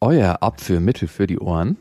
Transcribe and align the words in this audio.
Euer 0.00 0.42
Abführmittel 0.42 1.08
für 1.08 1.26
die 1.26 1.38
Ohren. 1.38 1.76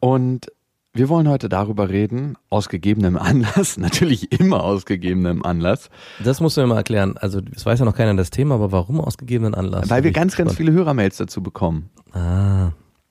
Und 0.00 0.52
wir 0.92 1.08
wollen 1.08 1.28
heute 1.28 1.48
darüber 1.48 1.88
reden, 1.90 2.36
aus 2.50 2.68
gegebenem 2.68 3.16
Anlass, 3.16 3.76
natürlich 3.78 4.32
immer 4.38 4.64
aus 4.64 4.84
gegebenem 4.84 5.44
Anlass, 5.44 5.90
Das 6.22 6.40
musst 6.40 6.56
du 6.56 6.60
mir 6.62 6.66
mal 6.66 6.76
erklären. 6.76 7.16
Also, 7.16 7.40
es 7.54 7.64
weiß 7.64 7.78
ja 7.78 7.84
noch 7.84 7.94
keiner 7.94 8.14
das 8.14 8.30
Thema, 8.30 8.56
aber 8.56 8.72
warum 8.72 9.00
aus 9.00 9.16
gegebenen 9.16 9.54
Anlass? 9.54 9.88
weil 9.90 10.04
wir 10.04 10.10
ganz, 10.12 10.36
ganz 10.36 10.54
viele 10.54 10.72
Hörermails 10.72 11.16
dazu 11.16 11.42
bekommen. 11.42 11.90
Ah, 12.12 12.70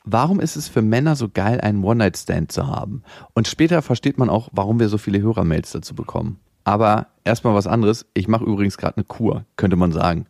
Warum 0.10 0.40
ist 0.40 0.56
es 0.56 0.70
für 0.70 0.82
Männer 0.82 1.18
so 1.18 1.28
geil, 1.28 1.60
einen 1.60 1.84
One-Night-Stand 1.84 2.52
zu 2.52 2.68
haben? 2.68 3.04
Und 3.34 3.48
später 3.48 3.82
versteht 3.82 4.18
man 4.18 4.30
auch, 4.30 4.48
warum 4.54 4.80
wir 4.80 4.88
so 4.88 4.98
viele 4.98 5.22
Hörermails 5.22 5.72
dazu 5.72 5.96
bekommen. 5.96 6.40
Aber 6.64 7.08
erstmal 7.26 7.56
was 7.56 7.68
anderes. 7.68 8.06
Ich 8.14 8.28
mache 8.30 8.46
übrigens 8.46 8.78
gerade 8.78 8.98
eine 8.98 9.04
Kur, 9.06 9.46
könnte 9.58 9.76
man 9.76 9.92
sagen. 9.92 10.28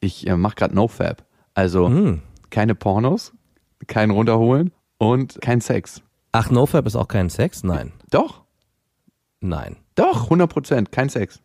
Ich 0.00 0.26
äh, 0.26 0.36
mache 0.36 0.56
gerade 0.56 0.74
NoFab. 0.74 1.24
Also 1.58 1.88
Hm. 1.88 2.22
keine 2.50 2.76
Pornos, 2.76 3.32
kein 3.88 4.10
Runterholen 4.10 4.70
und 4.98 5.40
kein 5.40 5.60
Sex. 5.60 6.02
Ach, 6.30 6.50
NoFap 6.50 6.86
ist 6.86 6.94
auch 6.94 7.08
kein 7.08 7.30
Sex? 7.30 7.64
Nein. 7.64 7.92
Doch, 8.12 8.42
Nein. 9.40 9.74
doch, 9.96 10.24
100 10.30 10.48
Prozent, 10.48 10.92
kein 10.92 11.08
Sex. 11.08 11.40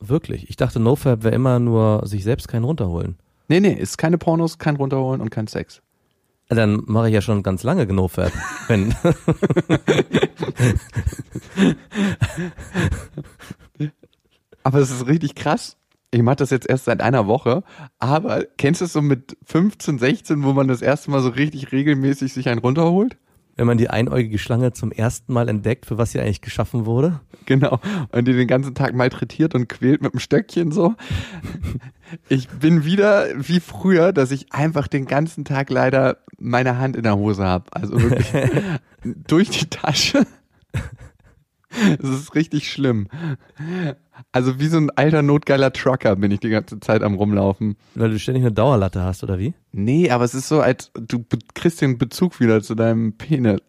Wirklich. 0.00 0.50
Ich 0.50 0.56
dachte, 0.56 0.80
NoFap 0.80 1.22
wäre 1.22 1.36
immer 1.36 1.60
nur 1.60 2.04
sich 2.04 2.24
selbst 2.24 2.48
keinen 2.48 2.64
runterholen. 2.64 3.16
Nee, 3.46 3.60
nee, 3.60 3.72
ist 3.74 3.96
keine 3.96 4.18
Pornos, 4.18 4.58
kein 4.58 4.74
Runterholen 4.74 5.20
und 5.20 5.30
kein 5.30 5.46
Sex. 5.46 5.82
Dann 6.48 6.82
mache 6.86 7.06
ich 7.06 7.14
ja 7.14 7.20
schon 7.22 7.44
ganz 7.44 7.62
lange 7.62 7.86
NoFap. 7.86 8.32
Wenn, 8.66 8.92
Aber 14.64 14.78
es 14.80 14.90
ist 14.90 15.06
richtig 15.06 15.36
krass. 15.36 15.76
Ich 16.14 16.22
mache 16.22 16.36
das 16.36 16.50
jetzt 16.50 16.68
erst 16.68 16.84
seit 16.84 17.00
einer 17.00 17.26
Woche, 17.26 17.64
aber 17.98 18.44
kennst 18.56 18.80
du 18.80 18.84
es 18.84 18.92
so 18.92 19.02
mit 19.02 19.36
15, 19.46 19.98
16, 19.98 20.44
wo 20.44 20.52
man 20.52 20.68
das 20.68 20.80
erste 20.80 21.10
Mal 21.10 21.20
so 21.20 21.30
richtig 21.30 21.72
regelmäßig 21.72 22.32
sich 22.32 22.48
einen 22.48 22.60
runterholt? 22.60 23.16
wenn 23.56 23.68
man 23.68 23.78
die 23.78 23.88
einäugige 23.88 24.38
Schlange 24.38 24.72
zum 24.72 24.90
ersten 24.90 25.32
Mal 25.32 25.48
entdeckt, 25.48 25.86
für 25.86 25.96
was 25.96 26.10
sie 26.10 26.18
eigentlich 26.18 26.40
geschaffen 26.40 26.86
wurde. 26.86 27.20
Genau. 27.46 27.78
Und 28.10 28.26
die 28.26 28.32
den 28.32 28.48
ganzen 28.48 28.74
Tag 28.74 28.94
malträtiert 28.94 29.54
und 29.54 29.68
quält 29.68 30.02
mit 30.02 30.12
dem 30.12 30.18
Stöckchen 30.18 30.72
so. 30.72 30.94
Ich 32.28 32.48
bin 32.48 32.84
wieder 32.84 33.28
wie 33.36 33.60
früher, 33.60 34.12
dass 34.12 34.32
ich 34.32 34.52
einfach 34.52 34.88
den 34.88 35.06
ganzen 35.06 35.44
Tag 35.44 35.70
leider 35.70 36.18
meine 36.36 36.78
Hand 36.78 36.96
in 36.96 37.04
der 37.04 37.16
Hose 37.16 37.44
habe. 37.44 37.66
Also 37.70 38.00
wirklich 38.00 38.26
durch 39.04 39.50
die 39.50 39.66
Tasche. 39.66 40.26
Das 41.70 42.10
ist 42.10 42.34
richtig 42.34 42.70
schlimm. 42.70 43.08
Also 44.32 44.58
wie 44.60 44.66
so 44.68 44.76
ein 44.78 44.90
alter 44.90 45.22
notgeiler 45.22 45.72
Trucker 45.72 46.16
bin 46.16 46.30
ich 46.30 46.40
die 46.40 46.48
ganze 46.50 46.78
Zeit 46.80 47.02
am 47.02 47.14
rumlaufen. 47.14 47.76
Weil 47.94 48.10
du 48.10 48.18
ständig 48.18 48.44
eine 48.44 48.52
Dauerlatte 48.52 49.02
hast, 49.02 49.22
oder 49.24 49.38
wie? 49.38 49.54
Nee, 49.72 50.10
aber 50.10 50.24
es 50.24 50.34
ist 50.34 50.48
so, 50.48 50.60
als 50.60 50.90
du 50.94 51.24
kriegst 51.54 51.80
den 51.80 51.98
Bezug 51.98 52.38
wieder 52.40 52.62
zu 52.62 52.74
deinem 52.74 53.14
Penis. 53.16 53.60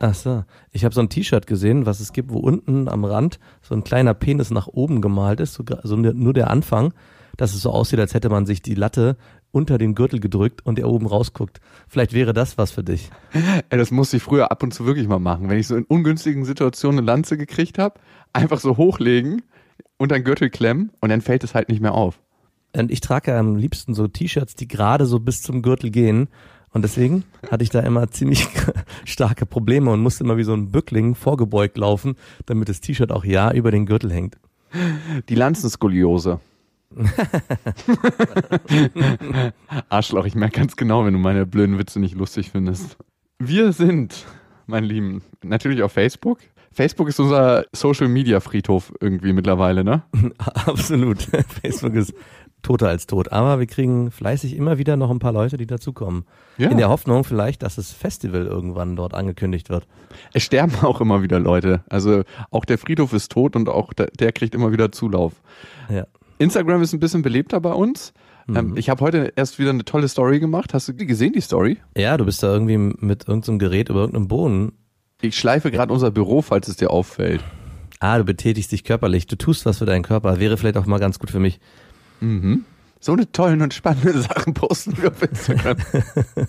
Ach 0.00 0.14
so. 0.14 0.44
Ich 0.72 0.84
habe 0.84 0.94
so 0.94 1.00
ein 1.00 1.08
T-Shirt 1.08 1.46
gesehen, 1.46 1.86
was 1.86 2.00
es 2.00 2.12
gibt, 2.12 2.32
wo 2.32 2.38
unten 2.38 2.88
am 2.88 3.04
Rand 3.04 3.38
so 3.60 3.74
ein 3.74 3.84
kleiner 3.84 4.14
Penis 4.14 4.50
nach 4.50 4.66
oben 4.66 5.00
gemalt 5.00 5.38
ist, 5.38 5.54
so, 5.54 5.62
gra- 5.62 5.80
so 5.86 5.94
nur 5.96 6.32
der 6.32 6.50
Anfang, 6.50 6.92
dass 7.36 7.54
es 7.54 7.62
so 7.62 7.70
aussieht, 7.70 8.00
als 8.00 8.12
hätte 8.14 8.28
man 8.28 8.44
sich 8.44 8.62
die 8.62 8.74
Latte 8.74 9.16
unter 9.52 9.78
den 9.78 9.94
Gürtel 9.94 10.18
gedrückt 10.18 10.66
und 10.66 10.78
der 10.78 10.88
oben 10.88 11.06
rausguckt. 11.06 11.60
Vielleicht 11.86 12.14
wäre 12.14 12.32
das 12.32 12.58
was 12.58 12.72
für 12.72 12.82
dich. 12.82 13.10
Ey, 13.70 13.78
das 13.78 13.92
musste 13.92 14.16
ich 14.16 14.22
früher 14.24 14.50
ab 14.50 14.62
und 14.64 14.74
zu 14.74 14.86
wirklich 14.86 15.06
mal 15.06 15.20
machen. 15.20 15.48
Wenn 15.48 15.58
ich 15.58 15.68
so 15.68 15.76
in 15.76 15.84
ungünstigen 15.84 16.44
Situationen 16.44 16.98
eine 16.98 17.06
Lanze 17.06 17.36
gekriegt 17.36 17.78
habe, 17.78 18.00
einfach 18.32 18.58
so 18.58 18.76
hochlegen, 18.76 19.42
unter 19.98 20.16
den 20.18 20.24
Gürtel 20.24 20.50
klemmen 20.50 20.92
und 21.00 21.10
dann 21.10 21.20
fällt 21.20 21.44
es 21.44 21.54
halt 21.54 21.68
nicht 21.68 21.80
mehr 21.80 21.94
auf. 21.94 22.20
Und 22.74 22.90
ich 22.90 23.00
trage 23.00 23.30
ja 23.30 23.38
am 23.38 23.56
liebsten 23.56 23.94
so 23.94 24.08
T-Shirts, 24.08 24.54
die 24.54 24.66
gerade 24.68 25.06
so 25.06 25.20
bis 25.20 25.42
zum 25.42 25.62
Gürtel 25.62 25.90
gehen. 25.90 26.28
Und 26.70 26.82
deswegen 26.82 27.24
hatte 27.50 27.64
ich 27.64 27.70
da 27.70 27.80
immer 27.80 28.10
ziemlich 28.10 28.48
starke 29.04 29.44
Probleme 29.44 29.90
und 29.90 30.00
musste 30.00 30.24
immer 30.24 30.38
wie 30.38 30.44
so 30.44 30.54
ein 30.54 30.70
Bückling 30.70 31.14
vorgebeugt 31.14 31.76
laufen, 31.76 32.16
damit 32.46 32.68
das 32.68 32.80
T-Shirt 32.80 33.12
auch 33.12 33.24
ja 33.24 33.52
über 33.52 33.70
den 33.70 33.84
Gürtel 33.86 34.10
hängt. 34.10 34.38
Die 35.28 35.34
Lanzenskoliose. 35.34 36.40
Arschloch, 39.88 40.26
ich 40.26 40.34
merke 40.34 40.58
ganz 40.60 40.76
genau, 40.76 41.04
wenn 41.04 41.12
du 41.12 41.18
meine 41.18 41.46
blöden 41.46 41.78
Witze 41.78 42.00
nicht 42.00 42.14
lustig 42.14 42.50
findest. 42.50 42.96
Wir 43.38 43.72
sind, 43.72 44.26
mein 44.66 44.84
Lieben, 44.84 45.22
natürlich 45.42 45.82
auf 45.82 45.92
Facebook. 45.92 46.38
Facebook 46.72 47.08
ist 47.08 47.20
unser 47.20 47.64
Social 47.72 48.08
Media 48.08 48.40
Friedhof 48.40 48.92
irgendwie 49.00 49.32
mittlerweile, 49.32 49.84
ne? 49.84 50.02
Absolut. 50.38 51.22
Facebook 51.62 51.94
ist 51.94 52.14
toter 52.62 52.88
als 52.88 53.06
tot. 53.06 53.32
Aber 53.32 53.58
wir 53.58 53.66
kriegen 53.66 54.10
fleißig 54.10 54.56
immer 54.56 54.78
wieder 54.78 54.96
noch 54.96 55.10
ein 55.10 55.18
paar 55.18 55.32
Leute, 55.32 55.56
die 55.56 55.66
dazukommen. 55.66 56.24
Ja. 56.58 56.70
In 56.70 56.78
der 56.78 56.88
Hoffnung 56.88 57.24
vielleicht, 57.24 57.62
dass 57.62 57.76
das 57.76 57.92
Festival 57.92 58.46
irgendwann 58.46 58.96
dort 58.96 59.14
angekündigt 59.14 59.68
wird. 59.68 59.86
Es 60.32 60.44
sterben 60.44 60.74
auch 60.82 61.00
immer 61.00 61.22
wieder 61.22 61.40
Leute. 61.40 61.82
Also 61.88 62.22
auch 62.50 62.64
der 62.64 62.78
Friedhof 62.78 63.12
ist 63.12 63.32
tot 63.32 63.56
und 63.56 63.68
auch 63.68 63.92
der, 63.92 64.06
der 64.18 64.32
kriegt 64.32 64.54
immer 64.54 64.72
wieder 64.72 64.92
Zulauf. 64.92 65.34
Ja. 65.90 66.06
Instagram 66.38 66.82
ist 66.82 66.92
ein 66.92 67.00
bisschen 67.00 67.22
belebter 67.22 67.60
bei 67.60 67.72
uns. 67.72 68.12
Ähm, 68.48 68.76
ich 68.76 68.90
habe 68.90 69.04
heute 69.04 69.32
erst 69.36 69.58
wieder 69.58 69.70
eine 69.70 69.84
tolle 69.84 70.08
Story 70.08 70.40
gemacht. 70.40 70.74
Hast 70.74 70.88
du 70.88 70.92
die 70.92 71.06
gesehen, 71.06 71.32
die 71.32 71.40
Story? 71.40 71.78
Ja, 71.96 72.16
du 72.16 72.24
bist 72.24 72.42
da 72.42 72.52
irgendwie 72.52 72.76
mit 72.76 73.28
irgendeinem 73.28 73.58
Gerät 73.58 73.88
über 73.88 74.00
irgendeinem 74.00 74.28
Boden. 74.28 74.72
Ich 75.22 75.38
schleife 75.38 75.70
gerade 75.70 75.92
unser 75.92 76.10
Büro, 76.10 76.42
falls 76.42 76.68
es 76.68 76.76
dir 76.76 76.90
auffällt. 76.90 77.42
Ah, 78.00 78.18
du 78.18 78.24
betätigst 78.24 78.72
dich 78.72 78.82
körperlich. 78.82 79.28
Du 79.28 79.36
tust 79.36 79.64
was 79.64 79.78
für 79.78 79.86
deinen 79.86 80.02
Körper. 80.02 80.40
Wäre 80.40 80.56
vielleicht 80.56 80.76
auch 80.76 80.86
mal 80.86 80.98
ganz 80.98 81.20
gut 81.20 81.30
für 81.30 81.38
mich. 81.38 81.60
So 82.98 83.12
eine 83.12 83.30
tollen 83.30 83.62
und 83.62 83.72
spannende 83.72 84.12
Sachen 84.20 84.52
posten 84.52 85.00
wir 85.00 85.10
auf 85.10 85.22
Instagram. 85.22 85.76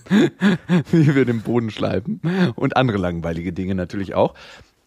Wie 0.91 1.15
wir 1.15 1.25
den 1.25 1.41
Boden 1.41 1.69
schleifen. 1.69 2.21
Und 2.55 2.75
andere 2.75 2.97
langweilige 2.97 3.53
Dinge 3.53 3.75
natürlich 3.75 4.15
auch. 4.15 4.33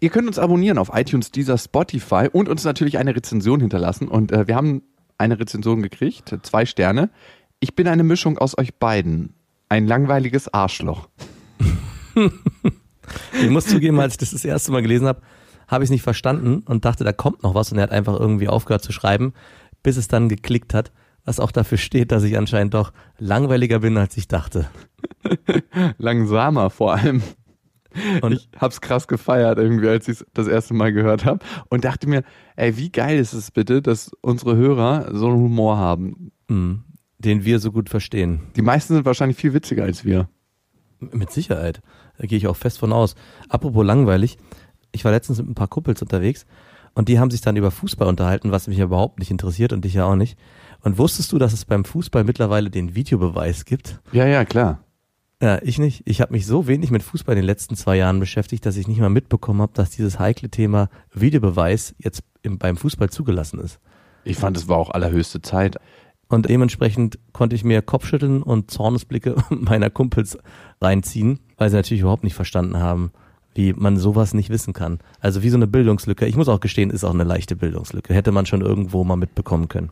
Ihr 0.01 0.11
könnt 0.11 0.27
uns 0.27 0.41
abonnieren 0.41 0.79
auf 0.79 0.91
iTunes, 0.93 1.31
dieser 1.31 1.57
Spotify 1.57 2.29
und 2.31 2.49
uns 2.49 2.65
natürlich 2.65 2.99
eine 2.99 3.15
Rezension 3.15 3.61
hinterlassen. 3.61 4.09
Und 4.09 4.33
äh, 4.33 4.49
wir 4.49 4.57
haben 4.57 4.83
eine 5.19 5.39
Rezension 5.39 5.81
gekriegt, 5.81 6.37
zwei 6.43 6.67
Sterne. 6.67 7.11
Ich 7.61 7.77
bin 7.77 7.87
eine 7.87 8.03
Mischung 8.03 8.37
aus 8.39 8.59
euch 8.59 8.75
beiden. 8.75 9.35
Ein 9.69 9.87
langweiliges 9.87 10.53
Arschloch. 10.53 11.09
Ich 13.43 13.51
muss 13.51 13.67
zugeben, 13.67 14.01
als 14.01 14.15
ich 14.15 14.19
das 14.19 14.31
das 14.31 14.45
erste 14.45 14.73
Mal 14.73 14.83
gelesen 14.83 15.07
habe, 15.07 15.21
habe 15.69 15.85
ich 15.85 15.89
es 15.89 15.93
nicht 15.93 16.03
verstanden 16.03 16.63
und 16.67 16.85
dachte, 16.85 17.05
da 17.05 17.13
kommt 17.13 17.43
noch 17.43 17.55
was 17.55 17.73
und 17.73 17.79
er 17.79 17.85
hat 17.85 17.91
einfach 17.91 18.19
irgendwie 18.19 18.49
aufgehört 18.49 18.83
zu 18.83 18.93
schreiben, 18.93 19.33
bis 19.83 19.97
es 19.97 20.09
dann 20.09 20.29
geklickt 20.29 20.75
hat, 20.75 20.93
was 21.25 21.41
auch 21.41 21.51
dafür 21.51 21.79
steht, 21.79 22.13
dass 22.13 22.23
ich 22.23 22.39
anscheinend 22.39 22.75
doch 22.75 22.93
langweiliger 23.19 23.81
bin, 23.81 23.97
als 23.97 24.17
ich 24.17 24.29
dachte. 24.29 24.69
Langsamer 25.99 26.71
vor 26.71 26.95
allem. 26.95 27.23
Und 28.21 28.33
ich 28.33 28.49
hab's 28.59 28.81
krass 28.81 29.09
gefeiert 29.09 29.59
irgendwie, 29.59 29.89
als 29.89 30.07
ich 30.07 30.25
das 30.35 30.47
erste 30.47 30.75
Mal 30.75 30.93
gehört 30.93 31.25
habe 31.25 31.45
und 31.69 31.85
dachte 31.85 32.09
mir, 32.09 32.23
ey, 32.55 32.77
wie 32.77 32.91
geil 32.91 33.19
ist 33.19 33.33
es 33.33 33.51
bitte, 33.51 33.81
dass 33.83 34.13
unsere 34.21 34.57
Hörer 34.57 35.15
so 35.15 35.29
einen 35.29 35.37
Humor 35.39 35.79
haben. 35.79 36.31
mh, 36.49 36.81
den 37.19 37.45
wir 37.45 37.59
so 37.59 37.73
gut 37.73 37.89
verstehen. 37.89 38.41
Die 38.57 38.63
meisten 38.63 38.95
sind 38.95 39.07
wahrscheinlich 39.07 39.37
viel 39.39 39.55
witziger 39.55 39.85
als 39.85 40.05
wir. 40.05 40.29
Mit 41.01 41.31
Sicherheit. 41.31 41.81
Da 42.19 42.27
gehe 42.27 42.39
ich 42.39 42.47
auch 42.47 42.57
fest 42.57 42.79
von 42.79 42.93
aus. 42.93 43.15
Apropos 43.49 43.85
langweilig, 43.85 44.39
ich 44.93 45.05
war 45.05 45.13
letztens 45.13 45.39
mit 45.39 45.49
ein 45.49 45.55
paar 45.55 45.69
Kumpels 45.69 46.03
unterwegs 46.03 46.47
und 46.95 47.09
die 47.09 47.19
haben 47.19 47.31
sich 47.31 47.41
dann 47.41 47.57
über 47.57 47.71
Fußball 47.71 48.09
unterhalten, 48.09 48.53
was 48.53 48.69
mich 48.69 48.79
ja 48.79 48.85
überhaupt 48.85 49.19
nicht 49.19 49.31
interessiert 49.31 49.73
und 49.73 49.85
dich 49.85 49.95
ja 49.95 50.05
auch 50.05 50.17
nicht. 50.17 50.39
Und 50.81 50.99
wusstest 50.99 51.33
du, 51.33 51.39
dass 51.39 51.53
es 51.53 51.65
beim 51.65 51.85
Fußball 51.85 52.25
mittlerweile 52.25 52.71
den 52.71 52.95
Videobeweis 52.95 53.65
gibt? 53.65 54.01
Ja, 54.13 54.27
ja, 54.27 54.45
klar. 54.45 54.81
Ja, 55.43 55.61
ich 55.63 55.79
nicht. 55.79 56.03
Ich 56.07 56.23
habe 56.23 56.33
mich 56.33 56.47
so 56.47 56.67
wenig 56.67 56.91
mit 56.91 57.03
Fußball 57.03 57.35
in 57.35 57.43
den 57.43 57.47
letzten 57.47 57.77
zwei 57.77 57.97
Jahren 57.97 58.21
beschäftigt, 58.21 58.65
dass 58.65 58.79
ich 58.79 58.89
nicht 58.89 59.01
mal 59.01 59.11
mitbekommen 59.11 59.61
habe, 59.61 59.73
dass 59.75 59.91
dieses 59.91 60.19
heikle 60.19 60.49
Thema 60.49 60.89
Videobeweis 61.13 61.95
jetzt 61.99 62.23
im, 62.43 62.59
beim 62.59 62.79
Fußball 62.79 63.11
zugelassen 63.11 63.61
ist. 63.61 63.79
Ich 64.25 64.39
fand, 64.39 64.57
es 64.57 64.67
war 64.67 64.79
auch 64.79 64.91
allerhöchste 64.91 65.43
Zeit. 65.43 65.77
Und 66.29 66.49
dementsprechend 66.49 67.19
konnte 67.33 67.55
ich 67.55 67.65
mir 67.65 67.83
Kopfschütteln 67.83 68.43
und 68.43 68.71
Zornesblicke 68.71 69.37
meiner 69.51 69.91
Kumpels 69.91 70.39
reinziehen, 70.81 71.39
weil 71.57 71.71
sie 71.71 71.77
natürlich 71.77 72.01
überhaupt 72.01 72.25
nicht 72.25 72.35
verstanden 72.35 72.79
haben, 72.79 73.13
wie 73.55 73.73
man 73.73 73.97
sowas 73.97 74.35
nicht 74.35 74.51
wissen 74.51 74.73
kann. 74.73 74.99
Also 75.21 75.43
wie 75.43 75.51
so 75.51 75.57
eine 75.57 75.67
Bildungslücke. 75.67 76.27
Ich 76.27 76.37
muss 76.37 76.49
auch 76.49 76.61
gestehen, 76.61 76.91
ist 76.91 77.05
auch 77.05 77.15
eine 77.15 77.25
leichte 77.25 77.57
Bildungslücke. 77.57 78.13
Hätte 78.13 78.33
man 78.33 78.47
schon 78.47 78.61
irgendwo 78.61 79.05
mal 79.05 79.17
mitbekommen 79.17 79.69
können. 79.69 79.91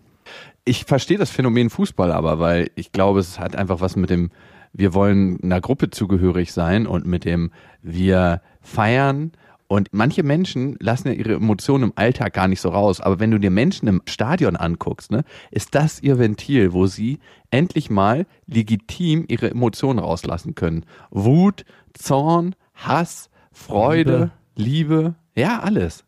Ich 0.64 0.84
verstehe 0.84 1.18
das 1.18 1.30
Phänomen 1.30 1.70
Fußball 1.70 2.10
aber, 2.10 2.38
weil 2.38 2.70
ich 2.74 2.92
glaube, 2.92 3.20
es 3.20 3.38
hat 3.38 3.54
einfach 3.56 3.80
was 3.80 3.96
mit 3.96 4.10
dem 4.10 4.30
wir 4.74 4.92
wollen 4.92 5.38
einer 5.42 5.60
Gruppe 5.60 5.90
zugehörig 5.90 6.52
sein 6.52 6.86
und 6.86 7.06
mit 7.06 7.24
dem 7.24 7.52
wir 7.80 8.42
feiern. 8.60 9.32
Und 9.66 9.88
manche 9.92 10.22
Menschen 10.22 10.76
lassen 10.78 11.08
ja 11.08 11.14
ihre 11.14 11.34
Emotionen 11.34 11.84
im 11.84 11.92
Alltag 11.96 12.34
gar 12.34 12.48
nicht 12.48 12.60
so 12.60 12.68
raus. 12.68 13.00
Aber 13.00 13.18
wenn 13.18 13.30
du 13.30 13.38
dir 13.38 13.50
Menschen 13.50 13.88
im 13.88 14.02
Stadion 14.06 14.56
anguckst, 14.56 15.10
ne, 15.10 15.24
ist 15.50 15.74
das 15.74 16.02
ihr 16.02 16.18
Ventil, 16.18 16.72
wo 16.72 16.86
sie 16.86 17.18
endlich 17.50 17.88
mal 17.90 18.26
legitim 18.46 19.24
ihre 19.28 19.50
Emotionen 19.50 19.98
rauslassen 19.98 20.54
können. 20.54 20.84
Wut, 21.10 21.64
Zorn, 21.94 22.54
Hass, 22.74 23.30
Freude, 23.52 24.32
Liebe, 24.54 25.14
ja, 25.34 25.60
alles. 25.60 26.04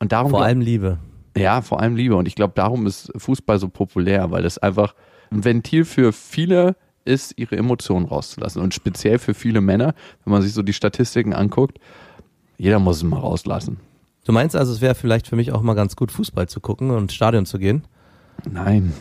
Und 0.00 0.12
darum 0.12 0.30
Vor 0.30 0.44
allem 0.44 0.60
Liebe. 0.60 0.98
ja, 1.36 1.60
vor 1.60 1.80
allem 1.80 1.96
Liebe. 1.96 2.16
Und 2.16 2.26
ich 2.26 2.34
glaube, 2.34 2.54
darum 2.56 2.86
ist 2.86 3.12
Fußball 3.16 3.58
so 3.58 3.68
populär, 3.68 4.30
weil 4.30 4.44
es 4.44 4.58
einfach 4.58 4.94
ein 5.30 5.44
Ventil 5.44 5.84
für 5.84 6.12
viele 6.12 6.76
ist, 7.04 7.34
ihre 7.36 7.56
Emotionen 7.56 8.06
rauszulassen. 8.06 8.62
Und 8.62 8.74
speziell 8.74 9.18
für 9.18 9.34
viele 9.34 9.60
Männer, 9.60 9.94
wenn 10.24 10.32
man 10.32 10.42
sich 10.42 10.52
so 10.52 10.62
die 10.62 10.72
Statistiken 10.72 11.32
anguckt, 11.34 11.78
jeder 12.58 12.78
muss 12.78 12.98
es 12.98 13.02
mal 13.04 13.20
rauslassen. 13.20 13.78
Du 14.24 14.32
meinst 14.32 14.54
also, 14.54 14.72
es 14.72 14.82
wäre 14.82 14.94
vielleicht 14.94 15.26
für 15.26 15.36
mich 15.36 15.52
auch 15.52 15.62
mal 15.62 15.74
ganz 15.74 15.96
gut, 15.96 16.12
Fußball 16.12 16.48
zu 16.48 16.60
gucken 16.60 16.90
und 16.90 17.04
ins 17.04 17.14
Stadion 17.14 17.46
zu 17.46 17.58
gehen? 17.58 17.84
Nein. 18.50 18.92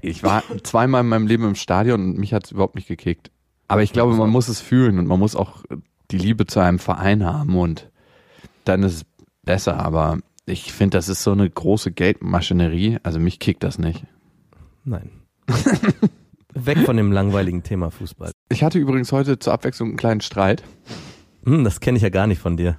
Ich 0.00 0.22
war 0.22 0.42
zweimal 0.62 1.02
in 1.02 1.08
meinem 1.08 1.26
Leben 1.26 1.44
im 1.44 1.54
Stadion 1.54 2.00
und 2.00 2.18
mich 2.18 2.32
hat 2.32 2.46
es 2.46 2.52
überhaupt 2.52 2.74
nicht 2.74 2.88
gekickt. 2.88 3.30
Aber 3.68 3.82
ich 3.82 3.92
glaube, 3.92 4.14
man 4.14 4.30
muss 4.30 4.48
es 4.48 4.60
fühlen 4.60 4.98
und 4.98 5.06
man 5.06 5.20
muss 5.20 5.36
auch 5.36 5.62
die 6.10 6.18
Liebe 6.18 6.46
zu 6.46 6.58
einem 6.60 6.78
Verein 6.78 7.24
haben 7.24 7.56
und 7.56 7.90
dann 8.64 8.82
ist 8.82 8.94
es 8.94 9.04
besser. 9.44 9.78
Aber 9.78 10.18
ich 10.46 10.72
finde, 10.72 10.96
das 10.96 11.08
ist 11.08 11.22
so 11.22 11.32
eine 11.32 11.48
große 11.48 11.92
Geldmaschinerie. 11.92 12.98
Also 13.02 13.20
mich 13.20 13.38
kickt 13.38 13.62
das 13.62 13.78
nicht. 13.78 14.04
Nein. 14.84 15.10
Weg 16.54 16.78
von 16.78 16.96
dem 16.96 17.12
langweiligen 17.12 17.62
Thema 17.62 17.90
Fußball. 17.90 18.32
Ich 18.48 18.64
hatte 18.64 18.78
übrigens 18.78 19.12
heute 19.12 19.38
zur 19.38 19.52
Abwechslung 19.52 19.90
einen 19.90 19.96
kleinen 19.96 20.20
Streit. 20.20 20.64
Hm, 21.44 21.64
das 21.64 21.80
kenne 21.80 21.96
ich 21.96 22.02
ja 22.02 22.08
gar 22.10 22.26
nicht 22.26 22.40
von 22.40 22.56
dir. 22.56 22.78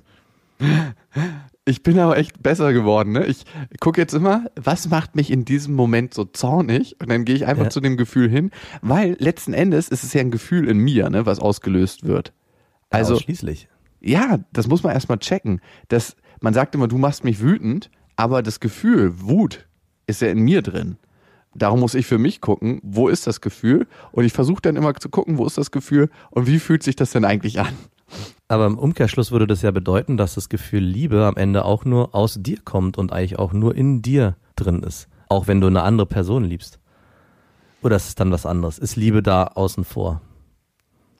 Ich 1.66 1.84
bin 1.84 2.00
aber 2.00 2.18
echt 2.18 2.42
besser 2.42 2.74
geworden. 2.74 3.12
Ne? 3.12 3.26
Ich 3.26 3.46
gucke 3.80 4.02
jetzt 4.02 4.14
immer, 4.14 4.46
was 4.56 4.90
macht 4.90 5.16
mich 5.16 5.32
in 5.32 5.46
diesem 5.46 5.76
Moment 5.76 6.14
so 6.14 6.26
zornig? 6.26 6.96
Und 7.00 7.10
dann 7.10 7.26
gehe 7.26 7.36
ich 7.36 7.46
einfach 7.46 7.66
Ja. 7.66 7.70
zu 7.70 7.82
dem 7.82 7.98
Gefühl 7.98 8.30
hin, 8.30 8.52
weil 8.82 9.16
letzten 9.20 9.54
Endes 9.54 9.90
ist 9.90 10.04
es 10.04 10.14
ja 10.14 10.22
ein 10.22 10.32
Gefühl 10.32 10.68
in 10.68 10.78
mir, 10.78 11.10
ne, 11.10 11.26
was 11.26 11.40
ausgelöst 11.40 12.04
wird. 12.06 12.34
Also, 12.90 13.16
Ausschließlich. 13.16 13.68
ja, 14.02 14.40
das 14.54 14.68
muss 14.68 14.84
man 14.84 14.94
erstmal 14.94 15.20
checken. 15.20 15.62
Das, 15.88 16.16
man 16.42 16.54
sagt 16.54 16.76
immer, 16.76 16.88
du 16.88 16.98
machst 16.98 17.24
mich 17.24 17.40
wütend, 17.42 17.90
aber 18.16 18.42
das 18.44 18.60
Gefühl, 18.60 19.22
Wut, 19.22 19.68
ist 20.08 20.22
ja 20.22 20.28
in 20.30 20.40
mir 20.40 20.62
drin. 20.62 20.98
Darum 21.54 21.80
muss 21.82 21.96
ich 21.96 22.06
für 22.06 22.18
mich 22.18 22.42
gucken, 22.42 22.80
wo 22.84 23.08
ist 23.08 23.28
das 23.28 23.40
Gefühl? 23.42 23.88
Und 24.12 24.26
ich 24.26 24.34
versuche 24.34 24.62
dann 24.62 24.76
immer 24.78 24.94
zu 24.96 25.10
gucken, 25.10 25.38
wo 25.38 25.46
ist 25.46 25.58
das 25.58 25.72
Gefühl 25.72 26.10
und 26.32 26.48
wie 26.48 26.60
fühlt 26.60 26.82
sich 26.84 26.96
das 26.96 27.12
denn 27.12 27.24
eigentlich 27.26 27.60
an? 27.60 27.74
Aber 28.48 28.66
im 28.66 28.78
Umkehrschluss 28.78 29.32
würde 29.32 29.48
das 29.48 29.62
ja 29.62 29.72
bedeuten, 29.72 30.18
dass 30.18 30.36
das 30.36 30.50
Gefühl 30.50 30.84
Liebe 30.84 31.26
am 31.26 31.38
Ende 31.38 31.66
auch 31.66 31.86
nur 31.86 32.14
aus 32.14 32.38
dir 32.40 32.60
kommt 32.64 32.98
und 32.98 33.14
eigentlich 33.14 33.40
auch 33.40 33.54
nur 33.54 33.76
in 33.76 34.02
dir 34.02 34.36
drin 34.56 34.84
ist. 34.84 35.08
Auch 35.30 35.48
wenn 35.48 35.62
du 35.62 35.68
eine 35.68 35.84
andere 35.84 36.08
Person 36.08 36.44
liebst. 36.44 36.80
Oder 37.82 37.96
ist 37.96 38.10
es 38.10 38.16
dann 38.16 38.32
was 38.32 38.46
anderes? 38.46 38.78
Ist 38.78 38.96
Liebe 38.96 39.24
da 39.24 39.46
außen 39.46 39.84
vor? 39.86 40.22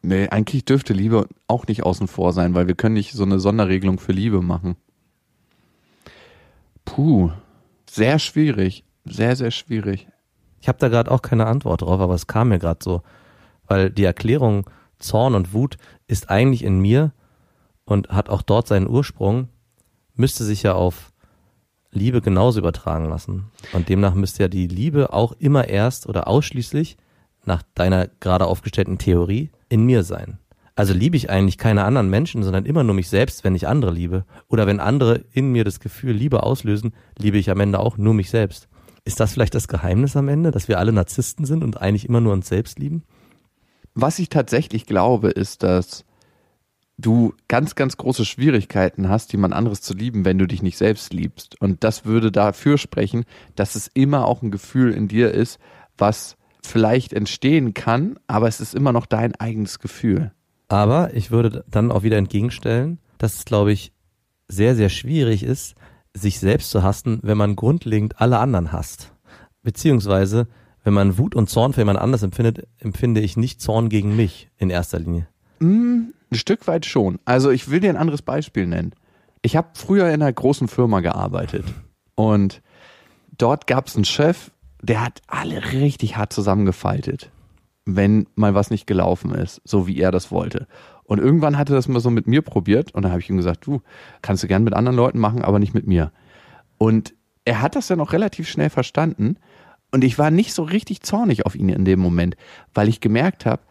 Nee, 0.04 0.28
eigentlich 0.30 0.66
dürfte 0.66 0.94
Liebe 0.94 1.28
auch 1.48 1.68
nicht 1.68 1.84
außen 1.84 2.08
vor 2.08 2.34
sein, 2.34 2.54
weil 2.54 2.68
wir 2.68 2.76
können 2.76 2.96
nicht 2.96 3.14
so 3.14 3.24
eine 3.24 3.40
Sonderregelung 3.40 4.00
für 4.00 4.12
Liebe 4.12 4.42
machen. 4.42 4.76
Puh, 6.86 7.32
sehr 7.90 8.20
schwierig. 8.20 8.84
Sehr, 9.06 9.36
sehr 9.36 9.52
schwierig. 9.52 10.08
Ich 10.60 10.68
habe 10.68 10.78
da 10.80 10.90
gerade 10.90 11.10
auch 11.10 11.22
keine 11.22 11.48
Antwort 11.48 11.82
drauf, 11.82 12.00
aber 12.00 12.14
es 12.14 12.28
kam 12.28 12.50
mir 12.50 12.60
gerade 12.60 12.80
so. 12.84 13.02
Weil 13.68 13.90
die 13.90 14.04
Erklärung 14.04 14.70
Zorn 15.02 15.36
und 15.36 15.54
Wut 15.54 15.78
ist 16.08 16.30
eigentlich 16.30 16.64
in 16.64 16.80
mir 16.80 17.12
und 17.86 18.10
hat 18.10 18.30
auch 18.30 18.42
dort 18.42 18.68
seinen 18.68 18.88
Ursprung, 18.88 19.50
müsste 20.16 20.44
sich 20.44 20.64
ja 20.64 20.74
auf 20.74 21.12
Liebe 21.92 22.22
genauso 22.22 22.60
übertragen 22.60 23.10
lassen. 23.10 23.52
Und 23.74 23.90
demnach 23.90 24.14
müsste 24.14 24.44
ja 24.44 24.48
die 24.48 24.68
Liebe 24.68 25.14
auch 25.14 25.34
immer 25.34 25.68
erst 25.68 26.08
oder 26.08 26.28
ausschließlich 26.28 26.98
nach 27.46 27.64
deiner 27.76 28.08
gerade 28.20 28.46
aufgestellten 28.46 28.98
Theorie 28.98 29.52
in 29.68 29.84
mir 29.86 30.04
sein. 30.04 30.38
Also 30.76 30.94
liebe 30.94 31.18
ich 31.18 31.30
eigentlich 31.30 31.58
keine 31.58 31.84
anderen 31.84 32.10
Menschen, 32.10 32.44
sondern 32.44 32.66
immer 32.66 32.84
nur 32.84 32.96
mich 32.96 33.10
selbst, 33.10 33.44
wenn 33.44 33.56
ich 33.56 33.68
andere 33.68 33.92
liebe. 33.92 34.26
Oder 34.48 34.68
wenn 34.68 34.80
andere 34.80 35.26
in 35.34 35.52
mir 35.52 35.66
das 35.66 35.80
Gefühl 35.80 36.14
Liebe 36.14 36.44
auslösen, 36.44 36.94
liebe 37.18 37.38
ich 37.38 37.50
am 37.50 37.60
Ende 37.60 37.80
auch 37.80 37.98
nur 37.98 38.14
mich 38.14 38.30
selbst. 38.30 38.70
Ist 39.04 39.20
das 39.20 39.34
vielleicht 39.34 39.56
das 39.56 39.68
Geheimnis 39.68 40.16
am 40.16 40.30
Ende, 40.30 40.52
dass 40.52 40.68
wir 40.68 40.80
alle 40.80 40.94
Narzissten 40.94 41.46
sind 41.46 41.64
und 41.64 41.82
eigentlich 41.82 42.08
immer 42.08 42.22
nur 42.22 42.34
uns 42.34 42.48
selbst 42.48 42.80
lieben? 42.80 43.04
Was 43.94 44.20
ich 44.20 44.30
tatsächlich 44.30 44.86
glaube, 44.86 45.30
ist, 45.30 45.64
dass 45.64 46.06
du 46.98 47.34
ganz, 47.48 47.76
ganz 47.76 47.98
große 47.98 48.26
Schwierigkeiten 48.26 49.10
hast, 49.10 49.34
jemand 49.34 49.54
anderes 49.54 49.82
zu 49.82 49.94
lieben, 49.94 50.24
wenn 50.24 50.38
du 50.38 50.46
dich 50.46 50.62
nicht 50.62 50.78
selbst 50.78 51.14
liebst. 51.14 51.60
Und 51.60 51.84
das 51.84 52.06
würde 52.06 52.32
dafür 52.32 52.78
sprechen, 52.78 53.26
dass 53.56 53.76
es 53.76 53.90
immer 53.94 54.26
auch 54.28 54.42
ein 54.42 54.52
Gefühl 54.52 54.94
in 54.94 55.08
dir 55.08 55.32
ist, 55.32 55.60
was 55.98 56.38
vielleicht 56.64 57.14
entstehen 57.14 57.74
kann, 57.74 58.20
aber 58.28 58.48
es 58.48 58.62
ist 58.62 58.76
immer 58.76 58.94
noch 58.94 59.06
dein 59.06 59.36
eigenes 59.36 59.80
Gefühl. 59.80 60.32
Aber 60.68 61.14
ich 61.14 61.32
würde 61.32 61.66
dann 61.68 61.92
auch 61.92 62.04
wieder 62.04 62.18
entgegenstellen, 62.18 63.00
dass 63.18 63.40
es, 63.40 63.46
glaube 63.46 63.72
ich, 63.72 63.92
sehr, 64.48 64.76
sehr 64.76 64.90
schwierig 64.90 65.44
ist, 65.44 65.76
sich 66.14 66.40
selbst 66.40 66.70
zu 66.70 66.84
hassen, 66.84 67.20
wenn 67.24 67.38
man 67.38 67.56
grundlegend 67.56 68.22
alle 68.22 68.40
anderen 68.40 68.72
hasst. 68.72 69.14
Beziehungsweise, 69.64 70.48
wenn 70.84 70.94
man 70.94 71.18
Wut 71.18 71.36
und 71.36 71.50
Zorn 71.50 71.74
für 71.74 71.82
jemand 71.82 72.00
anders 72.00 72.24
empfindet, 72.24 72.68
empfinde 72.80 73.22
ich 73.22 73.38
nicht 73.38 73.62
Zorn 73.62 73.90
gegen 73.90 74.16
mich 74.16 74.50
in 74.58 74.70
erster 74.70 75.00
Linie. 75.00 75.28
Ein 76.32 76.38
Stück 76.38 76.68
weit 76.68 76.86
schon. 76.86 77.20
Also 77.26 77.52
ich 77.52 77.70
will 77.70 77.80
dir 77.80 77.90
ein 77.90 77.98
anderes 77.98 78.22
Beispiel 78.22 78.66
nennen. 78.66 78.94
Ich 79.42 79.56
habe 79.56 79.70
früher 79.74 80.08
in 80.08 80.22
einer 80.22 80.34
großen 80.34 80.68
Firma 80.68 81.02
gearbeitet 81.02 81.66
und 82.16 82.62
dort 83.38 83.68
gab 83.68 83.88
es 83.88 83.96
einen 83.96 84.06
Chef, 84.06 84.52
der 84.82 85.04
hat 85.04 85.22
alle 85.28 85.74
richtig 85.74 86.18
hart 86.18 86.34
zusammengefaltet, 86.34 87.32
wenn 87.86 88.28
mal 88.36 88.54
was 88.54 88.70
nicht 88.70 88.88
gelaufen 88.88 89.34
ist, 89.34 89.62
so 89.64 89.88
wie 89.88 90.00
er 90.00 90.12
das 90.12 90.32
wollte. 90.32 90.68
Und 91.04 91.20
irgendwann 91.20 91.58
hatte 91.58 91.74
er 91.74 91.76
das 91.76 91.88
mal 91.88 92.00
so 92.00 92.10
mit 92.10 92.28
mir 92.28 92.42
probiert 92.42 92.94
und 92.94 93.04
dann 93.04 93.12
habe 93.12 93.22
ich 93.22 93.30
ihm 93.30 93.38
gesagt, 93.38 93.66
du 93.66 93.82
kannst 94.22 94.44
du 94.44 94.48
gern 94.48 94.64
mit 94.64 94.74
anderen 94.74 94.96
Leuten 94.96 95.20
machen, 95.20 95.42
aber 95.44 95.60
nicht 95.60 95.74
mit 95.74 95.88
mir. 95.88 96.12
Und 96.78 97.14
er 97.44 97.62
hat 97.62 97.76
das 97.76 97.88
dann 97.88 98.00
auch 98.00 98.14
relativ 98.14 98.48
schnell 98.48 98.70
verstanden 98.70 99.38
und 99.92 100.04
ich 100.04 100.18
war 100.18 100.32
nicht 100.32 100.54
so 100.54 100.64
richtig 100.64 101.02
zornig 101.02 101.46
auf 101.46 101.56
ihn 101.56 101.70
in 101.70 101.86
dem 101.86 102.00
Moment, 102.00 102.36
weil 102.74 102.88
ich 102.88 103.02
gemerkt 103.02 103.46
habe, 103.46 103.64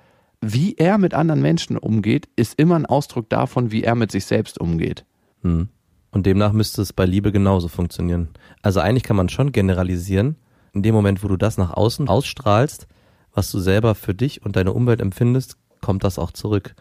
wie 0.43 0.75
er 0.75 0.99
mit 0.99 1.14
anderen 1.14 1.43
Menschen 1.43 1.76
umgeht, 1.76 2.28
ist 2.37 2.58
immer 2.58 2.76
ein 2.76 2.87
Ausdruck 2.87 3.28
davon, 3.28 3.73
wie 3.73 3.83
er 3.83 3.94
mit 3.94 4.11
sich 4.11 4.25
selbst 4.25 4.59
umgeht. 4.59 5.04
Hm. 5.42 5.68
Und 6.11 6.26
demnach 6.26 6.52
müsste 6.52 6.83
es 6.83 6.92
bei 6.92 7.04
Liebe 7.04 7.30
genauso 7.30 7.68
funktionieren. 7.68 8.30
Also 8.62 8.80
eigentlich 8.80 9.04
kann 9.04 9.16
man 9.16 9.28
schon 9.28 9.52
generalisieren, 9.52 10.37
in 10.73 10.83
dem 10.83 10.94
Moment, 10.94 11.23
wo 11.23 11.28
du 11.28 11.37
das 11.37 11.59
nach 11.59 11.73
außen 11.73 12.09
ausstrahlst, 12.09 12.87
was 13.33 13.50
du 13.50 13.59
selber 13.59 13.94
für 13.94 14.14
dich 14.14 14.44
und 14.44 14.56
deine 14.56 14.73
Umwelt 14.73 15.00
empfindest, 15.00 15.56
kommt 15.80 16.04
das 16.04 16.18
auch 16.18 16.33
zurück. 16.33 16.75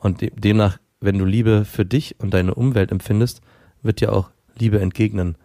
Und 0.00 0.20
de 0.20 0.30
demnach, 0.34 0.78
wenn 1.00 1.18
du 1.18 1.24
Liebe 1.24 1.64
für 1.64 1.84
dich 1.84 2.16
und 2.20 2.34
deine 2.34 2.54
Umwelt 2.54 2.90
empfindest, 2.90 3.42
wird 3.82 4.00
dir 4.00 4.12
auch 4.12 4.30
Liebe 4.58 4.80
entgegnen. 4.80 5.36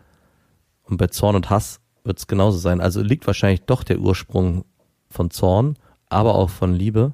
Und 0.84 0.98
bei 0.98 1.08
Zorn 1.08 1.36
und 1.36 1.50
Hass 1.50 1.82
wird 2.04 2.20
es 2.20 2.28
genauso 2.28 2.58
sein. 2.58 2.82
Also 2.82 3.02
liegt 3.02 3.28
wahrscheinlich 3.28 3.62
doch 3.62 3.84
der 3.84 4.00
Ursprung 4.00 4.66
von 5.10 5.32
Zorn, 5.32 5.76
aber 6.10 6.36
auch 6.36 6.50
von 6.50 6.74
Liebe 6.74 7.14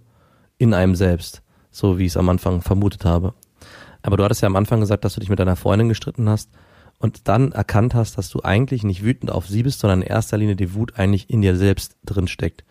in 0.58 0.74
einem 0.74 0.96
selbst, 0.96 1.42
so 1.72 1.98
wie 1.98 2.06
ich 2.06 2.14
es 2.14 2.18
am 2.18 2.30
Anfang 2.30 2.62
vermutet 2.62 3.06
habe. 3.06 3.34
Aber 4.02 4.18
du 4.18 4.24
hattest 4.24 4.42
ja 4.42 4.48
am 4.48 4.56
Anfang 4.56 4.80
gesagt, 4.80 5.04
dass 5.04 5.16
du 5.16 5.20
dich 5.20 5.30
mit 5.30 5.40
deiner 5.40 5.56
Freundin 5.56 5.90
gestritten 5.90 6.30
hast 6.30 6.50
und 7.00 7.28
dann 7.28 7.52
erkannt 7.52 7.96
hast, 7.96 8.18
dass 8.18 8.30
du 8.30 8.42
eigentlich 8.44 8.84
nicht 8.84 9.04
wütend 9.04 9.32
auf 9.32 9.48
sie 9.48 9.64
bist, 9.64 9.80
sondern 9.80 10.02
in 10.02 10.08
erster 10.08 10.38
Linie 10.38 10.56
die 10.56 10.74
Wut 10.76 10.98
eigentlich 10.98 11.30
in 11.30 11.42
dir 11.42 11.56
selbst 11.56 11.98
drin 12.06 12.28
steckt. 12.28 12.64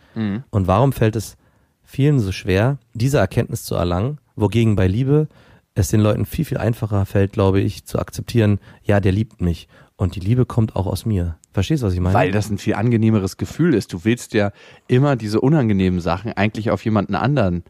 Und 0.50 0.66
warum 0.66 0.92
fällt 0.92 1.16
es 1.16 1.36
vielen 1.82 2.20
so 2.20 2.32
schwer, 2.32 2.78
diese 2.94 3.18
Erkenntnis 3.18 3.64
zu 3.64 3.74
erlangen, 3.74 4.18
wogegen 4.36 4.76
bei 4.76 4.86
Liebe 4.86 5.28
es 5.74 5.88
den 5.88 6.00
Leuten 6.00 6.24
viel, 6.24 6.44
viel 6.44 6.58
einfacher 6.58 7.04
fällt, 7.04 7.32
glaube 7.32 7.60
ich, 7.60 7.84
zu 7.84 7.98
akzeptieren, 7.98 8.60
ja, 8.84 9.00
der 9.00 9.12
liebt 9.12 9.40
mich 9.40 9.68
und 9.96 10.14
die 10.14 10.20
Liebe 10.20 10.46
kommt 10.46 10.76
auch 10.76 10.86
aus 10.86 11.04
mir. 11.04 11.36
Verstehst 11.54 11.84
du, 11.84 11.86
was 11.86 11.94
ich 11.94 12.00
meine? 12.00 12.14
Weil 12.14 12.32
das 12.32 12.50
ein 12.50 12.58
viel 12.58 12.74
angenehmeres 12.74 13.36
Gefühl 13.36 13.74
ist. 13.74 13.92
Du 13.92 14.04
willst 14.04 14.34
ja 14.34 14.50
immer 14.88 15.14
diese 15.14 15.40
unangenehmen 15.40 16.00
Sachen 16.00 16.32
eigentlich 16.32 16.72
auf 16.72 16.84
jemanden 16.84 17.14
anderen 17.14 17.62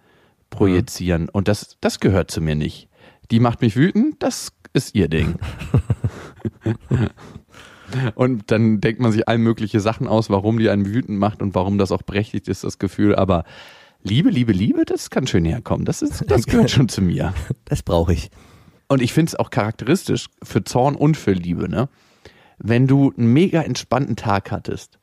projizieren. 0.48 1.28
Und 1.28 1.48
das, 1.48 1.76
das 1.82 2.00
gehört 2.00 2.30
zu 2.30 2.40
mir 2.40 2.54
nicht. 2.54 2.88
Die 3.30 3.40
macht 3.40 3.60
mich 3.60 3.76
wütend, 3.76 4.22
das 4.22 4.52
ist 4.72 4.94
ihr 4.94 5.08
Ding. 5.08 5.34
und 8.14 8.50
dann 8.50 8.80
denkt 8.80 9.02
man 9.02 9.12
sich 9.12 9.28
all 9.28 9.36
mögliche 9.36 9.80
Sachen 9.80 10.08
aus, 10.08 10.30
warum 10.30 10.58
die 10.58 10.70
einen 10.70 10.86
wütend 10.86 11.18
macht 11.18 11.42
und 11.42 11.54
warum 11.54 11.76
das 11.76 11.92
auch 11.92 12.02
berechtigt 12.02 12.48
ist, 12.48 12.64
das 12.64 12.78
Gefühl. 12.78 13.14
Aber 13.14 13.44
Liebe, 14.02 14.30
Liebe, 14.30 14.52
Liebe, 14.52 14.86
das 14.86 15.10
kann 15.10 15.26
schön 15.26 15.44
herkommen. 15.44 15.84
Das, 15.84 16.00
ist, 16.00 16.24
das 16.30 16.46
gehört 16.46 16.70
schon 16.70 16.88
zu 16.88 17.02
mir. 17.02 17.34
das 17.66 17.82
brauche 17.82 18.14
ich. 18.14 18.30
Und 18.88 19.02
ich 19.02 19.12
finde 19.12 19.28
es 19.28 19.34
auch 19.34 19.50
charakteristisch 19.50 20.28
für 20.42 20.64
Zorn 20.64 20.94
und 20.94 21.18
für 21.18 21.32
Liebe, 21.32 21.68
ne? 21.68 21.90
Wenn 22.66 22.86
du 22.86 23.12
einen 23.18 23.30
mega 23.30 23.60
entspannten 23.60 24.16
Tag 24.16 24.50
hattest, 24.50 24.98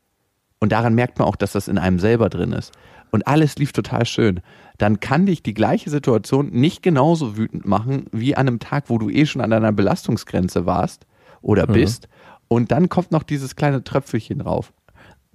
und 0.59 0.71
daran 0.71 0.95
merkt 0.95 1.19
man 1.19 1.27
auch, 1.27 1.35
dass 1.35 1.51
das 1.51 1.67
in 1.67 1.77
einem 1.77 1.99
selber 1.99 2.27
drin 2.27 2.53
ist, 2.53 2.71
und 3.11 3.27
alles 3.27 3.55
lief 3.57 3.71
total 3.71 4.07
schön, 4.07 4.39
dann 4.79 4.99
kann 4.99 5.27
dich 5.27 5.43
die 5.43 5.53
gleiche 5.53 5.91
Situation 5.91 6.49
nicht 6.49 6.81
genauso 6.81 7.37
wütend 7.37 7.67
machen 7.67 8.05
wie 8.11 8.35
an 8.35 8.47
einem 8.47 8.57
Tag, 8.57 8.85
wo 8.89 8.97
du 8.97 9.11
eh 9.11 9.27
schon 9.27 9.43
an 9.43 9.51
deiner 9.51 9.71
Belastungsgrenze 9.71 10.65
warst 10.65 11.05
oder 11.43 11.69
Mhm. 11.69 11.73
bist. 11.73 12.07
Und 12.47 12.71
dann 12.71 12.89
kommt 12.89 13.11
noch 13.11 13.21
dieses 13.21 13.55
kleine 13.55 13.83
Tröpfelchen 13.83 14.39
drauf. 14.39 14.73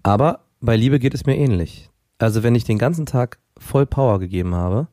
Aber 0.02 0.40
bei 0.60 0.74
Liebe 0.74 0.98
geht 0.98 1.14
es 1.14 1.26
mir 1.26 1.36
ähnlich. 1.36 1.90
Also 2.18 2.42
wenn 2.42 2.56
ich 2.56 2.64
den 2.64 2.78
ganzen 2.78 3.06
Tag 3.06 3.38
voll 3.56 3.86
Power 3.86 4.18
gegeben 4.18 4.54
habe 4.56 4.88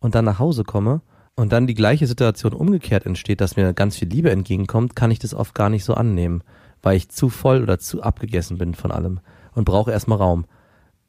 und 0.00 0.14
dann 0.14 0.26
nach 0.26 0.38
Hause 0.38 0.64
komme 0.64 1.00
und 1.34 1.50
dann 1.50 1.66
die 1.66 1.74
gleiche 1.74 2.06
Situation 2.06 2.52
umgekehrt 2.52 3.06
entsteht, 3.06 3.40
dass 3.40 3.56
mir 3.56 3.72
ganz 3.72 3.96
viel 3.96 4.08
Liebe 4.08 4.30
entgegenkommt, 4.30 4.96
kann 4.96 5.10
ich 5.10 5.18
das 5.18 5.32
oft 5.32 5.54
gar 5.54 5.70
nicht 5.70 5.84
so 5.84 5.94
annehmen, 5.94 6.42
weil 6.82 6.96
ich 6.96 7.08
zu 7.08 7.28
voll 7.28 7.62
oder 7.62 7.78
zu 7.78 8.02
abgegessen 8.02 8.58
bin 8.58 8.74
von 8.74 8.90
allem 8.90 9.20
und 9.54 9.64
brauche 9.64 9.90
erstmal 9.90 10.18
Raum. 10.18 10.46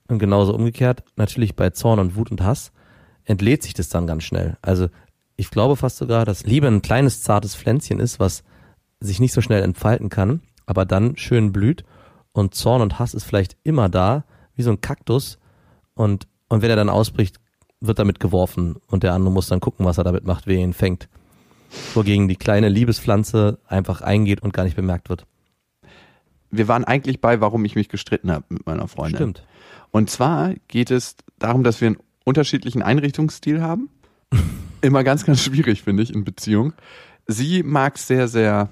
Und 0.08 0.20
genauso 0.20 0.54
umgekehrt, 0.56 1.04
natürlich 1.16 1.56
bei 1.56 1.70
Zorn 1.70 2.00
und 2.00 2.16
Wut 2.16 2.32
und 2.32 2.44
Hass, 2.44 2.72
entlädt 3.26 3.64
sich 3.64 3.74
das 3.74 3.90
dann 3.90 4.08
ganz 4.08 4.24
schnell. 4.24 4.58
Also 4.62 4.88
ich 5.36 5.52
glaube 5.52 5.76
fast 5.76 5.98
sogar, 5.98 6.26
dass 6.26 6.46
Liebe 6.46 6.68
ein 6.68 6.82
kleines, 6.82 7.22
zartes 7.22 7.56
Pflänzchen 7.56 8.00
ist, 8.00 8.20
was 8.20 8.44
sich 9.00 9.20
nicht 9.20 9.34
so 9.34 9.42
schnell 9.42 9.64
entfalten 9.64 10.10
kann, 10.10 10.42
aber 10.66 10.86
dann 10.86 11.16
schön 11.16 11.54
blüht 11.54 11.86
und 12.32 12.56
Zorn 12.56 12.82
und 12.82 13.00
Hass 13.00 13.14
ist 13.14 13.24
vielleicht 13.24 13.56
immer 13.64 13.88
da, 13.88 14.26
wie 14.56 14.64
so 14.64 14.72
ein 14.72 14.82
Kaktus 14.82 15.40
und, 15.94 16.28
und 16.50 16.62
wenn 16.62 16.70
er 16.70 16.76
dann 16.76 16.90
ausbricht, 16.90 17.40
wird 17.80 18.00
damit 18.00 18.20
geworfen 18.20 18.76
und 18.88 19.04
der 19.04 19.14
andere 19.14 19.32
muss 19.32 19.48
dann 19.48 19.62
gucken, 19.62 19.86
was 19.86 19.98
er 19.98 20.04
damit 20.04 20.26
macht, 20.26 20.48
wer 20.48 20.58
ihn 20.58 20.74
fängt. 20.74 21.08
Wogegen 21.94 22.28
die 22.28 22.36
kleine 22.36 22.68
Liebespflanze 22.68 23.60
einfach 23.68 24.02
eingeht 24.02 24.42
und 24.42 24.54
gar 24.54 24.64
nicht 24.64 24.76
bemerkt 24.76 25.10
wird. 25.10 25.26
Wir 26.52 26.68
waren 26.68 26.84
eigentlich 26.84 27.22
bei, 27.22 27.42
warum 27.42 27.64
ich 27.66 27.76
mich 27.76 27.90
gestritten 27.90 28.32
habe 28.32 28.46
mit 28.50 28.66
meiner 28.66 28.88
Freundin. 28.88 29.18
Stimmt. 29.18 29.44
Und 29.92 30.10
zwar 30.10 30.54
geht 30.68 30.92
es 30.92 31.16
darum, 31.38 31.64
dass 31.64 31.82
wir 31.82 31.88
einen 31.88 31.98
unterschiedlichen 32.24 32.82
Einrichtungsstil 32.82 33.62
haben. 33.62 33.90
Immer 34.82 35.04
ganz, 35.04 35.26
ganz 35.26 35.44
schwierig, 35.44 35.84
finde 35.84 36.04
ich, 36.04 36.14
in 36.14 36.24
Beziehung. 36.24 36.74
Sie 37.28 37.64
mag 37.64 37.98
sehr, 37.98 38.28
sehr 38.28 38.70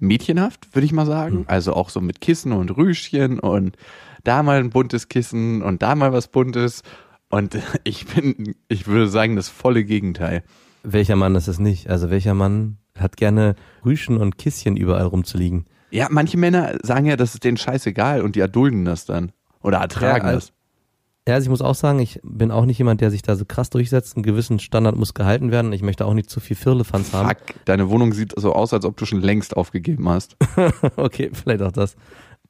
mädchenhaft, 0.00 0.74
würde 0.74 0.86
ich 0.86 0.92
mal 0.92 1.06
sagen. 1.06 1.44
Also 1.48 1.74
auch 1.74 1.88
so 1.88 2.00
mit 2.00 2.20
Kissen 2.20 2.52
und 2.52 2.76
Rüschchen 2.76 3.38
und 3.38 3.76
da 4.24 4.42
mal 4.42 4.58
ein 4.58 4.70
buntes 4.70 5.08
Kissen 5.08 5.62
und 5.62 5.82
da 5.82 5.94
mal 5.94 6.12
was 6.12 6.28
Buntes. 6.28 6.82
Und 7.30 7.58
ich 7.84 8.06
bin, 8.06 8.54
ich 8.68 8.86
würde 8.86 9.08
sagen, 9.08 9.36
das 9.36 9.48
volle 9.48 9.84
Gegenteil. 9.84 10.42
Welcher 10.82 11.16
Mann 11.16 11.34
ist 11.34 11.48
es 11.48 11.58
nicht? 11.58 11.88
Also 11.88 12.10
welcher 12.10 12.34
Mann 12.34 12.78
hat 12.98 13.16
gerne 13.16 13.56
Rüschen 13.84 14.18
und 14.18 14.38
Kisschen 14.38 14.76
überall 14.76 15.06
rumzuliegen? 15.06 15.64
Ja, 15.94 16.08
manche 16.10 16.36
Männer 16.36 16.76
sagen 16.82 17.06
ja, 17.06 17.16
das 17.16 17.34
ist 17.34 17.44
denen 17.44 17.56
scheißegal 17.56 18.22
und 18.22 18.34
die 18.34 18.40
erdulden 18.40 18.84
das 18.84 19.04
dann. 19.04 19.30
Oder 19.62 19.78
ertragen 19.78 20.26
Ja, 20.26 20.32
das. 20.32 20.52
Ja, 21.26 21.34
also 21.34 21.44
ich 21.44 21.50
muss 21.50 21.62
auch 21.62 21.76
sagen, 21.76 22.00
ich 22.00 22.20
bin 22.24 22.50
auch 22.50 22.66
nicht 22.66 22.78
jemand, 22.78 23.00
der 23.00 23.12
sich 23.12 23.22
da 23.22 23.36
so 23.36 23.44
krass 23.44 23.70
durchsetzt. 23.70 24.16
Ein 24.16 24.24
gewissen 24.24 24.58
Standard 24.58 24.96
muss 24.96 25.14
gehalten 25.14 25.52
werden. 25.52 25.72
Ich 25.72 25.82
möchte 25.82 26.04
auch 26.04 26.12
nicht 26.12 26.28
zu 26.28 26.40
viel 26.40 26.56
Firlefanz 26.56 27.12
haben. 27.12 27.28
Fuck, 27.28 27.64
deine 27.64 27.88
Wohnung 27.90 28.12
sieht 28.12 28.34
so 28.36 28.52
aus, 28.52 28.74
als 28.74 28.84
ob 28.84 28.96
du 28.96 29.06
schon 29.06 29.22
längst 29.22 29.56
aufgegeben 29.56 30.08
hast. 30.08 30.36
okay, 30.96 31.30
vielleicht 31.32 31.62
auch 31.62 31.72
das. 31.72 31.96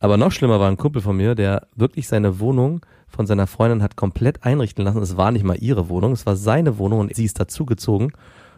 Aber 0.00 0.16
noch 0.16 0.32
schlimmer 0.32 0.58
war 0.58 0.70
ein 0.70 0.78
Kumpel 0.78 1.02
von 1.02 1.16
mir, 1.16 1.34
der 1.34 1.68
wirklich 1.76 2.08
seine 2.08 2.40
Wohnung 2.40 2.84
von 3.06 3.26
seiner 3.26 3.46
Freundin 3.46 3.82
hat 3.82 3.94
komplett 3.94 4.42
einrichten 4.42 4.84
lassen. 4.84 5.02
Es 5.02 5.18
war 5.18 5.30
nicht 5.30 5.44
mal 5.44 5.58
ihre 5.62 5.90
Wohnung, 5.90 6.12
es 6.12 6.24
war 6.24 6.34
seine 6.34 6.78
Wohnung 6.78 7.00
und 7.00 7.14
sie 7.14 7.26
ist 7.26 7.38
dazugezogen. 7.38 8.10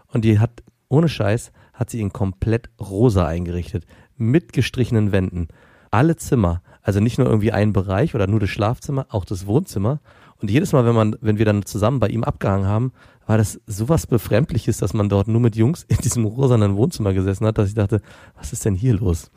Und 0.06 0.24
die 0.24 0.38
hat, 0.38 0.62
ohne 0.88 1.08
Scheiß, 1.08 1.50
hat 1.74 1.90
sie 1.90 1.98
ihn 1.98 2.12
komplett 2.12 2.70
rosa 2.80 3.26
eingerichtet. 3.26 3.84
Mit 4.16 4.52
gestrichenen 4.52 5.12
Wänden. 5.12 5.48
Alle 5.90 6.16
Zimmer. 6.16 6.62
Also 6.82 7.00
nicht 7.00 7.18
nur 7.18 7.26
irgendwie 7.26 7.52
ein 7.52 7.72
Bereich 7.72 8.14
oder 8.14 8.26
nur 8.26 8.40
das 8.40 8.50
Schlafzimmer, 8.50 9.06
auch 9.10 9.24
das 9.24 9.46
Wohnzimmer. 9.46 10.00
Und 10.40 10.50
jedes 10.50 10.72
Mal, 10.72 10.84
wenn 10.84 10.94
man, 10.94 11.16
wenn 11.20 11.38
wir 11.38 11.44
dann 11.44 11.64
zusammen 11.64 11.98
bei 11.98 12.08
ihm 12.08 12.24
abgehangen 12.24 12.66
haben, 12.66 12.92
war 13.26 13.38
das 13.38 13.60
sowas 13.66 14.06
Befremdliches, 14.06 14.78
dass 14.78 14.94
man 14.94 15.08
dort 15.08 15.28
nur 15.28 15.40
mit 15.40 15.56
Jungs 15.56 15.84
in 15.88 15.96
diesem 15.98 16.24
rosanen 16.24 16.76
Wohnzimmer 16.76 17.12
gesessen 17.12 17.46
hat, 17.46 17.58
dass 17.58 17.68
ich 17.68 17.74
dachte, 17.74 18.00
was 18.36 18.52
ist 18.52 18.64
denn 18.64 18.74
hier 18.74 18.94
los? 18.94 19.30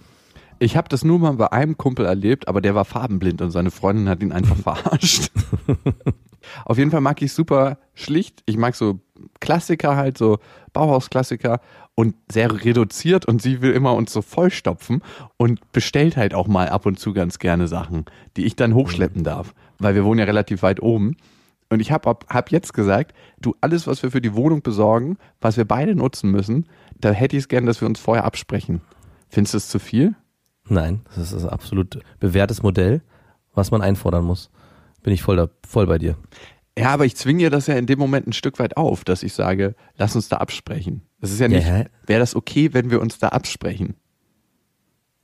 Ich 0.60 0.76
habe 0.76 0.90
das 0.90 1.06
nur 1.06 1.20
mal 1.20 1.32
bei 1.34 1.52
einem 1.52 1.78
Kumpel 1.78 2.06
erlebt, 2.06 2.48
aber 2.48 2.60
der 2.60 2.76
war 2.76 2.84
farbenblind 2.84 3.42
und 3.42 3.52
seine 3.52 3.72
Freundin 3.72 4.10
hat 4.10 4.22
ihn 4.22 4.34
einfach 4.34 4.58
verarscht. 4.76 5.32
Auf 6.66 6.78
jeden 6.78 6.92
Fall 6.92 7.02
mag 7.02 7.22
ich 7.22 7.34
super 7.34 7.80
schlicht. 7.96 8.44
Ich 8.46 8.58
mag 8.58 8.76
so 8.76 9.00
Klassiker 9.40 9.96
halt, 9.96 10.18
so 10.18 10.40
Bauhausklassiker 10.74 11.62
und 12.00 12.16
sehr 12.32 12.64
reduziert 12.64 13.26
und 13.26 13.42
sie 13.42 13.62
will 13.62 13.74
immer 13.74 13.94
uns 13.94 14.14
so 14.14 14.22
vollstopfen 14.22 15.02
und 15.36 15.74
bestellt 15.74 16.16
halt 16.16 16.34
auch 16.34 16.48
mal 16.48 16.70
ab 16.70 16.86
und 16.86 16.98
zu 16.98 17.12
ganz 17.12 17.40
gerne 17.40 17.68
Sachen, 17.68 18.06
die 18.38 18.46
ich 18.46 18.56
dann 18.56 18.74
hochschleppen 18.74 19.26
darf, 19.26 19.54
weil 19.80 19.96
wir 19.96 20.06
wohnen 20.06 20.20
ja 20.20 20.24
relativ 20.24 20.62
weit 20.62 20.82
oben. 20.82 21.18
Und 21.70 21.82
ich 21.82 21.92
habe 21.92 22.16
hab 22.30 22.52
jetzt 22.52 22.74
gesagt, 22.74 23.14
du, 23.42 23.54
alles, 23.60 23.86
was 23.86 24.02
wir 24.02 24.12
für 24.12 24.22
die 24.22 24.34
Wohnung 24.34 24.62
besorgen, 24.62 25.18
was 25.42 25.58
wir 25.58 25.66
beide 25.66 25.94
nutzen 25.94 26.32
müssen, 26.32 26.68
da 27.02 27.12
hätte 27.12 27.36
ich 27.36 27.44
es 27.44 27.48
gern, 27.50 27.66
dass 27.66 27.82
wir 27.82 27.88
uns 27.90 28.00
vorher 28.00 28.24
absprechen. 28.24 28.80
Findest 29.28 29.56
du 29.56 29.58
es 29.58 29.68
zu 29.68 29.80
viel? 29.80 30.16
Nein, 30.70 31.02
das 31.18 31.34
ist 31.34 31.44
ein 31.44 31.50
absolut 31.50 32.00
bewährtes 32.22 32.64
Modell, 32.64 33.02
was 33.54 33.72
man 33.72 33.82
einfordern 33.82 34.24
muss. 34.24 34.52
Bin 35.04 35.12
ich 35.12 35.22
voll, 35.22 35.36
da, 35.36 35.50
voll 35.68 35.88
bei 35.88 35.98
dir. 35.98 36.16
Ja, 36.78 36.92
aber 36.92 37.04
ich 37.04 37.18
zwinge 37.18 37.40
dir 37.40 37.50
das 37.50 37.68
ja 37.68 37.76
in 37.76 37.88
dem 37.88 38.00
Moment 38.00 38.26
ein 38.26 38.32
Stück 38.32 38.58
weit 38.58 38.78
auf, 38.78 39.04
dass 39.04 39.22
ich 39.22 39.34
sage, 39.34 39.76
lass 39.98 40.16
uns 40.16 40.30
da 40.30 40.38
absprechen. 40.38 41.02
Das 41.22 41.32
ist 41.32 41.40
ja 41.40 41.48
nicht, 41.48 41.66
hä? 41.66 41.86
wäre 42.06 42.20
das 42.20 42.36
okay, 42.36 42.74
wenn 42.74 42.92
wir 42.92 43.02
uns 43.02 43.20
da 43.20 43.30
absprechen? 43.30 43.96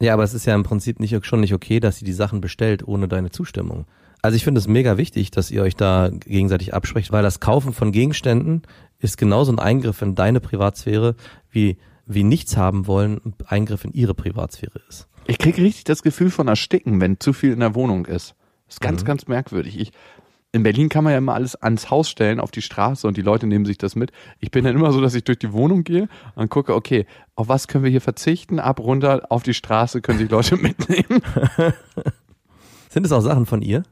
Ja, 0.02 0.14
aber 0.14 0.24
es 0.24 0.34
ist 0.34 0.46
ja 0.46 0.54
im 0.56 0.64
Prinzip 0.64 1.00
nicht, 1.00 1.26
schon 1.26 1.40
nicht 1.40 1.54
okay, 1.54 1.80
dass 1.80 1.98
sie 1.98 2.06
die 2.06 2.14
Sachen 2.14 2.42
bestellt 2.42 2.86
ohne 2.86 3.08
deine 3.08 3.32
Zustimmung. 3.32 3.86
Also 4.22 4.36
ich 4.36 4.44
finde 4.44 4.60
es 4.60 4.68
mega 4.68 4.98
wichtig, 4.98 5.32
dass 5.32 5.52
ihr 5.52 5.62
euch 5.62 5.76
da 5.76 6.10
gegenseitig 6.12 6.74
absprecht, 6.74 7.12
weil 7.12 7.24
das 7.24 7.40
Kaufen 7.40 7.74
von 7.74 7.92
Gegenständen 7.92 8.64
ist 9.00 9.18
genauso 9.18 9.52
ein 9.52 9.60
Eingriff 9.60 10.02
in 10.02 10.16
deine 10.16 10.40
Privatsphäre, 10.42 11.16
wie, 11.50 11.78
wie 12.06 12.24
nichts 12.24 12.58
haben 12.58 12.88
wollen 12.88 13.22
ein 13.24 13.34
Eingriff 13.46 13.86
in 13.86 13.94
ihre 13.94 14.16
Privatsphäre 14.16 14.82
ist. 14.90 15.08
Ich 15.28 15.38
kriege 15.38 15.62
richtig 15.62 15.86
das 15.86 16.04
Gefühl 16.04 16.30
von 16.30 16.48
Ersticken, 16.48 17.00
wenn 17.02 17.20
zu 17.20 17.34
viel 17.34 17.54
in 17.54 17.60
der 17.60 17.76
Wohnung 17.76 18.06
ist. 18.06 18.36
Das 18.66 18.76
ist 18.76 18.82
ganz, 18.82 19.06
ganz 19.06 19.28
merkwürdig. 19.28 19.80
Ich, 19.80 19.92
in 20.56 20.64
Berlin 20.64 20.88
kann 20.88 21.04
man 21.04 21.12
ja 21.12 21.18
immer 21.20 21.34
alles 21.34 21.56
ans 21.56 21.90
Haus 21.90 22.10
stellen, 22.10 22.40
auf 22.40 22.50
die 22.50 22.62
Straße 22.62 23.06
und 23.08 23.18
die 23.18 23.22
Leute 23.22 23.46
nehmen 23.46 23.66
sich 23.66 23.78
das 23.78 23.96
mit. 23.96 24.12
Ich 24.40 24.52
bin 24.52 24.64
dann 24.64 24.74
immer 24.74 24.94
so, 24.94 25.02
dass 25.02 25.14
ich 25.14 25.26
durch 25.26 25.38
die 25.38 25.52
Wohnung 25.52 25.84
gehe 25.84 26.08
und 26.36 26.50
gucke, 26.50 26.74
okay, 26.74 27.06
auf 27.36 27.50
was 27.50 27.68
können 27.68 27.84
wir 27.84 27.92
hier 27.92 28.00
verzichten? 28.02 28.60
Ab, 28.60 28.80
runter, 28.80 29.24
auf 29.30 29.44
die 29.44 29.54
Straße 29.54 30.02
können 30.02 30.18
sich 30.18 30.30
Leute 30.32 30.56
mitnehmen. 30.62 31.22
Sind 32.90 33.06
es 33.06 33.12
auch 33.12 33.20
Sachen 33.22 33.46
von 33.46 33.62
ihr? 33.62 33.84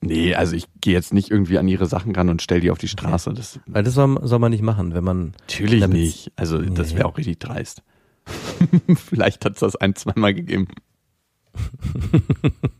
Nee, 0.00 0.34
also 0.34 0.56
ich 0.56 0.64
gehe 0.80 0.94
jetzt 0.94 1.12
nicht 1.12 1.30
irgendwie 1.30 1.58
an 1.58 1.68
ihre 1.68 1.84
Sachen 1.86 2.14
ran 2.14 2.30
und 2.30 2.40
stell 2.40 2.60
die 2.60 2.70
auf 2.70 2.78
die 2.78 2.88
Straße. 2.88 3.34
Das 3.34 3.60
Weil 3.66 3.82
das 3.82 3.92
soll, 3.94 4.18
soll 4.26 4.38
man 4.38 4.50
nicht 4.52 4.62
machen, 4.62 4.94
wenn 4.94 5.04
man. 5.04 5.32
natürlich 5.40 5.86
nicht. 5.88 6.32
Also 6.36 6.58
das 6.62 6.92
Nee. 6.92 6.98
wäre 6.98 7.06
auch 7.06 7.18
richtig 7.18 7.38
dreist. 7.40 7.82
Vielleicht 8.96 9.44
hat 9.44 9.54
es 9.54 9.60
das 9.60 9.76
ein, 9.76 9.94
zweimal 9.94 10.32
gegeben. 10.32 10.68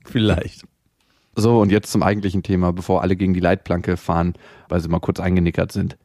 Vielleicht. 0.04 0.64
So, 1.40 1.60
und 1.60 1.70
jetzt 1.70 1.92
zum 1.92 2.02
eigentlichen 2.02 2.42
Thema, 2.42 2.72
bevor 2.72 3.02
alle 3.02 3.14
gegen 3.14 3.32
die 3.32 3.38
Leitplanke 3.38 3.96
fahren, 3.96 4.34
weil 4.68 4.80
sie 4.80 4.88
mal 4.88 4.98
kurz 4.98 5.20
eingenickert 5.20 5.70
sind. 5.70 5.96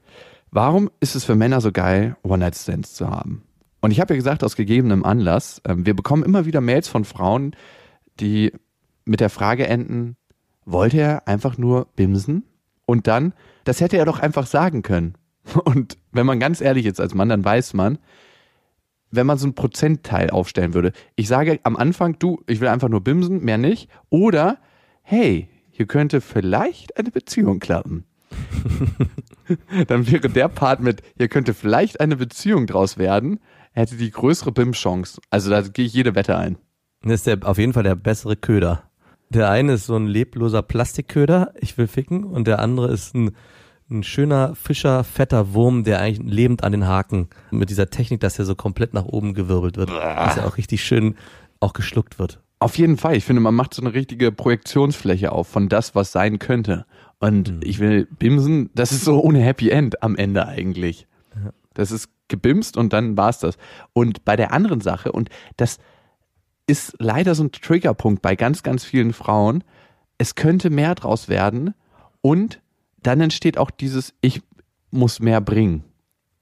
Warum 0.52 0.92
ist 1.00 1.16
es 1.16 1.24
für 1.24 1.34
Männer 1.34 1.60
so 1.60 1.72
geil, 1.72 2.16
One-Night-Stands 2.22 2.94
zu 2.94 3.10
haben? 3.10 3.42
Und 3.82 3.90
ich 3.90 4.00
habe 4.00 4.14
ja 4.14 4.16
gesagt, 4.16 4.44
aus 4.44 4.56
gegebenem 4.56 5.04
Anlass, 5.04 5.60
ähm, 5.68 5.88
wir 5.88 5.96
bekommen 5.96 6.22
immer 6.22 6.46
wieder 6.46 6.62
Mails 6.62 6.88
von 6.88 7.04
Frauen, 7.04 7.56
die 8.20 8.54
mit 9.06 9.22
der 9.22 9.32
Frage 9.32 9.66
enden, 9.66 10.18
wollte 10.66 11.00
er 11.00 11.28
einfach 11.28 11.58
nur 11.58 11.88
bimsen? 11.96 12.44
Und 12.86 13.08
dann, 13.08 13.34
das 13.64 13.82
hätte 13.82 13.98
er 13.98 14.06
doch 14.06 14.20
einfach 14.20 14.46
sagen 14.46 14.84
können. 14.84 15.16
Und 15.66 15.98
wenn 16.12 16.28
man 16.28 16.40
ganz 16.40 16.62
ehrlich 16.62 16.86
ist 16.86 17.02
als 17.02 17.16
Mann, 17.16 17.30
dann 17.30 17.44
weiß 17.44 17.74
man, 17.74 17.98
wenn 19.10 19.26
man 19.26 19.40
so 19.40 19.48
einen 19.48 19.56
Prozentteil 19.56 20.30
aufstellen 20.30 20.76
würde. 20.76 20.92
Ich 21.16 21.28
sage 21.28 21.60
am 21.64 21.76
Anfang, 21.76 22.20
du, 22.20 22.44
ich 22.46 22.62
will 22.62 22.68
einfach 22.68 22.90
nur 22.90 23.02
bimsen, 23.02 23.44
mehr 23.44 23.58
nicht. 23.58 23.90
Oder, 24.12 24.60
hey, 25.04 25.48
hier 25.70 25.86
könnte 25.86 26.22
vielleicht 26.22 26.98
eine 26.98 27.12
Beziehung 27.12 27.60
klappen. 27.60 28.06
Dann 29.88 30.10
wäre 30.10 30.30
der 30.30 30.48
Part 30.48 30.80
mit, 30.80 31.04
hier 31.18 31.28
könnte 31.28 31.54
vielleicht 31.54 32.00
eine 32.00 32.16
Beziehung 32.16 32.66
draus 32.66 32.98
werden, 32.98 33.40
hätte 33.74 33.96
die 33.96 34.12
größere 34.12 34.52
Bim-Chance. 34.52 35.22
Also 35.30 35.50
da 35.50 35.62
gehe 35.62 35.86
ich 35.86 35.94
jede 35.94 36.16
Wette 36.16 36.38
ein. 36.38 36.58
Das 37.02 37.14
ist 37.14 37.28
der, 37.28 37.38
auf 37.44 37.58
jeden 37.58 37.74
Fall 37.74 37.84
der 37.84 37.96
bessere 37.96 38.36
Köder. 38.36 38.84
Der 39.30 39.50
eine 39.50 39.74
ist 39.74 39.88
so 39.88 39.96
ein 39.96 40.08
lebloser 40.08 40.62
Plastikköder, 40.62 41.54
ich 41.60 41.78
will 41.78 41.88
ficken, 41.88 42.24
und 42.24 42.48
der 42.48 42.60
andere 42.60 42.92
ist 42.92 43.16
ein, 43.16 43.36
ein 43.90 44.04
schöner, 44.04 44.56
fischer, 44.56 45.04
fetter 45.04 45.54
Wurm, 45.54 45.84
der 45.84 46.00
eigentlich 46.00 46.32
lebend 46.32 46.64
an 46.64 46.72
den 46.72 46.88
Haken 46.88 47.30
mit 47.52 47.70
dieser 47.70 47.90
Technik, 47.90 48.20
dass 48.20 48.38
er 48.38 48.46
so 48.46 48.56
komplett 48.56 48.94
nach 48.94 49.06
oben 49.06 49.34
gewirbelt 49.34 49.78
wird. 49.78 49.90
Dass 49.90 50.38
er 50.38 50.46
auch 50.46 50.58
richtig 50.58 50.84
schön 50.84 51.16
auch 51.60 51.74
geschluckt 51.74 52.20
wird. 52.20 52.43
Auf 52.64 52.78
jeden 52.78 52.96
Fall. 52.96 53.18
Ich 53.18 53.26
finde, 53.26 53.42
man 53.42 53.56
macht 53.56 53.74
so 53.74 53.82
eine 53.82 53.94
richtige 53.94 54.32
Projektionsfläche 54.32 55.34
auf 55.34 55.50
von 55.50 55.68
das, 55.68 55.96
was 55.96 56.14
sein 56.14 56.40
könnte. 56.40 56.86
Und 57.20 57.60
ich 57.62 57.80
will 57.80 58.06
bimsen, 58.06 58.70
das 58.74 58.94
ist 58.94 59.04
so 59.04 59.22
ohne 59.22 59.40
Happy 59.40 59.70
End 59.70 60.02
am 60.02 60.16
Ende 60.16 60.48
eigentlich. 60.48 61.06
Das 61.74 61.92
ist 61.92 62.08
gebimst 62.30 62.78
und 62.78 62.94
dann 62.94 63.18
war's 63.18 63.40
das. 63.40 63.58
Und 63.92 64.24
bei 64.24 64.38
der 64.38 64.54
anderen 64.54 64.80
Sache, 64.80 65.12
und 65.12 65.28
das 65.58 65.78
ist 66.66 66.96
leider 67.00 67.36
so 67.36 67.44
ein 67.44 67.52
Triggerpunkt 67.52 68.22
bei 68.22 68.38
ganz, 68.38 68.64
ganz 68.64 68.86
vielen 68.86 69.12
Frauen, 69.12 69.66
es 70.18 70.36
könnte 70.36 70.70
mehr 70.70 70.96
draus 70.96 71.28
werden 71.28 71.74
und 72.22 72.62
dann 73.02 73.20
entsteht 73.20 73.58
auch 73.58 73.72
dieses, 73.72 74.14
ich 74.22 74.42
muss 74.90 75.20
mehr 75.20 75.42
bringen. 75.42 75.84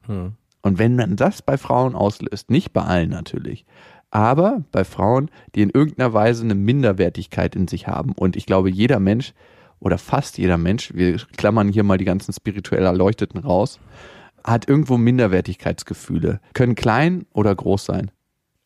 Hm. 0.06 0.34
Und 0.62 0.78
wenn 0.78 0.96
man 0.96 1.16
das 1.16 1.42
bei 1.42 1.58
Frauen 1.58 1.96
auslöst, 1.96 2.52
nicht 2.52 2.74
bei 2.74 2.84
allen 2.84 3.10
natürlich, 3.10 3.66
aber 4.12 4.64
bei 4.72 4.84
Frauen, 4.84 5.32
die 5.56 5.62
in 5.62 5.70
irgendeiner 5.70 6.14
Weise 6.14 6.44
eine 6.44 6.56
Minderwertigkeit 6.56 7.56
in 7.56 7.68
sich 7.68 7.88
haben. 7.88 8.12
Und 8.12 8.36
ich 8.36 8.46
glaube, 8.46 8.70
jeder 8.70 9.00
Mensch 9.00 9.34
oder 9.80 9.98
fast 9.98 10.38
jeder 10.38 10.58
Mensch, 10.58 10.94
wir 10.94 11.18
klammern 11.38 11.70
hier 11.70 11.84
mal 11.84 11.98
die 11.98 12.06
ganzen 12.06 12.34
spirituell 12.34 12.84
Erleuchteten 12.84 13.40
raus, 13.40 13.80
hat 14.44 14.68
irgendwo 14.68 14.98
Minderwertigkeitsgefühle, 14.98 16.42
können 16.54 16.76
klein 16.76 17.26
oder 17.34 17.56
groß 17.56 17.86
sein. 17.86 18.12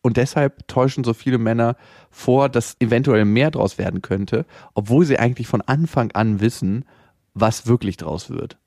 Und 0.01 0.17
deshalb 0.17 0.67
täuschen 0.67 1.03
so 1.03 1.13
viele 1.13 1.37
Männer 1.37 1.77
vor, 2.11 2.49
dass 2.49 2.75
eventuell 2.79 3.25
mehr 3.25 3.49
draus 3.49 3.77
werden 3.77 4.01
könnte, 4.01 4.45
obwohl 4.73 5.05
sie 5.05 5.17
eigentlich 5.17 5.47
von 5.47 5.61
Anfang 5.61 6.11
an 6.11 6.41
wissen, 6.41 6.85
was 7.33 7.67
wirklich 7.67 7.97
draus 7.97 8.29
wird. 8.29 8.57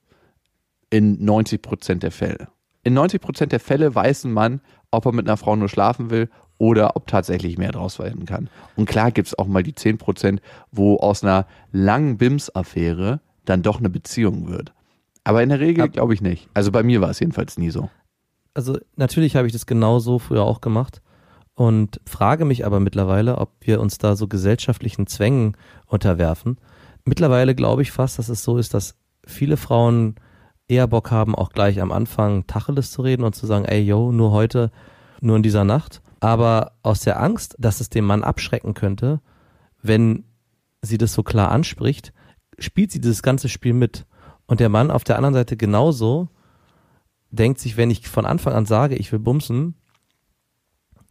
In 0.90 1.25
90 1.25 1.62
Prozent 1.62 2.02
der 2.02 2.11
Fälle. 2.11 2.49
In 2.82 2.94
90 2.94 3.20
Prozent 3.20 3.52
der 3.52 3.61
Fälle 3.61 3.94
weiß 3.94 4.25
ein 4.25 4.32
Mann, 4.32 4.61
ob 4.90 5.06
er 5.06 5.12
mit 5.12 5.28
einer 5.28 5.37
Frau 5.37 5.54
nur 5.54 5.68
schlafen 5.68 6.11
will 6.11 6.28
oder 6.59 6.97
ob 6.97 7.07
tatsächlich 7.07 7.57
mehr 7.57 7.73
draus 7.73 7.99
werden 7.99 8.27
kann. 8.27 8.50
Und 8.77 8.88
klar 8.88 9.11
gibt 9.12 9.29
es 9.29 9.38
auch 9.38 9.47
mal 9.47 9.62
die 9.62 9.75
10 9.75 9.99
Prozent, 9.99 10.41
wo 10.71 10.97
aus 10.97 11.23
einer 11.23 11.47
langen 11.73 12.19
BIMS-Affäre 12.19 13.21
dann 13.45 13.62
doch 13.62 13.79
eine 13.79 13.91
Beziehung 13.91 14.49
wird. 14.49 14.73
Aber 15.25 15.43
in 15.43 15.49
der 15.49 15.61
Regel 15.61 15.88
glaube 15.88 16.15
ich 16.15 16.21
nicht. 16.21 16.49
Also 16.55 16.73
bei 16.73 16.83
mir 16.83 17.00
war 17.00 17.11
es 17.11 17.21
jedenfalls 17.21 17.59
nie 17.59 17.71
so. 17.71 17.91
Also 18.55 18.79
natürlich 18.97 19.37
habe 19.37 19.47
ich 19.47 19.53
das 19.53 19.67
genauso 19.67 20.19
früher 20.19 20.43
auch 20.43 20.61
gemacht 20.61 21.00
und 21.55 22.00
frage 22.07 22.45
mich 22.45 22.67
aber 22.67 22.81
mittlerweile, 22.81 23.38
ob 23.38 23.53
wir 23.61 23.81
uns 23.81 23.99
da 23.99 24.17
so 24.17 24.27
gesellschaftlichen 24.27 25.07
Zwängen 25.07 25.57
unterwerfen. 25.87 26.59
Mittlerweile 27.05 27.55
glaube 27.55 27.83
ich 27.83 27.93
fast, 27.93 28.19
dass 28.19 28.29
es 28.29 28.43
so 28.43 28.59
ist, 28.59 28.75
dass 28.75 28.97
viele 29.25 29.57
Frauen 29.57 30.17
eher 30.69 30.87
Bock 30.87 31.11
haben, 31.11 31.35
auch 31.35 31.50
gleich 31.50 31.81
am 31.81 31.93
Anfang 31.93 32.47
Tacheles 32.47 32.91
zu 32.91 33.03
reden 33.03 33.25
und 33.25 33.35
zu 33.35 33.47
sagen, 33.47 33.65
ey, 33.65 33.81
yo, 33.81 34.12
nur 34.12 34.33
heute, 34.33 34.71
nur 35.21 35.37
in 35.37 35.43
dieser 35.43 35.65
Nacht. 35.65 36.03
Aber 36.21 36.73
aus 36.83 37.01
der 37.01 37.21
Angst, 37.21 37.55
dass 37.59 37.81
es 37.81 37.91
den 37.91 38.05
Mann 38.05 38.25
abschrecken 38.25 38.75
könnte, 38.75 39.21
wenn 39.83 40.25
sie 40.83 40.99
das 40.99 41.13
so 41.13 41.23
klar 41.23 41.51
anspricht, 41.51 42.13
spielt 42.59 42.91
sie 42.91 43.01
dieses 43.01 43.23
ganze 43.23 43.49
Spiel 43.49 43.73
mit. 43.73 44.07
Und 44.47 44.61
der 44.61 44.69
Mann 44.69 44.91
auf 44.91 45.05
der 45.05 45.17
anderen 45.17 45.35
Seite 45.35 45.57
genauso 45.57 46.29
denkt 47.31 47.61
sich, 47.61 47.77
wenn 47.77 47.91
ich 47.91 48.09
von 48.09 48.27
Anfang 48.27 48.55
an 48.55 48.67
sage, 48.67 48.97
ich 48.97 49.13
will 49.13 49.19
bumsen, 49.19 49.75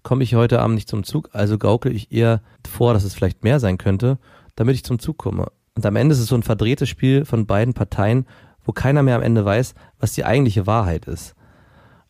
komme 0.04 0.24
ich 0.24 0.36
heute 0.36 0.62
Abend 0.62 0.76
nicht 0.76 0.90
zum 0.90 1.04
Zug, 1.04 1.30
also 1.34 1.58
gaukel 1.58 1.96
ich 1.96 2.12
eher 2.12 2.42
vor, 2.68 2.94
dass 2.94 3.04
es 3.04 3.14
vielleicht 3.14 3.44
mehr 3.44 3.60
sein 3.60 3.78
könnte, 3.78 4.20
damit 4.56 4.76
ich 4.76 4.84
zum 4.84 5.00
Zug 5.00 5.18
komme. 5.18 5.52
Und 5.76 5.86
am 5.86 5.96
Ende 5.96 6.14
ist 6.14 6.20
es 6.20 6.28
so 6.28 6.36
ein 6.36 6.44
verdrehtes 6.44 6.90
Spiel 6.90 7.24
von 7.26 7.46
beiden 7.46 7.74
Parteien, 7.74 8.26
wo 8.64 8.72
keiner 8.72 9.04
mehr 9.04 9.16
am 9.16 9.22
Ende 9.22 9.46
weiß, 9.46 9.76
was 10.00 10.14
die 10.14 10.26
eigentliche 10.26 10.66
Wahrheit 10.66 11.06
ist. 11.06 11.36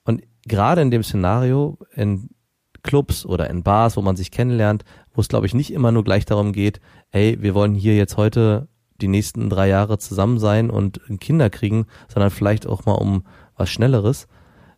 Und 0.04 0.24
gerade 0.44 0.82
in 0.82 0.92
dem 0.92 1.04
Szenario, 1.04 1.78
in 1.94 2.30
Clubs 2.84 3.26
oder 3.26 3.50
in 3.50 3.64
Bars, 3.64 3.98
wo 3.98 4.02
man 4.02 4.16
sich 4.16 4.32
kennenlernt, 4.32 4.84
wo 5.14 5.22
es, 5.22 5.28
glaube 5.28 5.46
ich, 5.46 5.54
nicht 5.54 5.72
immer 5.72 5.92
nur 5.92 6.04
gleich 6.04 6.26
darum 6.26 6.54
geht, 6.54 6.80
ey, 7.12 7.38
wir 7.42 7.54
wollen 7.54 7.76
hier 7.76 7.96
jetzt 7.96 8.18
heute 8.18 8.68
die 9.02 9.08
nächsten 9.08 9.50
drei 9.50 9.68
Jahre 9.68 9.98
zusammen 9.98 10.40
sein 10.40 10.70
und 10.70 11.02
Kinder 11.20 11.50
kriegen, 11.50 11.86
sondern 12.08 12.32
vielleicht 12.32 12.66
auch 12.66 12.86
mal 12.86 12.94
um 12.94 13.24
was 13.56 13.70
Schnelleres, 13.70 14.28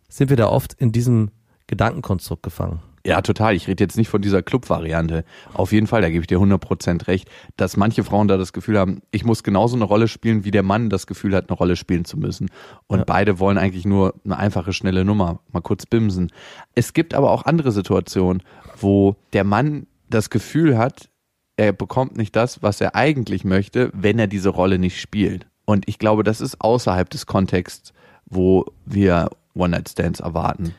sind 0.08 0.30
wir 0.30 0.36
da 0.36 0.48
oft 0.48 0.74
in 0.74 0.92
diesem 0.92 1.30
Gedankenkonstrukt 1.66 2.42
gefangen. 2.42 2.80
Ja, 3.06 3.22
total. 3.22 3.54
Ich 3.54 3.66
rede 3.66 3.82
jetzt 3.82 3.96
nicht 3.96 4.08
von 4.08 4.20
dieser 4.20 4.42
Club-Variante. 4.42 5.24
Auf 5.54 5.72
jeden 5.72 5.86
Fall, 5.86 6.02
da 6.02 6.10
gebe 6.10 6.20
ich 6.20 6.26
dir 6.26 6.38
100% 6.38 7.06
recht, 7.06 7.30
dass 7.56 7.76
manche 7.76 8.04
Frauen 8.04 8.28
da 8.28 8.36
das 8.36 8.52
Gefühl 8.52 8.78
haben, 8.78 9.00
ich 9.10 9.24
muss 9.24 9.42
genauso 9.42 9.76
eine 9.76 9.84
Rolle 9.84 10.06
spielen, 10.06 10.44
wie 10.44 10.50
der 10.50 10.62
Mann 10.62 10.90
das 10.90 11.06
Gefühl 11.06 11.34
hat, 11.34 11.48
eine 11.48 11.56
Rolle 11.56 11.76
spielen 11.76 12.04
zu 12.04 12.18
müssen. 12.18 12.50
Und 12.88 12.98
ja. 12.98 13.04
beide 13.04 13.38
wollen 13.38 13.56
eigentlich 13.56 13.86
nur 13.86 14.14
eine 14.24 14.36
einfache, 14.36 14.74
schnelle 14.74 15.04
Nummer, 15.04 15.40
mal 15.50 15.62
kurz 15.62 15.86
bimsen. 15.86 16.30
Es 16.74 16.92
gibt 16.92 17.14
aber 17.14 17.30
auch 17.30 17.46
andere 17.46 17.72
Situationen, 17.72 18.42
wo 18.78 19.16
der 19.32 19.44
Mann 19.44 19.86
das 20.10 20.28
Gefühl 20.28 20.76
hat, 20.76 21.08
er 21.56 21.72
bekommt 21.72 22.16
nicht 22.16 22.34
das, 22.36 22.62
was 22.62 22.80
er 22.80 22.94
eigentlich 22.94 23.44
möchte, 23.44 23.90
wenn 23.94 24.18
er 24.18 24.26
diese 24.26 24.48
Rolle 24.50 24.78
nicht 24.78 25.00
spielt. 25.00 25.46
Und 25.64 25.88
ich 25.88 25.98
glaube, 25.98 26.22
das 26.22 26.40
ist 26.40 26.60
außerhalb 26.60 27.08
des 27.08 27.26
Kontexts, 27.26 27.92
wo 28.26 28.66
wir 28.86 29.30
One-Night-Stands 29.54 30.20
erwarten. 30.20 30.74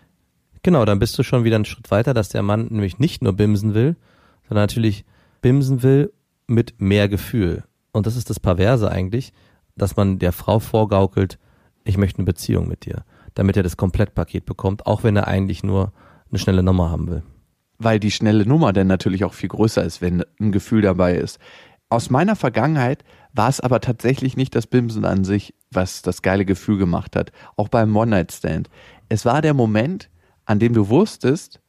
Genau, 0.63 0.85
dann 0.85 0.99
bist 0.99 1.17
du 1.17 1.23
schon 1.23 1.43
wieder 1.43 1.55
einen 1.55 1.65
Schritt 1.65 1.89
weiter, 1.89 2.13
dass 2.13 2.29
der 2.29 2.43
Mann 2.43 2.67
nämlich 2.69 2.99
nicht 2.99 3.23
nur 3.23 3.33
bimsen 3.33 3.73
will, 3.73 3.95
sondern 4.47 4.63
natürlich 4.63 5.05
bimsen 5.41 5.81
will 5.81 6.13
mit 6.47 6.79
mehr 6.79 7.09
Gefühl. 7.09 7.63
Und 7.91 8.05
das 8.05 8.15
ist 8.15 8.29
das 8.29 8.39
Perverse 8.39 8.91
eigentlich, 8.91 9.33
dass 9.75 9.95
man 9.95 10.19
der 10.19 10.31
Frau 10.31 10.59
vorgaukelt, 10.59 11.39
ich 11.83 11.97
möchte 11.97 12.19
eine 12.19 12.25
Beziehung 12.25 12.67
mit 12.67 12.85
dir, 12.85 13.03
damit 13.33 13.57
er 13.57 13.63
das 13.63 13.77
Komplettpaket 13.77 14.45
bekommt, 14.45 14.85
auch 14.85 15.03
wenn 15.03 15.15
er 15.15 15.27
eigentlich 15.27 15.63
nur 15.63 15.91
eine 16.29 16.39
schnelle 16.39 16.61
Nummer 16.61 16.91
haben 16.91 17.09
will. 17.09 17.23
Weil 17.79 17.99
die 17.99 18.11
schnelle 18.11 18.45
Nummer 18.45 18.73
dann 18.73 18.87
natürlich 18.87 19.23
auch 19.23 19.33
viel 19.33 19.49
größer 19.49 19.83
ist, 19.83 20.01
wenn 20.01 20.23
ein 20.39 20.51
Gefühl 20.51 20.83
dabei 20.83 21.15
ist. 21.15 21.39
Aus 21.89 22.11
meiner 22.11 22.35
Vergangenheit 22.35 23.03
war 23.33 23.49
es 23.49 23.59
aber 23.59 23.81
tatsächlich 23.81 24.37
nicht 24.37 24.53
das 24.55 24.67
Bimsen 24.67 25.05
an 25.05 25.23
sich, 25.23 25.55
was 25.71 26.03
das 26.03 26.21
geile 26.21 26.45
Gefühl 26.45 26.77
gemacht 26.77 27.15
hat. 27.15 27.31
Auch 27.57 27.67
beim 27.67 27.95
One-Night-Stand. 27.95 28.69
Es 29.09 29.25
war 29.25 29.41
der 29.41 29.53
Moment, 29.53 30.10
an 30.51 30.59
dem 30.59 30.73
du 30.73 30.89
wusstest, 30.89 31.61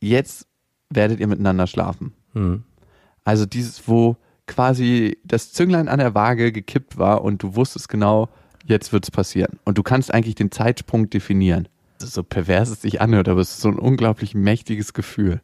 jetzt 0.00 0.46
werdet 0.88 1.20
ihr 1.20 1.26
miteinander 1.26 1.66
schlafen. 1.66 2.14
Hm. 2.32 2.64
Also 3.24 3.44
dieses, 3.44 3.86
wo 3.86 4.16
quasi 4.46 5.18
das 5.22 5.52
Zünglein 5.52 5.86
an 5.86 5.98
der 5.98 6.14
Waage 6.14 6.50
gekippt 6.50 6.96
war 6.96 7.22
und 7.22 7.42
du 7.42 7.54
wusstest 7.54 7.90
genau, 7.90 8.30
jetzt 8.64 8.90
wird 8.92 9.04
es 9.04 9.10
passieren. 9.10 9.58
Und 9.64 9.76
du 9.76 9.82
kannst 9.82 10.14
eigentlich 10.14 10.34
den 10.34 10.50
Zeitsprung 10.50 11.10
definieren. 11.10 11.68
So 11.98 12.22
pervers 12.22 12.70
es 12.70 12.80
sich 12.80 13.02
anhört, 13.02 13.28
aber 13.28 13.40
es 13.40 13.50
ist 13.50 13.60
so 13.60 13.68
ein 13.68 13.78
unglaublich 13.78 14.34
mächtiges 14.34 14.94
Gefühl. 14.94 15.42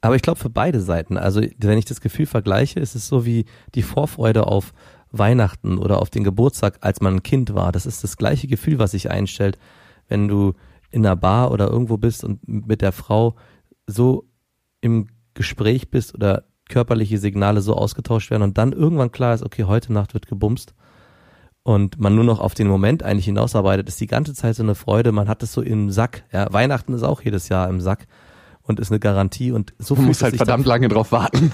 Aber 0.00 0.14
ich 0.14 0.22
glaube 0.22 0.38
für 0.38 0.48
beide 0.48 0.80
Seiten. 0.80 1.18
Also 1.18 1.42
wenn 1.58 1.78
ich 1.78 1.86
das 1.86 2.00
Gefühl 2.00 2.26
vergleiche, 2.26 2.78
ist 2.78 2.94
es 2.94 3.08
so 3.08 3.26
wie 3.26 3.46
die 3.74 3.82
Vorfreude 3.82 4.46
auf 4.46 4.72
Weihnachten 5.10 5.76
oder 5.76 6.00
auf 6.00 6.08
den 6.08 6.22
Geburtstag, 6.22 6.78
als 6.82 7.00
man 7.00 7.16
ein 7.16 7.22
Kind 7.24 7.52
war. 7.52 7.72
Das 7.72 7.84
ist 7.84 8.04
das 8.04 8.16
gleiche 8.16 8.46
Gefühl, 8.46 8.78
was 8.78 8.92
sich 8.92 9.10
einstellt, 9.10 9.58
wenn 10.08 10.28
du 10.28 10.54
in 10.92 11.04
einer 11.04 11.16
Bar 11.16 11.50
oder 11.50 11.68
irgendwo 11.68 11.96
bist 11.96 12.22
und 12.22 12.46
mit 12.46 12.82
der 12.82 12.92
Frau 12.92 13.34
so 13.86 14.28
im 14.80 15.08
Gespräch 15.34 15.90
bist 15.90 16.14
oder 16.14 16.44
körperliche 16.68 17.18
Signale 17.18 17.60
so 17.60 17.74
ausgetauscht 17.74 18.30
werden 18.30 18.42
und 18.42 18.58
dann 18.58 18.72
irgendwann 18.72 19.12
klar 19.12 19.34
ist, 19.34 19.42
okay, 19.42 19.64
heute 19.64 19.92
Nacht 19.92 20.14
wird 20.14 20.26
gebumst 20.26 20.74
und 21.62 21.98
man 21.98 22.14
nur 22.14 22.24
noch 22.24 22.40
auf 22.40 22.54
den 22.54 22.66
Moment 22.66 23.02
eigentlich 23.02 23.26
hinausarbeitet, 23.26 23.88
ist 23.88 24.00
die 24.00 24.06
ganze 24.06 24.34
Zeit 24.34 24.56
so 24.56 24.62
eine 24.62 24.74
Freude, 24.74 25.12
man 25.12 25.28
hat 25.28 25.42
es 25.42 25.52
so 25.52 25.62
im 25.62 25.90
Sack. 25.90 26.24
Ja, 26.32 26.52
Weihnachten 26.52 26.92
ist 26.94 27.02
auch 27.02 27.22
jedes 27.22 27.48
Jahr 27.48 27.68
im 27.68 27.80
Sack 27.80 28.06
und 28.62 28.80
ist 28.80 28.90
eine 28.90 29.00
Garantie 29.00 29.52
und 29.52 29.74
so 29.78 29.94
Du 29.94 30.02
musst 30.02 30.22
halt 30.22 30.36
verdammt 30.36 30.66
lange 30.66 30.88
drauf 30.88 31.12
warten. 31.12 31.50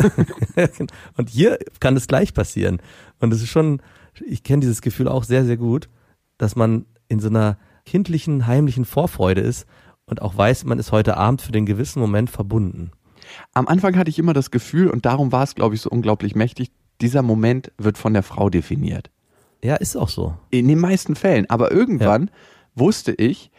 und 1.17 1.29
hier 1.29 1.59
kann 1.81 1.97
es 1.97 2.07
gleich 2.07 2.35
passieren 2.35 2.79
und 3.21 3.33
es 3.33 3.43
ist 3.43 3.51
schon, 3.51 3.83
ich 4.27 4.43
kenne 4.43 4.61
dieses 4.61 4.83
Gefühl 4.83 5.09
auch 5.09 5.25
sehr, 5.25 5.45
sehr 5.45 5.57
gut, 5.57 5.89
dass 6.39 6.57
man 6.57 6.87
in 7.09 7.21
so 7.21 7.29
einer 7.29 7.59
kindlichen, 7.89 8.47
heimlichen 8.47 8.85
Vorfreude 8.85 9.41
ist 9.41 9.67
und 10.05 10.21
auch 10.21 10.37
weiß, 10.37 10.65
man 10.65 10.79
ist 10.79 10.93
heute 10.93 11.17
Abend 11.17 11.41
für 11.41 11.53
den 11.53 11.65
gewissen 11.65 12.01
Moment 12.01 12.29
verbunden. 12.29 12.91
Am 13.55 13.67
Anfang 13.67 13.97
hatte 13.97 14.11
ich 14.11 14.19
immer 14.19 14.35
das 14.35 14.51
Gefühl, 14.51 14.89
und 14.89 15.07
darum 15.07 15.33
war 15.33 15.43
es, 15.43 15.55
glaube 15.55 15.75
ich, 15.75 15.81
so 15.81 15.89
unglaublich 15.89 16.35
mächtig, 16.35 16.71
dieser 17.01 17.23
Moment 17.23 17.73
wird 17.79 17.97
von 17.97 18.13
der 18.13 18.23
Frau 18.23 18.51
definiert. 18.51 19.11
Ja, 19.65 19.77
ist 19.77 19.97
auch 19.97 20.11
so. 20.11 20.37
In 20.51 20.69
den 20.69 20.79
meisten 20.79 21.17
Fällen. 21.17 21.49
Aber 21.49 21.73
irgendwann 21.73 22.27
ja. 22.27 22.33
wusste 22.75 23.13
ich, 23.13 23.51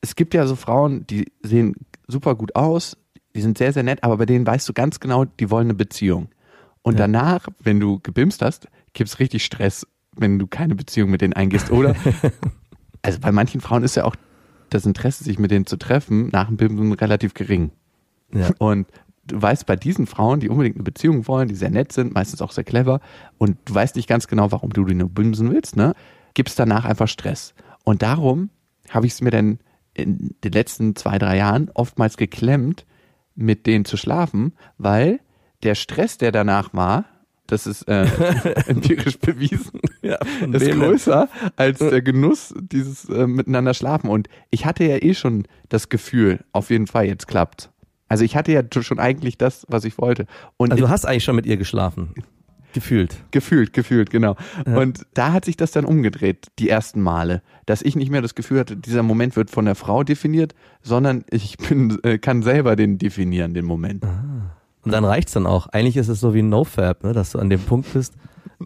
es 0.00 0.14
gibt 0.14 0.34
ja 0.34 0.46
so 0.46 0.54
Frauen, 0.54 1.04
die 1.06 1.32
sehen 1.42 1.74
super 2.06 2.36
gut 2.36 2.54
aus, 2.54 2.96
die 3.34 3.40
sind 3.40 3.58
sehr, 3.58 3.72
sehr 3.72 3.82
nett, 3.82 4.04
aber 4.04 4.18
bei 4.18 4.26
denen 4.26 4.46
weißt 4.46 4.68
du 4.68 4.72
ganz 4.72 5.00
genau, 5.00 5.24
die 5.24 5.50
wollen 5.50 5.66
eine 5.66 5.74
Beziehung. 5.74 6.28
Und 6.82 6.94
ja. 6.94 7.00
danach, 7.00 7.48
wenn 7.58 7.80
du 7.80 7.98
gebimst 7.98 8.40
hast, 8.40 8.68
gibt 8.92 9.10
es 9.10 9.18
richtig 9.18 9.44
Stress, 9.44 9.86
wenn 10.16 10.38
du 10.38 10.46
keine 10.46 10.76
Beziehung 10.76 11.10
mit 11.10 11.22
denen 11.22 11.32
eingehst. 11.32 11.70
Oder 11.70 11.96
also 13.04 13.20
bei 13.20 13.32
manchen 13.32 13.60
Frauen 13.60 13.82
ist 13.82 13.96
ja 13.96 14.04
auch 14.04 14.16
das 14.70 14.86
Interesse, 14.86 15.24
sich 15.24 15.38
mit 15.38 15.50
denen 15.50 15.66
zu 15.66 15.76
treffen, 15.76 16.28
nach 16.32 16.48
dem 16.48 16.56
Bimsen 16.56 16.92
relativ 16.94 17.34
gering. 17.34 17.70
Ja. 18.32 18.50
Und 18.58 18.86
du 19.26 19.40
weißt 19.40 19.66
bei 19.66 19.76
diesen 19.76 20.06
Frauen, 20.06 20.40
die 20.40 20.48
unbedingt 20.48 20.76
eine 20.76 20.84
Beziehung 20.84 21.28
wollen, 21.28 21.48
die 21.48 21.54
sehr 21.54 21.70
nett 21.70 21.92
sind, 21.92 22.14
meistens 22.14 22.40
auch 22.40 22.50
sehr 22.50 22.64
clever, 22.64 23.00
und 23.38 23.58
du 23.66 23.74
weißt 23.74 23.96
nicht 23.96 24.08
ganz 24.08 24.26
genau, 24.26 24.50
warum 24.52 24.70
du 24.70 24.84
die 24.84 24.94
nur 24.94 25.10
bimsen 25.10 25.52
willst, 25.52 25.76
ne? 25.76 25.94
Gibt 26.32 26.48
es 26.48 26.54
danach 26.54 26.84
einfach 26.84 27.06
Stress. 27.06 27.54
Und 27.84 28.02
darum 28.02 28.50
habe 28.88 29.06
ich 29.06 29.12
es 29.12 29.20
mir 29.20 29.30
dann 29.30 29.58
in 29.92 30.34
den 30.42 30.52
letzten 30.52 30.96
zwei, 30.96 31.18
drei 31.18 31.36
Jahren 31.36 31.70
oftmals 31.74 32.16
geklemmt, 32.16 32.86
mit 33.36 33.66
denen 33.66 33.84
zu 33.84 33.96
schlafen, 33.96 34.54
weil 34.78 35.20
der 35.62 35.74
Stress, 35.74 36.18
der 36.18 36.32
danach 36.32 36.72
war, 36.72 37.04
das 37.46 37.66
ist 37.66 37.82
äh, 37.88 38.04
empirisch 38.66 39.18
bewiesen, 39.18 39.80
ja, 40.02 40.18
ist 40.50 40.70
größer 40.70 41.28
als 41.56 41.78
der 41.78 42.02
Genuss 42.02 42.54
dieses 42.58 43.08
äh, 43.08 43.26
Miteinander 43.26 43.74
schlafen. 43.74 44.08
Und 44.08 44.28
ich 44.50 44.64
hatte 44.66 44.84
ja 44.84 44.96
eh 44.96 45.14
schon 45.14 45.46
das 45.68 45.88
Gefühl, 45.88 46.40
auf 46.52 46.70
jeden 46.70 46.86
Fall, 46.86 47.06
jetzt 47.06 47.28
klappt. 47.28 47.70
Also 48.08 48.24
ich 48.24 48.36
hatte 48.36 48.52
ja 48.52 48.62
schon 48.80 48.98
eigentlich 48.98 49.38
das, 49.38 49.66
was 49.68 49.84
ich 49.84 49.98
wollte. 49.98 50.26
Und 50.56 50.72
also 50.72 50.84
du 50.84 50.90
hast 50.90 51.04
eigentlich 51.04 51.24
schon 51.24 51.36
mit 51.36 51.46
ihr 51.46 51.56
geschlafen. 51.56 52.14
Gefühlt. 52.74 53.22
Gefühlt, 53.30 53.72
gefühlt, 53.72 54.10
genau. 54.10 54.36
Und 54.66 55.06
da 55.14 55.32
hat 55.32 55.44
sich 55.44 55.56
das 55.56 55.70
dann 55.70 55.84
umgedreht, 55.84 56.48
die 56.58 56.68
ersten 56.68 57.00
Male, 57.00 57.40
dass 57.66 57.82
ich 57.82 57.94
nicht 57.94 58.10
mehr 58.10 58.20
das 58.20 58.34
Gefühl 58.34 58.58
hatte, 58.58 58.76
dieser 58.76 59.04
Moment 59.04 59.36
wird 59.36 59.50
von 59.50 59.64
der 59.64 59.76
Frau 59.76 60.02
definiert, 60.02 60.54
sondern 60.82 61.24
ich 61.30 61.56
bin, 61.56 61.98
äh, 62.02 62.18
kann 62.18 62.42
selber 62.42 62.74
den 62.74 62.98
definieren, 62.98 63.54
den 63.54 63.64
Moment. 63.64 64.04
Und 64.84 64.92
dann 64.92 65.04
reicht's 65.04 65.32
dann 65.32 65.46
auch. 65.46 65.66
Eigentlich 65.68 65.96
ist 65.96 66.08
es 66.08 66.20
so 66.20 66.34
wie 66.34 66.42
ein 66.42 66.48
No-Fab, 66.48 67.04
ne, 67.04 67.12
dass 67.12 67.32
du 67.32 67.38
an 67.38 67.50
dem 67.50 67.60
Punkt 67.60 67.92
bist, 67.92 68.14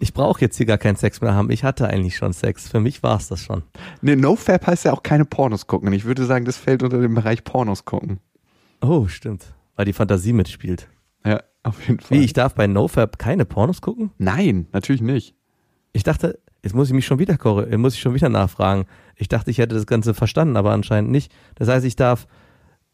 ich 0.00 0.12
brauche 0.12 0.40
jetzt 0.40 0.56
hier 0.56 0.66
gar 0.66 0.78
keinen 0.78 0.96
Sex 0.96 1.20
mehr 1.20 1.34
haben. 1.34 1.50
Ich 1.50 1.64
hatte 1.64 1.88
eigentlich 1.88 2.16
schon 2.16 2.32
Sex. 2.32 2.68
Für 2.68 2.80
mich 2.80 3.02
war's 3.02 3.28
das 3.28 3.42
schon. 3.42 3.62
Nee, 4.00 4.16
NoFap 4.16 4.66
heißt 4.66 4.84
ja 4.84 4.92
auch 4.92 5.02
keine 5.02 5.24
Pornos 5.24 5.66
gucken. 5.66 5.92
Ich 5.92 6.04
würde 6.04 6.24
sagen, 6.24 6.44
das 6.44 6.56
fällt 6.56 6.82
unter 6.82 7.00
den 7.00 7.14
Bereich 7.14 7.44
Pornos 7.44 7.84
gucken. 7.84 8.20
Oh, 8.80 9.08
stimmt. 9.08 9.54
Weil 9.76 9.86
die 9.86 9.92
Fantasie 9.92 10.32
mitspielt. 10.32 10.88
Ja, 11.24 11.42
auf 11.62 11.86
jeden 11.86 12.00
Fall. 12.00 12.18
Wie, 12.18 12.24
ich 12.24 12.32
darf 12.32 12.54
bei 12.54 12.66
NoFab 12.66 13.18
keine 13.18 13.44
Pornos 13.44 13.80
gucken? 13.80 14.10
Nein, 14.18 14.66
natürlich 14.72 15.02
nicht. 15.02 15.34
Ich 15.92 16.04
dachte, 16.04 16.38
jetzt 16.62 16.74
muss 16.74 16.88
ich 16.88 16.94
mich 16.94 17.06
schon 17.06 17.18
wieder 17.18 17.36
muss 17.78 17.94
ich 17.94 18.00
schon 18.00 18.14
wieder 18.14 18.28
nachfragen. 18.28 18.86
Ich 19.16 19.28
dachte, 19.28 19.50
ich 19.50 19.58
hätte 19.58 19.74
das 19.74 19.86
Ganze 19.86 20.14
verstanden, 20.14 20.56
aber 20.56 20.72
anscheinend 20.72 21.10
nicht. 21.10 21.32
Das 21.56 21.68
heißt, 21.68 21.84
ich 21.84 21.96
darf 21.96 22.26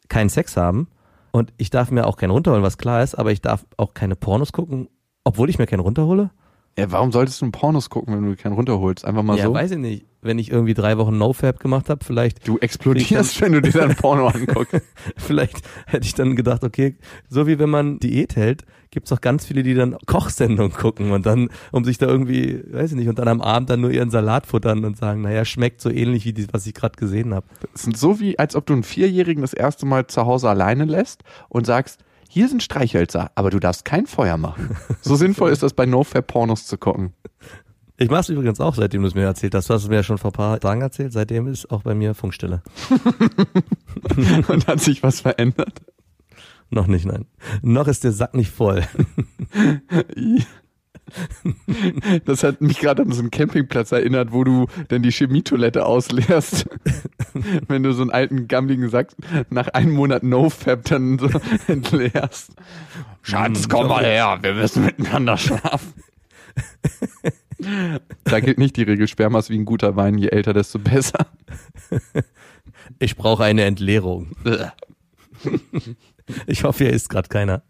keinen 0.08 0.28
Sex 0.28 0.56
haben 0.56 0.88
und 1.34 1.52
ich 1.56 1.68
darf 1.68 1.90
mir 1.90 2.06
auch 2.06 2.16
keinen 2.16 2.30
runterholen, 2.30 2.62
was 2.62 2.78
klar 2.78 3.02
ist, 3.02 3.16
aber 3.16 3.32
ich 3.32 3.42
darf 3.42 3.66
auch 3.76 3.92
keine 3.92 4.14
Pornos 4.14 4.52
gucken, 4.52 4.88
obwohl 5.24 5.50
ich 5.50 5.58
mir 5.58 5.66
keinen 5.66 5.80
runterhole? 5.80 6.30
Ja, 6.76 6.90
warum 6.90 7.12
solltest 7.12 7.40
du 7.40 7.44
einen 7.44 7.52
Pornos 7.52 7.88
gucken, 7.88 8.14
wenn 8.14 8.24
du 8.24 8.36
keinen 8.36 8.54
runterholst? 8.54 9.04
Einfach 9.04 9.22
mal 9.22 9.38
ja, 9.38 9.44
so. 9.44 9.54
weiß 9.54 9.72
ich 9.72 9.78
nicht. 9.78 10.06
Wenn 10.22 10.38
ich 10.38 10.50
irgendwie 10.50 10.74
drei 10.74 10.98
Wochen 10.98 11.16
NoFab 11.16 11.60
gemacht 11.60 11.88
habe, 11.88 12.04
vielleicht 12.04 12.48
Du 12.48 12.58
explodierst, 12.58 13.40
wenn 13.40 13.52
du 13.52 13.60
dir 13.60 13.72
dann 13.72 13.94
Porno 13.96 14.26
anguckst. 14.26 14.80
Vielleicht 15.16 15.60
hätte 15.86 16.06
ich 16.06 16.14
dann 16.14 16.34
gedacht, 16.34 16.64
okay, 16.64 16.96
so 17.28 17.46
wie 17.46 17.58
wenn 17.58 17.70
man 17.70 18.00
Diät 18.00 18.34
hält, 18.34 18.64
gibt's 18.90 19.12
auch 19.12 19.20
ganz 19.20 19.44
viele, 19.44 19.62
die 19.62 19.74
dann 19.74 19.96
Kochsendungen 20.06 20.72
gucken 20.72 21.12
und 21.12 21.26
dann, 21.26 21.50
um 21.72 21.84
sich 21.84 21.98
da 21.98 22.06
irgendwie, 22.06 22.62
weiß 22.72 22.92
ich 22.92 22.96
nicht, 22.96 23.08
und 23.08 23.18
dann 23.18 23.28
am 23.28 23.42
Abend 23.42 23.70
dann 23.70 23.82
nur 23.82 23.90
ihren 23.90 24.10
Salat 24.10 24.46
futtern 24.46 24.84
und 24.84 24.96
sagen, 24.96 25.20
naja, 25.20 25.44
schmeckt 25.44 25.80
so 25.80 25.90
ähnlich 25.90 26.24
wie 26.24 26.32
die, 26.32 26.46
was 26.52 26.66
ich 26.66 26.74
gerade 26.74 26.96
gesehen 26.96 27.34
habe. 27.34 27.46
Das 27.72 27.82
sind 27.82 27.96
so 27.96 28.18
wie, 28.18 28.38
als 28.38 28.56
ob 28.56 28.66
du 28.66 28.72
einen 28.72 28.82
Vierjährigen 28.82 29.42
das 29.42 29.52
erste 29.52 29.84
Mal 29.84 30.06
zu 30.06 30.24
Hause 30.24 30.48
alleine 30.48 30.86
lässt 30.86 31.22
und 31.48 31.66
sagst, 31.66 32.00
hier 32.34 32.48
sind 32.48 32.64
Streichhölzer, 32.64 33.30
aber 33.36 33.50
du 33.50 33.60
darfst 33.60 33.84
kein 33.84 34.06
Feuer 34.06 34.36
machen. 34.36 34.76
So 35.02 35.14
sinnvoll 35.14 35.52
ist 35.52 35.62
das 35.62 35.72
bei 35.72 35.86
NoFap 35.86 36.26
Pornos 36.26 36.66
zu 36.66 36.76
gucken. 36.76 37.12
Ich 37.96 38.10
mach's 38.10 38.28
übrigens 38.28 38.58
auch, 38.58 38.74
seitdem 38.74 39.02
du 39.02 39.08
es 39.08 39.14
mir 39.14 39.22
erzählt 39.22 39.54
hast. 39.54 39.70
Du 39.70 39.74
hast 39.74 39.84
es 39.84 39.88
mir 39.88 39.94
ja 39.94 40.02
schon 40.02 40.18
vor 40.18 40.32
ein 40.32 40.34
paar 40.34 40.58
Tagen 40.58 40.80
erzählt. 40.80 41.12
Seitdem 41.12 41.46
ist 41.46 41.70
auch 41.70 41.82
bei 41.82 41.94
mir 41.94 42.12
Funkstille. 42.12 42.60
Und 44.48 44.66
hat 44.66 44.80
sich 44.80 45.04
was 45.04 45.20
verändert? 45.20 45.80
Noch 46.70 46.88
nicht, 46.88 47.06
nein. 47.06 47.26
Noch 47.62 47.86
ist 47.86 48.02
der 48.02 48.10
Sack 48.10 48.34
nicht 48.34 48.50
voll. 48.50 48.82
Das 52.24 52.42
hat 52.42 52.60
mich 52.60 52.78
gerade 52.78 53.02
an 53.02 53.12
so 53.12 53.20
einen 53.20 53.30
Campingplatz 53.30 53.92
erinnert, 53.92 54.32
wo 54.32 54.44
du 54.44 54.66
dann 54.88 55.02
die 55.02 55.10
Chemietoilette 55.10 55.84
ausleerst. 55.84 56.66
Wenn 57.68 57.82
du 57.82 57.92
so 57.92 58.02
einen 58.02 58.10
alten, 58.10 58.48
gammligen 58.48 58.88
Sack 58.88 59.12
nach 59.50 59.68
einem 59.68 59.92
Monat 59.92 60.22
No-Fab 60.22 60.84
dann 60.84 61.18
so 61.18 61.28
entleerst. 61.66 62.52
Schatz, 63.22 63.68
komm 63.68 63.88
mal 63.88 64.04
her, 64.04 64.38
wir 64.42 64.54
müssen 64.54 64.84
miteinander 64.84 65.36
schlafen. 65.36 65.94
Da 68.24 68.40
gilt 68.40 68.58
nicht 68.58 68.76
die 68.76 68.82
Regel, 68.82 69.08
Sperma 69.08 69.38
ist 69.38 69.50
wie 69.50 69.58
ein 69.58 69.64
guter 69.64 69.96
Wein, 69.96 70.18
je 70.18 70.28
älter, 70.28 70.52
desto 70.52 70.78
besser. 70.78 71.26
Ich 72.98 73.16
brauche 73.16 73.44
eine 73.44 73.64
Entleerung. 73.64 74.36
Ich 76.46 76.64
hoffe, 76.64 76.84
hier 76.84 76.92
ist 76.92 77.08
gerade 77.08 77.28
keiner. 77.28 77.62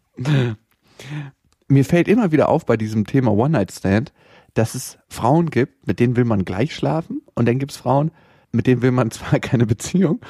Mir 1.69 1.85
fällt 1.85 2.09
immer 2.09 2.33
wieder 2.33 2.49
auf 2.49 2.67
bei 2.67 2.77
diesem 2.77 3.07
Thema 3.07 3.33
One-Night-Stand, 3.33 4.13
dass 4.55 4.75
es 4.75 4.99
Frauen 5.09 5.51
gibt, 5.51 5.87
mit 5.87 5.99
denen 5.99 6.17
will 6.17 6.25
man 6.25 6.45
gleich 6.45 6.75
schlafen 6.75 7.23
und 7.35 7.47
dann 7.47 7.59
gibt 7.59 7.73
es 7.73 7.79
Frauen, 7.79 8.11
mit 8.53 8.67
denen 8.67 8.83
will 8.83 8.93
man 8.93 9.11
zwar 9.11 9.41
keine 9.41 9.67
Beziehung, 9.67 10.21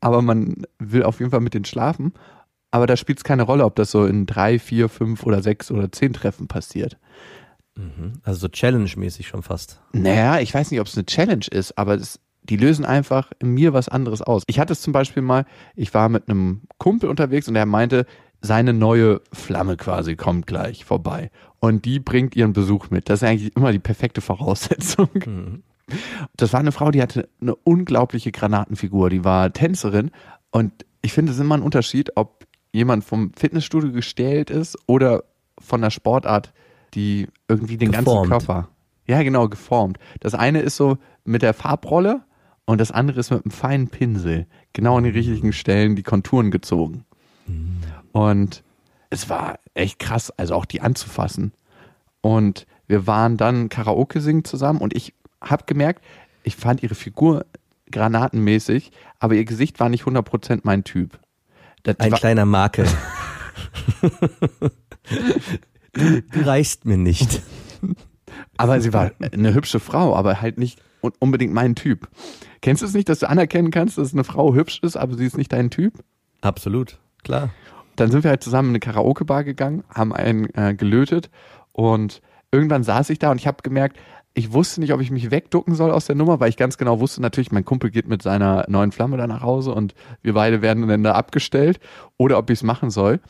aber 0.00 0.22
man 0.22 0.66
will 0.78 1.02
auf 1.02 1.18
jeden 1.18 1.30
Fall 1.30 1.40
mit 1.40 1.54
denen 1.54 1.64
schlafen. 1.64 2.12
Aber 2.70 2.86
da 2.86 2.96
spielt 2.96 3.18
es 3.18 3.24
keine 3.24 3.44
Rolle, 3.44 3.64
ob 3.64 3.76
das 3.76 3.92
so 3.92 4.04
in 4.04 4.26
drei, 4.26 4.58
vier, 4.58 4.88
fünf 4.88 5.24
oder 5.24 5.42
sechs 5.42 5.70
oder 5.70 5.92
zehn 5.92 6.12
Treffen 6.12 6.48
passiert. 6.48 6.98
Also 8.22 8.40
so 8.40 8.48
Challenge-mäßig 8.48 9.26
schon 9.26 9.42
fast. 9.42 9.80
Naja, 9.92 10.40
ich 10.40 10.52
weiß 10.52 10.70
nicht, 10.70 10.80
ob 10.80 10.86
es 10.86 10.96
eine 10.96 11.06
Challenge 11.06 11.46
ist, 11.50 11.76
aber 11.78 11.96
das, 11.96 12.20
die 12.42 12.56
lösen 12.56 12.84
einfach 12.84 13.32
in 13.40 13.50
mir 13.50 13.72
was 13.72 13.88
anderes 13.88 14.22
aus. 14.22 14.42
Ich 14.46 14.58
hatte 14.58 14.72
es 14.72 14.82
zum 14.82 14.92
Beispiel 14.92 15.22
mal, 15.22 15.44
ich 15.74 15.94
war 15.94 16.08
mit 16.08 16.28
einem 16.28 16.62
Kumpel 16.78 17.08
unterwegs 17.08 17.48
und 17.48 17.56
er 17.56 17.66
meinte, 17.66 18.06
seine 18.44 18.74
neue 18.74 19.22
Flamme 19.32 19.78
quasi 19.78 20.16
kommt 20.16 20.46
gleich 20.46 20.84
vorbei. 20.84 21.30
Und 21.60 21.86
die 21.86 21.98
bringt 21.98 22.36
ihren 22.36 22.52
Besuch 22.52 22.90
mit. 22.90 23.08
Das 23.08 23.22
ist 23.22 23.28
eigentlich 23.28 23.56
immer 23.56 23.72
die 23.72 23.78
perfekte 23.78 24.20
Voraussetzung. 24.20 25.62
Das 26.36 26.52
war 26.52 26.60
eine 26.60 26.72
Frau, 26.72 26.90
die 26.90 27.00
hatte 27.00 27.28
eine 27.40 27.54
unglaubliche 27.54 28.32
Granatenfigur. 28.32 29.08
Die 29.08 29.24
war 29.24 29.50
Tänzerin. 29.52 30.10
Und 30.50 30.72
ich 31.00 31.14
finde, 31.14 31.32
es 31.32 31.38
ist 31.38 31.42
immer 31.42 31.56
ein 31.56 31.62
Unterschied, 31.62 32.16
ob 32.16 32.46
jemand 32.70 33.04
vom 33.04 33.32
Fitnessstudio 33.34 33.92
gestählt 33.92 34.50
ist 34.50 34.76
oder 34.86 35.24
von 35.58 35.80
der 35.80 35.90
Sportart, 35.90 36.52
die 36.92 37.28
irgendwie 37.48 37.78
den 37.78 37.92
Geformt. 37.92 38.30
ganzen 38.30 38.46
Körper. 38.46 38.68
Ja, 39.06 39.22
genau, 39.22 39.48
geformt. 39.48 39.98
Das 40.20 40.34
eine 40.34 40.60
ist 40.60 40.76
so 40.76 40.98
mit 41.24 41.40
der 41.40 41.54
Farbrolle 41.54 42.22
und 42.66 42.78
das 42.78 42.90
andere 42.90 43.20
ist 43.20 43.30
mit 43.30 43.42
einem 43.44 43.52
feinen 43.52 43.88
Pinsel. 43.88 44.46
Genau 44.74 44.98
an 44.98 45.04
die 45.04 45.10
richtigen 45.10 45.52
Stellen 45.52 45.96
die 45.96 46.02
Konturen 46.02 46.50
gezogen. 46.50 47.04
Und 48.14 48.62
es 49.10 49.28
war 49.28 49.58
echt 49.74 49.98
krass, 49.98 50.30
also 50.36 50.54
auch 50.54 50.64
die 50.66 50.80
anzufassen. 50.80 51.52
Und 52.20 52.66
wir 52.86 53.08
waren 53.08 53.36
dann 53.36 53.68
Karaoke 53.68 54.20
singen 54.20 54.44
zusammen 54.44 54.80
und 54.80 54.94
ich 54.94 55.14
habe 55.40 55.64
gemerkt, 55.66 56.02
ich 56.44 56.54
fand 56.54 56.82
ihre 56.84 56.94
Figur 56.94 57.44
granatenmäßig, 57.90 58.92
aber 59.18 59.34
ihr 59.34 59.44
Gesicht 59.44 59.80
war 59.80 59.88
nicht 59.88 60.04
100% 60.04 60.60
mein 60.62 60.84
Typ. 60.84 61.18
Das 61.82 61.98
Ein 61.98 62.12
kleiner 62.12 62.46
Makel. 62.46 62.86
du, 65.92 66.22
du 66.22 66.40
reichst 66.46 66.84
mir 66.84 66.96
nicht. 66.96 67.42
aber 68.56 68.80
sie 68.80 68.92
war 68.92 69.10
eine 69.32 69.54
hübsche 69.54 69.80
Frau, 69.80 70.14
aber 70.14 70.40
halt 70.40 70.58
nicht 70.58 70.80
un- 71.02 71.12
unbedingt 71.18 71.52
mein 71.52 71.74
Typ. 71.74 72.08
Kennst 72.62 72.82
du 72.82 72.86
es 72.86 72.94
nicht, 72.94 73.08
dass 73.08 73.18
du 73.18 73.28
anerkennen 73.28 73.70
kannst, 73.70 73.98
dass 73.98 74.12
eine 74.12 74.24
Frau 74.24 74.54
hübsch 74.54 74.78
ist, 74.82 74.96
aber 74.96 75.16
sie 75.16 75.26
ist 75.26 75.36
nicht 75.36 75.52
dein 75.52 75.70
Typ? 75.70 75.94
Absolut, 76.40 76.98
klar. 77.22 77.50
Dann 77.96 78.10
sind 78.10 78.24
wir 78.24 78.30
halt 78.30 78.42
zusammen 78.42 78.68
in 78.68 78.74
eine 78.74 78.80
Karaoke-Bar 78.80 79.44
gegangen, 79.44 79.84
haben 79.88 80.12
einen 80.12 80.52
äh, 80.54 80.74
gelötet 80.74 81.30
und 81.72 82.20
irgendwann 82.50 82.84
saß 82.84 83.10
ich 83.10 83.18
da 83.18 83.30
und 83.30 83.40
ich 83.40 83.46
habe 83.46 83.62
gemerkt, 83.62 83.96
ich 84.34 84.52
wusste 84.52 84.80
nicht, 84.80 84.92
ob 84.92 85.00
ich 85.00 85.12
mich 85.12 85.30
wegducken 85.30 85.74
soll 85.76 85.92
aus 85.92 86.06
der 86.06 86.16
Nummer, 86.16 86.40
weil 86.40 86.48
ich 86.48 86.56
ganz 86.56 86.76
genau 86.76 86.98
wusste, 86.98 87.22
natürlich, 87.22 87.52
mein 87.52 87.64
Kumpel 87.64 87.90
geht 87.90 88.08
mit 88.08 88.20
seiner 88.20 88.64
neuen 88.68 88.90
Flamme 88.90 89.16
da 89.16 89.28
nach 89.28 89.42
Hause 89.42 89.72
und 89.72 89.94
wir 90.22 90.34
beide 90.34 90.60
werden 90.60 90.86
dann 90.88 91.04
da 91.04 91.12
abgestellt 91.12 91.78
oder 92.16 92.38
ob 92.38 92.50
ich 92.50 92.58
es 92.58 92.62
machen 92.64 92.90
soll. 92.90 93.20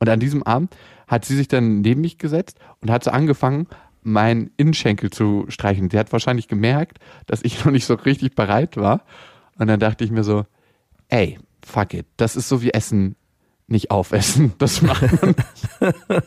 Und 0.00 0.08
an 0.08 0.20
diesem 0.20 0.42
Abend 0.42 0.74
hat 1.06 1.26
sie 1.26 1.36
sich 1.36 1.48
dann 1.48 1.82
neben 1.82 2.00
mich 2.00 2.16
gesetzt 2.16 2.58
und 2.80 2.90
hat 2.90 3.04
so 3.04 3.10
angefangen, 3.10 3.68
meinen 4.02 4.50
Innenschenkel 4.56 5.10
zu 5.10 5.44
streichen. 5.48 5.90
Sie 5.90 5.98
hat 5.98 6.12
wahrscheinlich 6.12 6.48
gemerkt, 6.48 6.98
dass 7.26 7.42
ich 7.42 7.58
noch 7.64 7.72
nicht 7.72 7.84
so 7.84 7.94
richtig 7.94 8.34
bereit 8.34 8.76
war. 8.78 9.02
Und 9.58 9.66
dann 9.66 9.80
dachte 9.80 10.02
ich 10.02 10.10
mir 10.10 10.24
so, 10.24 10.46
ey, 11.08 11.38
fuck 11.64 11.94
it, 11.94 12.06
das 12.16 12.36
ist 12.36 12.48
so 12.48 12.62
wie 12.62 12.70
Essen 12.70 13.16
nicht 13.66 13.90
aufessen. 13.90 14.52
Das 14.58 14.82
macht 14.82 15.22
man. 15.22 15.34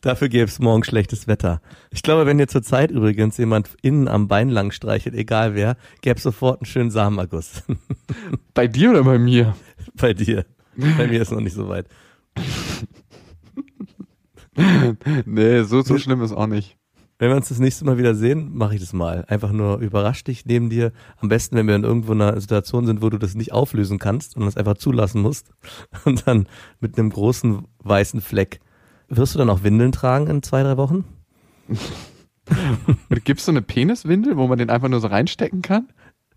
Dafür 0.00 0.28
gäbe 0.28 0.44
es 0.44 0.60
morgen 0.60 0.84
schlechtes 0.84 1.26
Wetter. 1.26 1.60
Ich 1.90 2.02
glaube, 2.02 2.26
wenn 2.26 2.38
dir 2.38 2.46
zurzeit 2.46 2.90
übrigens 2.90 3.36
jemand 3.38 3.70
innen 3.82 4.06
am 4.06 4.28
Bein 4.28 4.48
lang 4.48 4.70
streichelt, 4.70 5.14
egal 5.14 5.54
wer, 5.54 5.76
gäbe 6.00 6.16
es 6.16 6.22
sofort 6.22 6.60
einen 6.60 6.66
schönen 6.66 6.90
Samenerguss. 6.90 7.64
Bei 8.54 8.68
dir 8.68 8.90
oder 8.90 9.02
bei 9.02 9.18
mir? 9.18 9.56
Bei 9.94 10.14
dir. 10.14 10.46
Bei 10.76 11.08
mir 11.08 11.20
ist 11.20 11.32
noch 11.32 11.40
nicht 11.40 11.54
so 11.54 11.68
weit. 11.68 11.88
Nee, 15.24 15.62
so, 15.64 15.82
so 15.82 15.98
schlimm 15.98 16.22
ist 16.22 16.32
auch 16.32 16.46
nicht. 16.46 16.76
Wenn 17.24 17.30
wir 17.30 17.36
uns 17.36 17.48
das 17.48 17.58
nächste 17.58 17.86
Mal 17.86 17.96
wieder 17.96 18.14
sehen, 18.14 18.50
mache 18.52 18.74
ich 18.74 18.82
das 18.82 18.92
mal. 18.92 19.24
Einfach 19.28 19.50
nur 19.50 19.78
überrasch 19.78 20.24
dich 20.24 20.44
neben 20.44 20.68
dir. 20.68 20.92
Am 21.16 21.30
besten, 21.30 21.56
wenn 21.56 21.66
wir 21.66 21.74
in 21.74 21.82
irgendwo 21.82 22.12
einer 22.12 22.38
Situation 22.38 22.84
sind, 22.84 23.00
wo 23.00 23.08
du 23.08 23.16
das 23.16 23.34
nicht 23.34 23.50
auflösen 23.50 23.98
kannst 23.98 24.36
und 24.36 24.44
das 24.44 24.58
einfach 24.58 24.76
zulassen 24.76 25.22
musst. 25.22 25.48
Und 26.04 26.26
dann 26.26 26.46
mit 26.80 26.98
einem 26.98 27.08
großen 27.08 27.66
weißen 27.78 28.20
Fleck. 28.20 28.60
Wirst 29.08 29.34
du 29.34 29.38
dann 29.38 29.48
auch 29.48 29.62
Windeln 29.62 29.90
tragen 29.90 30.26
in 30.26 30.42
zwei, 30.42 30.62
drei 30.62 30.76
Wochen? 30.76 31.06
Gibst 33.24 33.48
du 33.48 33.52
eine 33.52 33.62
Peniswindel, 33.62 34.36
wo 34.36 34.46
man 34.46 34.58
den 34.58 34.68
einfach 34.68 34.90
nur 34.90 35.00
so 35.00 35.06
reinstecken 35.06 35.62
kann? 35.62 35.88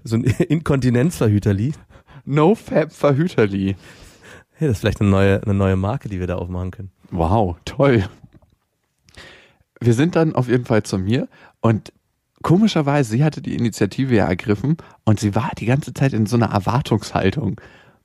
So 0.06 0.16
ein 0.16 0.24
Inkontinenzverhüterli? 0.24 1.74
No 2.24 2.56
Fab 2.56 2.94
Verhüterli. 2.94 3.76
Hey, 4.54 4.70
das 4.70 4.78
ist 4.78 4.80
vielleicht 4.80 5.02
eine 5.02 5.10
neue, 5.10 5.44
eine 5.44 5.54
neue 5.54 5.76
Marke, 5.76 6.08
die 6.08 6.22
wir 6.22 6.28
da 6.28 6.36
aufmachen 6.36 6.72
können. 6.72 6.92
Wow, 7.12 7.58
toll. 7.66 8.06
Wir 9.80 9.94
sind 9.94 10.16
dann 10.16 10.36
auf 10.36 10.48
jeden 10.48 10.66
Fall 10.66 10.84
zu 10.84 10.98
mir 10.98 11.28
und 11.62 11.92
komischerweise, 12.44 13.12
sie 13.12 13.24
hatte 13.24 13.42
die 13.42 13.56
Initiative 13.56 14.16
ja 14.16 14.26
ergriffen 14.26 14.78
und 15.06 15.20
sie 15.20 15.36
war 15.36 15.52
die 15.58 15.66
ganze 15.66 15.94
Zeit 15.94 16.14
in 16.14 16.26
so 16.26 16.36
einer 16.36 16.52
Erwartungshaltung. 16.52 17.60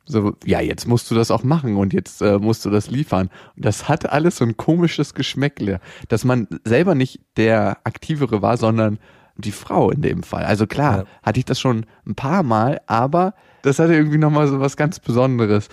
So, 0.05 0.35
ja, 0.45 0.61
jetzt 0.61 0.89
musst 0.89 1.11
du 1.11 1.15
das 1.15 1.31
auch 1.31 1.45
machen 1.45 1.77
und 1.77 1.93
jetzt 1.93 2.23
äh, 2.23 2.39
musst 2.39 2.65
du 2.65 2.71
das 2.71 2.91
liefern. 2.91 3.31
Und 3.57 3.65
das 3.65 3.89
hat 3.89 4.11
alles 4.11 4.37
so 4.37 4.45
ein 4.45 4.57
komisches 4.57 5.15
Geschmäckle, 5.15 5.81
dass 6.09 6.25
man 6.25 6.49
selber 6.65 6.95
nicht 6.95 7.21
der 7.37 7.79
Aktivere 7.85 8.43
war, 8.43 8.57
sondern 8.57 8.99
die 9.37 9.53
Frau 9.53 9.91
in 9.91 10.03
dem 10.03 10.23
Fall. 10.23 10.45
Also 10.45 10.67
klar, 10.67 10.99
ja. 10.99 11.05
hatte 11.23 11.39
ich 11.39 11.45
das 11.45 11.61
schon 11.61 11.87
ein 12.07 12.15
paar 12.15 12.43
Mal, 12.43 12.81
aber 12.87 13.35
das 13.63 13.79
hatte 13.79 13.95
irgendwie 13.95 14.19
nochmal 14.19 14.49
so 14.49 14.61
was 14.61 14.77
ganz 14.77 14.99
Besonderes. 14.99 15.69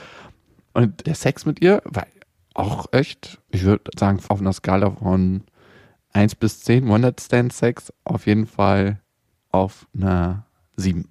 Und 0.73 1.07
der 1.07 1.15
Sex 1.15 1.45
mit 1.45 1.61
ihr 1.61 1.81
war 1.85 2.05
auch 2.53 2.87
echt, 2.91 3.39
ich 3.49 3.63
würde 3.63 3.89
sagen, 3.97 4.19
auf 4.27 4.39
einer 4.39 4.53
Skala 4.53 4.91
von 4.91 5.43
1 6.13 6.35
bis 6.35 6.61
10, 6.61 6.89
One-Night-Stand-Sex, 6.89 7.93
auf 8.03 8.25
jeden 8.25 8.47
Fall 8.47 8.99
auf 9.51 9.87
einer 9.95 10.45
7. 10.75 11.07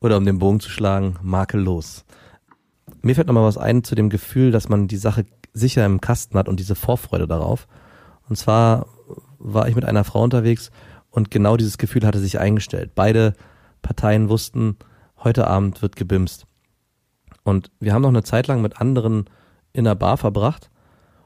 Oder 0.00 0.16
um 0.16 0.24
den 0.24 0.38
Bogen 0.38 0.60
zu 0.60 0.70
schlagen, 0.70 1.16
makellos. 1.22 2.04
Mir 3.02 3.14
fällt 3.14 3.26
nochmal 3.26 3.44
was 3.44 3.58
ein 3.58 3.84
zu 3.84 3.94
dem 3.94 4.10
Gefühl, 4.10 4.50
dass 4.50 4.68
man 4.68 4.88
die 4.88 4.96
Sache 4.96 5.24
sicher 5.52 5.86
im 5.86 6.00
Kasten 6.00 6.36
hat 6.38 6.48
und 6.48 6.60
diese 6.60 6.74
Vorfreude 6.74 7.26
darauf. 7.26 7.66
Und 8.28 8.36
zwar 8.36 8.86
war 9.38 9.68
ich 9.68 9.74
mit 9.74 9.84
einer 9.84 10.04
Frau 10.04 10.22
unterwegs 10.22 10.70
und 11.10 11.30
genau 11.30 11.56
dieses 11.56 11.78
Gefühl 11.78 12.06
hatte 12.06 12.18
sich 12.18 12.38
eingestellt. 12.38 12.92
Beide 12.94 13.34
Parteien 13.82 14.28
wussten, 14.28 14.76
heute 15.22 15.46
Abend 15.46 15.80
wird 15.82 15.96
gebimst. 15.96 16.46
Und 17.42 17.70
wir 17.78 17.94
haben 17.94 18.02
noch 18.02 18.08
eine 18.08 18.24
Zeit 18.24 18.48
lang 18.48 18.60
mit 18.60 18.80
anderen 18.80 19.26
in 19.72 19.84
der 19.84 19.94
Bar 19.94 20.16
verbracht. 20.16 20.70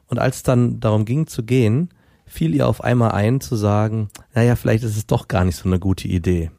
Und 0.07 0.19
als 0.19 0.37
es 0.37 0.43
dann 0.43 0.79
darum 0.79 1.05
ging 1.05 1.27
zu 1.27 1.43
gehen, 1.43 1.89
fiel 2.31 2.55
ihr 2.55 2.67
auf 2.67 2.83
einmal 2.83 3.11
ein 3.11 3.41
zu 3.41 3.55
sagen, 3.55 4.09
naja, 4.33 4.55
vielleicht 4.55 4.83
ist 4.83 4.97
es 4.97 5.05
doch 5.05 5.27
gar 5.27 5.43
nicht 5.43 5.57
so 5.57 5.67
eine 5.67 5.79
gute 5.79 6.07
Idee. 6.07 6.51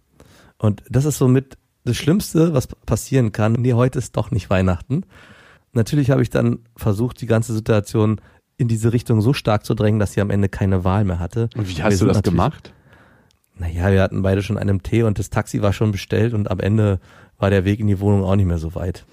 Und 0.58 0.82
das 0.88 1.04
ist 1.04 1.18
somit 1.18 1.56
das 1.84 1.96
Schlimmste, 1.96 2.54
was 2.54 2.66
passieren 2.66 3.32
kann. 3.32 3.54
Nee, 3.54 3.72
heute 3.72 3.98
ist 3.98 4.16
doch 4.16 4.30
nicht 4.30 4.50
Weihnachten. 4.50 5.04
Natürlich 5.72 6.10
habe 6.10 6.22
ich 6.22 6.30
dann 6.30 6.60
versucht, 6.76 7.20
die 7.20 7.26
ganze 7.26 7.54
Situation 7.54 8.20
in 8.58 8.68
diese 8.68 8.92
Richtung 8.92 9.22
so 9.22 9.32
stark 9.32 9.64
zu 9.64 9.74
drängen, 9.74 9.98
dass 9.98 10.12
sie 10.12 10.20
am 10.20 10.30
Ende 10.30 10.48
keine 10.48 10.84
Wahl 10.84 11.04
mehr 11.04 11.18
hatte. 11.18 11.48
Und 11.56 11.68
wie 11.68 11.82
hast 11.82 12.00
du 12.00 12.06
das 12.06 12.22
gemacht? 12.22 12.72
naja, 13.62 13.90
wir 13.92 14.02
hatten 14.02 14.22
beide 14.22 14.42
schon 14.42 14.58
einen 14.58 14.82
Tee 14.82 15.04
und 15.04 15.18
das 15.18 15.30
Taxi 15.30 15.62
war 15.62 15.72
schon 15.72 15.92
bestellt 15.92 16.34
und 16.34 16.50
am 16.50 16.60
Ende 16.60 17.00
war 17.38 17.50
der 17.50 17.64
Weg 17.64 17.80
in 17.80 17.86
die 17.86 18.00
Wohnung 18.00 18.24
auch 18.24 18.36
nicht 18.36 18.46
mehr 18.46 18.58
so 18.58 18.74
weit. 18.74 19.04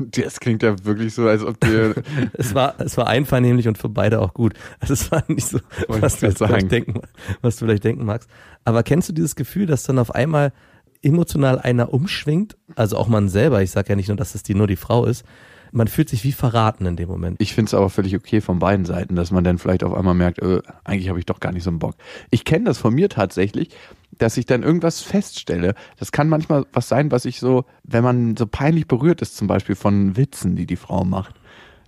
Das 0.10 0.40
klingt 0.40 0.62
ja 0.62 0.84
wirklich 0.84 1.14
so, 1.14 1.26
als 1.28 1.44
ob 1.44 1.60
dir. 1.60 1.94
es 2.32 2.54
war, 2.54 2.74
es 2.78 2.96
war 2.96 3.06
einvernehmlich 3.06 3.68
und 3.68 3.78
für 3.78 3.88
beide 3.88 4.20
auch 4.20 4.34
gut. 4.34 4.54
Also 4.80 4.94
es 4.94 5.10
war 5.10 5.24
nicht 5.28 5.46
so, 5.46 5.60
was 5.88 6.18
du, 6.18 6.30
vielleicht 6.32 6.70
denken, 6.70 7.00
was 7.42 7.56
du 7.56 7.66
vielleicht 7.66 7.84
denken 7.84 8.04
magst. 8.04 8.28
Aber 8.64 8.82
kennst 8.82 9.08
du 9.08 9.12
dieses 9.12 9.36
Gefühl, 9.36 9.66
dass 9.66 9.84
dann 9.84 9.98
auf 9.98 10.14
einmal 10.14 10.52
emotional 11.02 11.58
einer 11.58 11.92
umschwingt? 11.92 12.56
Also 12.76 12.96
auch 12.96 13.08
man 13.08 13.28
selber, 13.28 13.62
ich 13.62 13.70
sage 13.70 13.90
ja 13.90 13.96
nicht 13.96 14.08
nur, 14.08 14.16
dass 14.16 14.34
es 14.34 14.42
die 14.42 14.54
nur 14.54 14.66
die 14.66 14.76
Frau 14.76 15.04
ist, 15.06 15.24
man 15.72 15.88
fühlt 15.88 16.08
sich 16.08 16.24
wie 16.24 16.32
verraten 16.32 16.86
in 16.86 16.96
dem 16.96 17.08
Moment. 17.08 17.36
Ich 17.40 17.54
finde 17.54 17.68
es 17.68 17.74
aber 17.74 17.90
völlig 17.90 18.16
okay 18.16 18.40
von 18.40 18.58
beiden 18.58 18.84
Seiten, 18.84 19.14
dass 19.14 19.30
man 19.30 19.44
dann 19.44 19.58
vielleicht 19.58 19.84
auf 19.84 19.94
einmal 19.94 20.14
merkt, 20.14 20.40
äh, 20.40 20.60
eigentlich 20.84 21.08
habe 21.08 21.18
ich 21.18 21.26
doch 21.26 21.40
gar 21.40 21.52
nicht 21.52 21.62
so 21.62 21.70
einen 21.70 21.78
Bock. 21.78 21.94
Ich 22.30 22.44
kenne 22.44 22.64
das 22.64 22.78
von 22.78 22.94
mir 22.94 23.08
tatsächlich, 23.08 23.70
dass 24.20 24.36
ich 24.36 24.46
dann 24.46 24.62
irgendwas 24.62 25.00
feststelle. 25.00 25.74
Das 25.98 26.12
kann 26.12 26.28
manchmal 26.28 26.66
was 26.72 26.88
sein, 26.88 27.10
was 27.10 27.24
ich 27.24 27.40
so, 27.40 27.64
wenn 27.82 28.04
man 28.04 28.36
so 28.36 28.46
peinlich 28.46 28.86
berührt 28.86 29.22
ist, 29.22 29.36
zum 29.36 29.46
Beispiel 29.46 29.74
von 29.74 30.16
Witzen, 30.16 30.56
die 30.56 30.66
die 30.66 30.76
Frau 30.76 31.04
macht, 31.04 31.34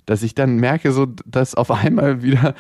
dass 0.07 0.23
ich 0.23 0.35
dann 0.35 0.57
merke, 0.57 0.93
so, 0.93 1.07
dass 1.07 1.55
auf 1.55 1.71
einmal 1.71 2.23
wieder 2.23 2.55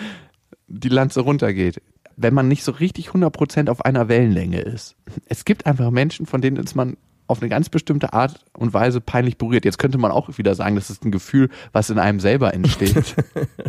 die 0.68 0.88
Lanze 0.88 1.20
runtergeht 1.20 1.82
wenn 2.16 2.34
man 2.34 2.46
nicht 2.46 2.62
so 2.62 2.72
richtig 2.72 3.08
100% 3.08 3.70
auf 3.70 3.84
einer 3.84 4.06
Wellenlänge 4.08 4.60
ist. 4.60 4.96
Es 5.26 5.46
gibt 5.46 5.66
einfach 5.66 5.90
Menschen, 5.90 6.26
von 6.26 6.42
denen 6.42 6.56
ist 6.56 6.74
man 6.74 6.96
auf 7.32 7.40
eine 7.40 7.48
ganz 7.48 7.68
bestimmte 7.68 8.12
Art 8.12 8.44
und 8.56 8.72
Weise 8.72 9.00
peinlich 9.00 9.38
berührt. 9.38 9.64
Jetzt 9.64 9.78
könnte 9.78 9.98
man 9.98 10.12
auch 10.12 10.38
wieder 10.38 10.54
sagen, 10.54 10.76
das 10.76 10.90
ist 10.90 11.04
ein 11.04 11.10
Gefühl, 11.10 11.48
was 11.72 11.90
in 11.90 11.98
einem 11.98 12.20
selber 12.20 12.54
entsteht. 12.54 13.16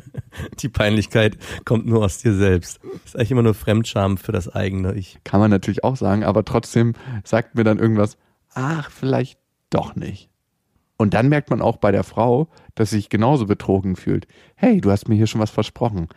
Die 0.59 0.69
Peinlichkeit 0.69 1.37
kommt 1.65 1.85
nur 1.85 2.03
aus 2.03 2.19
dir 2.19 2.35
selbst. 2.35 2.79
Ist 3.05 3.15
eigentlich 3.15 3.31
immer 3.31 3.43
nur 3.43 3.53
Fremdscham 3.53 4.17
für 4.17 4.31
das 4.31 4.49
eigene 4.49 4.93
Ich. 4.93 5.19
Kann 5.23 5.39
man 5.39 5.49
natürlich 5.49 5.83
auch 5.83 5.95
sagen, 5.95 6.23
aber 6.23 6.45
trotzdem 6.45 6.93
sagt 7.23 7.55
mir 7.55 7.63
dann 7.63 7.79
irgendwas, 7.79 8.17
ach, 8.53 8.91
vielleicht 8.91 9.39
doch 9.69 9.95
nicht. 9.95 10.29
Und 10.97 11.13
dann 11.13 11.29
merkt 11.29 11.49
man 11.49 11.61
auch 11.61 11.77
bei 11.77 11.91
der 11.91 12.03
Frau, 12.03 12.47
dass 12.75 12.91
sie 12.91 12.97
sich 12.97 13.09
genauso 13.09 13.45
betrogen 13.45 13.95
fühlt. 13.95 14.27
Hey, 14.55 14.79
du 14.79 14.91
hast 14.91 15.09
mir 15.09 15.15
hier 15.15 15.27
schon 15.27 15.41
was 15.41 15.49
versprochen. 15.49 16.07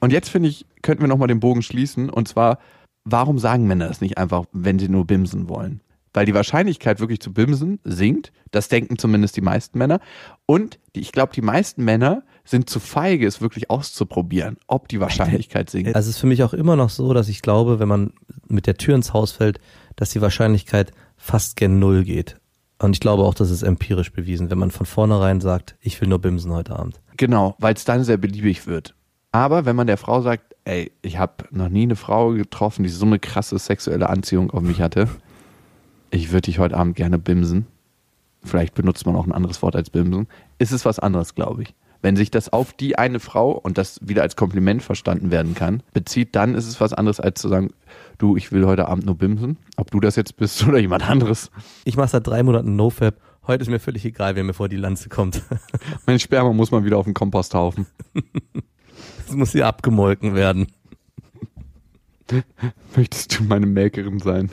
Und 0.00 0.12
jetzt 0.12 0.30
finde 0.30 0.48
ich, 0.48 0.66
könnten 0.82 1.02
wir 1.02 1.08
nochmal 1.08 1.28
den 1.28 1.40
Bogen 1.40 1.62
schließen. 1.62 2.10
Und 2.10 2.26
zwar, 2.26 2.58
warum 3.04 3.38
sagen 3.38 3.66
Männer 3.66 3.88
das 3.88 4.00
nicht 4.00 4.18
einfach, 4.18 4.44
wenn 4.52 4.78
sie 4.78 4.88
nur 4.88 5.06
bimsen 5.06 5.48
wollen? 5.48 5.80
Weil 6.12 6.26
die 6.26 6.34
Wahrscheinlichkeit 6.34 7.00
wirklich 7.00 7.20
zu 7.20 7.32
bimsen 7.32 7.78
sinkt. 7.84 8.32
Das 8.50 8.68
denken 8.68 8.98
zumindest 8.98 9.36
die 9.36 9.42
meisten 9.42 9.78
Männer. 9.78 10.00
Und 10.46 10.78
die, 10.94 11.00
ich 11.00 11.12
glaube, 11.12 11.32
die 11.32 11.42
meisten 11.42 11.84
Männer 11.84 12.22
sind 12.44 12.68
zu 12.68 12.80
feige, 12.80 13.26
es 13.26 13.40
wirklich 13.40 13.70
auszuprobieren, 13.70 14.56
ob 14.66 14.88
die 14.88 15.00
Wahrscheinlichkeit 15.00 15.70
sinkt. 15.70 15.94
Also 15.94 16.08
es 16.10 16.16
ist 16.16 16.20
für 16.20 16.26
mich 16.26 16.42
auch 16.42 16.52
immer 16.52 16.76
noch 16.76 16.90
so, 16.90 17.14
dass 17.14 17.28
ich 17.28 17.42
glaube, 17.42 17.78
wenn 17.78 17.88
man 17.88 18.12
mit 18.48 18.66
der 18.66 18.74
Tür 18.74 18.96
ins 18.96 19.12
Haus 19.12 19.32
fällt, 19.32 19.60
dass 19.96 20.10
die 20.10 20.20
Wahrscheinlichkeit 20.20 20.92
fast 21.16 21.56
gen 21.56 21.78
Null 21.78 22.04
geht. 22.04 22.36
Und 22.80 22.96
ich 22.96 23.00
glaube 23.00 23.24
auch, 23.24 23.34
das 23.34 23.50
ist 23.50 23.62
empirisch 23.62 24.10
bewiesen, 24.10 24.50
wenn 24.50 24.58
man 24.58 24.70
von 24.70 24.86
vornherein 24.86 25.40
sagt, 25.40 25.76
ich 25.80 26.00
will 26.00 26.08
nur 26.08 26.18
bimsen 26.18 26.52
heute 26.52 26.76
Abend. 26.76 27.00
Genau, 27.18 27.54
weil 27.58 27.74
es 27.74 27.84
dann 27.84 28.02
sehr 28.04 28.16
beliebig 28.16 28.66
wird. 28.66 28.94
Aber 29.32 29.66
wenn 29.66 29.76
man 29.76 29.86
der 29.86 29.98
Frau 29.98 30.22
sagt, 30.22 30.56
ey, 30.64 30.90
ich 31.02 31.18
habe 31.18 31.44
noch 31.50 31.68
nie 31.68 31.82
eine 31.82 31.96
Frau 31.96 32.30
getroffen, 32.30 32.82
die 32.82 32.88
so 32.88 33.04
eine 33.04 33.18
krasse 33.18 33.58
sexuelle 33.58 34.08
Anziehung 34.08 34.50
auf 34.50 34.62
mich 34.62 34.80
hatte, 34.80 35.08
ich 36.10 36.30
würde 36.30 36.42
dich 36.42 36.58
heute 36.58 36.76
Abend 36.76 36.96
gerne 36.96 37.18
bimsen. 37.18 37.66
Vielleicht 38.42 38.74
benutzt 38.74 39.06
man 39.06 39.16
auch 39.16 39.26
ein 39.26 39.32
anderes 39.32 39.62
Wort 39.62 39.76
als 39.76 39.90
bimsen. 39.90 40.26
Ist 40.58 40.72
es 40.72 40.84
was 40.84 40.98
anderes, 40.98 41.34
glaube 41.34 41.62
ich. 41.62 41.74
Wenn 42.02 42.16
sich 42.16 42.30
das 42.30 42.50
auf 42.50 42.72
die 42.72 42.96
eine 42.96 43.20
Frau 43.20 43.50
und 43.52 43.76
das 43.76 44.00
wieder 44.02 44.22
als 44.22 44.34
Kompliment 44.34 44.82
verstanden 44.82 45.30
werden 45.30 45.54
kann, 45.54 45.82
bezieht, 45.92 46.34
dann 46.34 46.54
ist 46.54 46.66
es 46.66 46.80
was 46.80 46.94
anderes 46.94 47.20
als 47.20 47.40
zu 47.40 47.48
sagen, 47.48 47.74
du, 48.16 48.36
ich 48.36 48.52
will 48.52 48.64
heute 48.64 48.88
Abend 48.88 49.04
nur 49.04 49.16
bimsen. 49.16 49.58
Ob 49.76 49.90
du 49.90 50.00
das 50.00 50.16
jetzt 50.16 50.36
bist 50.36 50.62
oder 50.66 50.78
jemand 50.78 51.08
anderes. 51.08 51.50
Ich 51.84 51.96
mache 51.96 52.08
seit 52.08 52.26
drei 52.26 52.42
Monaten 52.42 52.76
NoFap. 52.76 53.20
Heute 53.46 53.62
ist 53.62 53.68
mir 53.68 53.80
völlig 53.80 54.04
egal, 54.04 54.34
wer 54.36 54.44
mir 54.44 54.54
vor 54.54 54.68
die 54.68 54.76
Lanze 54.76 55.10
kommt. 55.10 55.42
mein 56.06 56.18
Sperma 56.18 56.52
muss 56.52 56.70
mal 56.70 56.84
wieder 56.84 56.96
auf 56.96 57.04
den 57.04 57.14
Komposthaufen. 57.14 57.86
Es 59.26 59.36
muss 59.36 59.52
hier 59.52 59.68
abgemolken 59.68 60.34
werden. 60.34 60.66
Möchtest 62.96 63.38
du 63.38 63.44
meine 63.44 63.66
Melkerin 63.66 64.18
sein? 64.18 64.50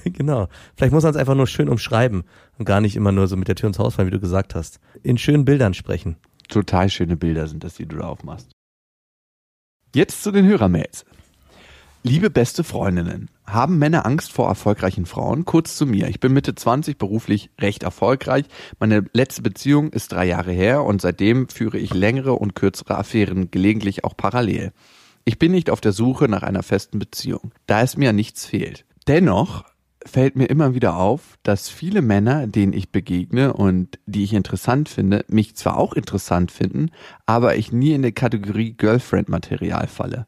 genau. 0.12 0.48
Vielleicht 0.76 0.92
muss 0.92 1.02
man 1.02 1.10
es 1.10 1.16
einfach 1.16 1.34
nur 1.34 1.46
schön 1.46 1.68
umschreiben 1.68 2.24
und 2.58 2.64
gar 2.64 2.80
nicht 2.80 2.96
immer 2.96 3.12
nur 3.12 3.26
so 3.28 3.36
mit 3.36 3.48
der 3.48 3.56
Tür 3.56 3.68
ins 3.68 3.78
Haus 3.78 3.94
fallen, 3.94 4.08
wie 4.08 4.12
du 4.12 4.20
gesagt 4.20 4.54
hast. 4.54 4.80
In 5.02 5.18
schönen 5.18 5.44
Bildern 5.44 5.74
sprechen. 5.74 6.16
Total 6.48 6.90
schöne 6.90 7.16
Bilder 7.16 7.46
sind 7.46 7.64
das, 7.64 7.74
die 7.74 7.86
du 7.86 7.96
da 7.96 8.08
aufmachst. 8.08 8.50
Jetzt 9.94 10.22
zu 10.22 10.30
den 10.32 10.46
Hörermails. 10.46 11.04
Liebe 12.02 12.30
beste 12.30 12.64
Freundinnen, 12.64 13.28
haben 13.44 13.76
Männer 13.78 14.06
Angst 14.06 14.32
vor 14.32 14.48
erfolgreichen 14.48 15.04
Frauen? 15.04 15.44
Kurz 15.44 15.76
zu 15.76 15.84
mir. 15.84 16.08
Ich 16.08 16.18
bin 16.18 16.32
Mitte 16.32 16.54
20, 16.54 16.96
beruflich 16.96 17.50
recht 17.60 17.82
erfolgreich. 17.82 18.46
Meine 18.78 19.04
letzte 19.12 19.42
Beziehung 19.42 19.90
ist 19.90 20.12
drei 20.12 20.24
Jahre 20.24 20.52
her 20.52 20.82
und 20.82 21.02
seitdem 21.02 21.48
führe 21.48 21.76
ich 21.76 21.92
längere 21.92 22.32
und 22.32 22.54
kürzere 22.54 22.96
Affären, 22.96 23.50
gelegentlich 23.50 24.02
auch 24.04 24.16
parallel. 24.16 24.72
Ich 25.26 25.38
bin 25.38 25.52
nicht 25.52 25.68
auf 25.68 25.82
der 25.82 25.92
Suche 25.92 26.26
nach 26.26 26.42
einer 26.42 26.62
festen 26.62 26.98
Beziehung, 26.98 27.52
da 27.66 27.82
es 27.82 27.98
mir 27.98 28.14
nichts 28.14 28.46
fehlt. 28.46 28.86
Dennoch 29.06 29.64
fällt 30.04 30.36
mir 30.36 30.46
immer 30.46 30.74
wieder 30.74 30.96
auf, 30.96 31.38
dass 31.42 31.68
viele 31.68 32.02
Männer, 32.02 32.46
denen 32.46 32.72
ich 32.72 32.90
begegne 32.90 33.52
und 33.52 33.98
die 34.06 34.24
ich 34.24 34.32
interessant 34.32 34.88
finde, 34.88 35.24
mich 35.28 35.56
zwar 35.56 35.76
auch 35.76 35.92
interessant 35.92 36.50
finden, 36.50 36.90
aber 37.26 37.56
ich 37.56 37.72
nie 37.72 37.92
in 37.92 38.02
die 38.02 38.12
Kategorie 38.12 38.72
Girlfriend-Material 38.72 39.86
falle. 39.86 40.26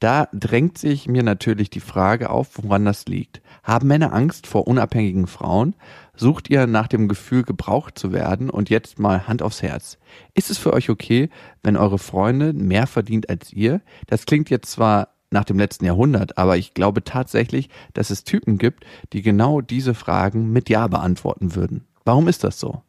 Da 0.00 0.28
drängt 0.32 0.78
sich 0.78 1.08
mir 1.08 1.22
natürlich 1.22 1.68
die 1.68 1.80
Frage 1.80 2.30
auf, 2.30 2.56
woran 2.62 2.86
das 2.86 3.04
liegt. 3.04 3.42
Haben 3.62 3.88
Männer 3.88 4.14
Angst 4.14 4.46
vor 4.46 4.66
unabhängigen 4.66 5.26
Frauen? 5.26 5.76
Sucht 6.16 6.48
ihr 6.48 6.66
nach 6.66 6.88
dem 6.88 7.06
Gefühl, 7.06 7.42
gebraucht 7.42 7.98
zu 7.98 8.10
werden? 8.10 8.48
Und 8.48 8.70
jetzt 8.70 8.98
mal 8.98 9.28
Hand 9.28 9.42
aufs 9.42 9.60
Herz. 9.60 9.98
Ist 10.32 10.50
es 10.50 10.56
für 10.56 10.72
euch 10.72 10.88
okay, 10.88 11.28
wenn 11.62 11.76
eure 11.76 11.98
Freundin 11.98 12.66
mehr 12.66 12.86
verdient 12.86 13.28
als 13.28 13.52
ihr? 13.52 13.82
Das 14.06 14.24
klingt 14.24 14.48
jetzt 14.48 14.70
zwar 14.70 15.19
nach 15.30 15.44
dem 15.44 15.58
letzten 15.58 15.84
Jahrhundert, 15.84 16.38
aber 16.38 16.56
ich 16.56 16.74
glaube 16.74 17.04
tatsächlich, 17.04 17.68
dass 17.94 18.10
es 18.10 18.24
Typen 18.24 18.58
gibt, 18.58 18.84
die 19.12 19.22
genau 19.22 19.60
diese 19.60 19.94
Fragen 19.94 20.52
mit 20.52 20.68
Ja 20.68 20.88
beantworten 20.88 21.54
würden. 21.54 21.86
Warum 22.04 22.28
ist 22.28 22.44
das 22.44 22.58
so? 22.58 22.82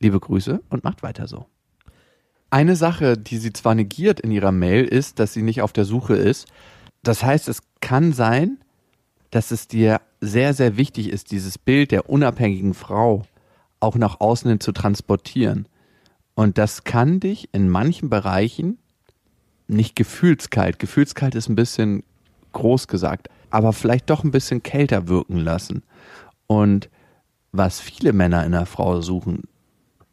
Liebe 0.00 0.20
Grüße 0.20 0.60
und 0.68 0.84
macht 0.84 1.02
weiter 1.02 1.26
so. 1.26 1.46
Eine 2.50 2.76
Sache, 2.76 3.16
die 3.16 3.38
sie 3.38 3.52
zwar 3.52 3.74
negiert 3.74 4.20
in 4.20 4.30
ihrer 4.30 4.52
Mail, 4.52 4.84
ist, 4.84 5.18
dass 5.18 5.32
sie 5.32 5.42
nicht 5.42 5.62
auf 5.62 5.72
der 5.72 5.86
Suche 5.86 6.14
ist. 6.14 6.46
Das 7.02 7.22
heißt, 7.22 7.48
es 7.48 7.62
kann 7.80 8.12
sein, 8.12 8.58
dass 9.30 9.50
es 9.50 9.68
dir 9.68 10.02
sehr, 10.20 10.52
sehr 10.52 10.76
wichtig 10.76 11.08
ist, 11.08 11.30
dieses 11.30 11.56
Bild 11.56 11.90
der 11.90 12.10
unabhängigen 12.10 12.74
Frau 12.74 13.22
auch 13.80 13.96
nach 13.96 14.20
außen 14.20 14.50
hin 14.50 14.60
zu 14.60 14.72
transportieren. 14.72 15.66
Und 16.34 16.58
das 16.58 16.84
kann 16.84 17.20
dich 17.20 17.48
in 17.52 17.68
manchen 17.68 18.10
Bereichen 18.10 18.78
nicht 19.72 19.96
gefühlskalt. 19.96 20.78
Gefühlskalt 20.78 21.34
ist 21.34 21.48
ein 21.48 21.56
bisschen 21.56 22.04
groß 22.52 22.88
gesagt, 22.88 23.28
aber 23.50 23.72
vielleicht 23.72 24.10
doch 24.10 24.24
ein 24.24 24.30
bisschen 24.30 24.62
kälter 24.62 25.08
wirken 25.08 25.38
lassen. 25.38 25.82
Und 26.46 26.90
was 27.52 27.80
viele 27.80 28.12
Männer 28.12 28.44
in 28.44 28.54
einer 28.54 28.66
Frau 28.66 29.00
suchen, 29.00 29.44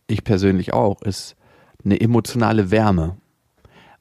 ich 0.08 0.24
persönlich 0.24 0.74
auch, 0.74 1.02
ist 1.02 1.36
eine 1.84 2.00
emotionale 2.00 2.72
Wärme. 2.72 3.18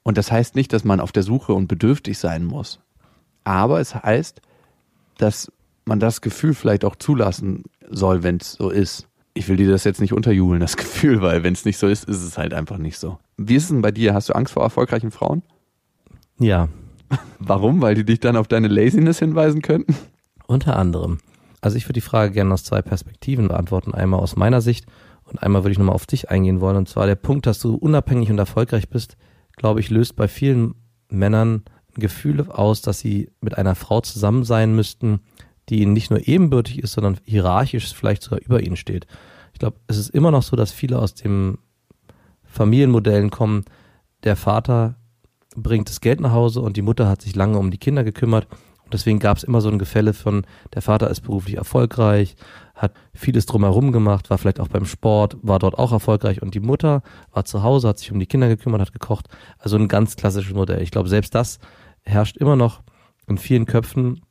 Und 0.02 0.18
das 0.18 0.32
heißt 0.32 0.54
nicht, 0.54 0.72
dass 0.72 0.84
man 0.84 1.00
auf 1.00 1.12
der 1.12 1.22
Suche 1.22 1.52
und 1.52 1.68
bedürftig 1.68 2.18
sein 2.18 2.44
muss. 2.44 2.80
Aber 3.44 3.80
es 3.80 3.94
heißt, 3.94 4.40
dass 5.18 5.52
man 5.84 6.00
das 6.00 6.20
Gefühl 6.20 6.54
vielleicht 6.54 6.84
auch 6.84 6.96
zulassen 6.96 7.64
soll, 7.88 8.22
wenn 8.22 8.36
es 8.36 8.52
so 8.52 8.70
ist. 8.70 9.06
Ich 9.34 9.48
will 9.48 9.56
dir 9.56 9.70
das 9.70 9.84
jetzt 9.84 10.00
nicht 10.00 10.12
unterjubeln, 10.12 10.60
das 10.60 10.76
Gefühl, 10.78 11.20
weil 11.20 11.42
wenn 11.44 11.54
es 11.54 11.64
nicht 11.64 11.78
so 11.78 11.88
ist, 11.88 12.04
ist 12.04 12.22
es 12.22 12.38
halt 12.38 12.54
einfach 12.54 12.78
nicht 12.78 12.98
so. 12.98 13.18
Wie 13.38 13.54
ist 13.54 13.64
es 13.64 13.68
denn 13.68 13.82
bei 13.82 13.92
dir? 13.92 14.14
Hast 14.14 14.28
du 14.28 14.34
Angst 14.34 14.52
vor 14.52 14.64
erfolgreichen 14.64 15.12
Frauen? 15.12 15.42
Ja. 16.38 16.68
Warum? 17.38 17.80
Weil 17.80 17.94
die 17.94 18.04
dich 18.04 18.20
dann 18.20 18.36
auf 18.36 18.48
deine 18.48 18.68
Laziness 18.68 19.20
hinweisen 19.20 19.62
könnten? 19.62 19.96
Unter 20.46 20.76
anderem. 20.76 21.18
Also 21.60 21.76
ich 21.76 21.84
würde 21.84 21.94
die 21.94 22.00
Frage 22.00 22.32
gerne 22.32 22.52
aus 22.52 22.64
zwei 22.64 22.82
Perspektiven 22.82 23.48
beantworten. 23.48 23.94
Einmal 23.94 24.20
aus 24.20 24.36
meiner 24.36 24.60
Sicht 24.60 24.86
und 25.24 25.42
einmal 25.42 25.62
würde 25.62 25.72
ich 25.72 25.78
nochmal 25.78 25.94
auf 25.94 26.06
dich 26.06 26.30
eingehen 26.30 26.60
wollen. 26.60 26.76
Und 26.76 26.88
zwar 26.88 27.06
der 27.06 27.14
Punkt, 27.14 27.46
dass 27.46 27.60
du 27.60 27.74
unabhängig 27.74 28.30
und 28.30 28.38
erfolgreich 28.38 28.88
bist, 28.88 29.16
glaube 29.56 29.80
ich, 29.80 29.90
löst 29.90 30.16
bei 30.16 30.26
vielen 30.26 30.74
Männern 31.08 31.62
ein 31.96 32.00
Gefühl 32.00 32.50
aus, 32.50 32.82
dass 32.82 32.98
sie 32.98 33.30
mit 33.40 33.56
einer 33.56 33.74
Frau 33.74 34.00
zusammen 34.00 34.44
sein 34.44 34.74
müssten, 34.74 35.20
die 35.68 35.82
ihnen 35.82 35.92
nicht 35.92 36.10
nur 36.10 36.26
ebenbürtig 36.26 36.82
ist, 36.82 36.92
sondern 36.92 37.18
hierarchisch 37.24 37.94
vielleicht 37.94 38.22
sogar 38.22 38.40
über 38.40 38.62
ihnen 38.62 38.76
steht. 38.76 39.06
Ich 39.52 39.58
glaube, 39.58 39.78
es 39.86 39.96
ist 39.96 40.10
immer 40.10 40.30
noch 40.30 40.42
so, 40.42 40.56
dass 40.56 40.72
viele 40.72 40.98
aus 40.98 41.14
dem 41.14 41.58
Familienmodellen 42.48 43.30
kommen, 43.30 43.64
der 44.24 44.36
Vater 44.36 44.96
bringt 45.56 45.88
das 45.88 46.00
Geld 46.00 46.20
nach 46.20 46.32
Hause 46.32 46.60
und 46.60 46.76
die 46.76 46.82
Mutter 46.82 47.08
hat 47.08 47.22
sich 47.22 47.34
lange 47.34 47.58
um 47.58 47.70
die 47.70 47.78
Kinder 47.78 48.04
gekümmert. 48.04 48.46
Und 48.84 48.94
deswegen 48.94 49.18
gab 49.18 49.36
es 49.36 49.44
immer 49.44 49.60
so 49.60 49.68
ein 49.68 49.78
Gefälle 49.78 50.14
von, 50.14 50.46
der 50.74 50.80
Vater 50.80 51.10
ist 51.10 51.20
beruflich 51.20 51.56
erfolgreich, 51.56 52.36
hat 52.74 52.94
vieles 53.12 53.44
drumherum 53.44 53.92
gemacht, 53.92 54.30
war 54.30 54.38
vielleicht 54.38 54.60
auch 54.60 54.68
beim 54.68 54.86
Sport, 54.86 55.36
war 55.42 55.58
dort 55.58 55.76
auch 55.76 55.92
erfolgreich 55.92 56.40
und 56.40 56.54
die 56.54 56.60
Mutter 56.60 57.02
war 57.32 57.44
zu 57.44 57.62
Hause, 57.62 57.88
hat 57.88 57.98
sich 57.98 58.12
um 58.12 58.18
die 58.18 58.26
Kinder 58.26 58.48
gekümmert, 58.48 58.80
hat 58.80 58.92
gekocht. 58.92 59.28
Also 59.58 59.76
ein 59.76 59.88
ganz 59.88 60.16
klassisches 60.16 60.54
Modell. 60.54 60.80
Ich 60.80 60.90
glaube, 60.90 61.08
selbst 61.08 61.34
das 61.34 61.58
herrscht 62.02 62.38
immer 62.38 62.56
noch 62.56 62.82
in 63.26 63.36
vielen 63.36 63.66
Köpfen 63.66 64.22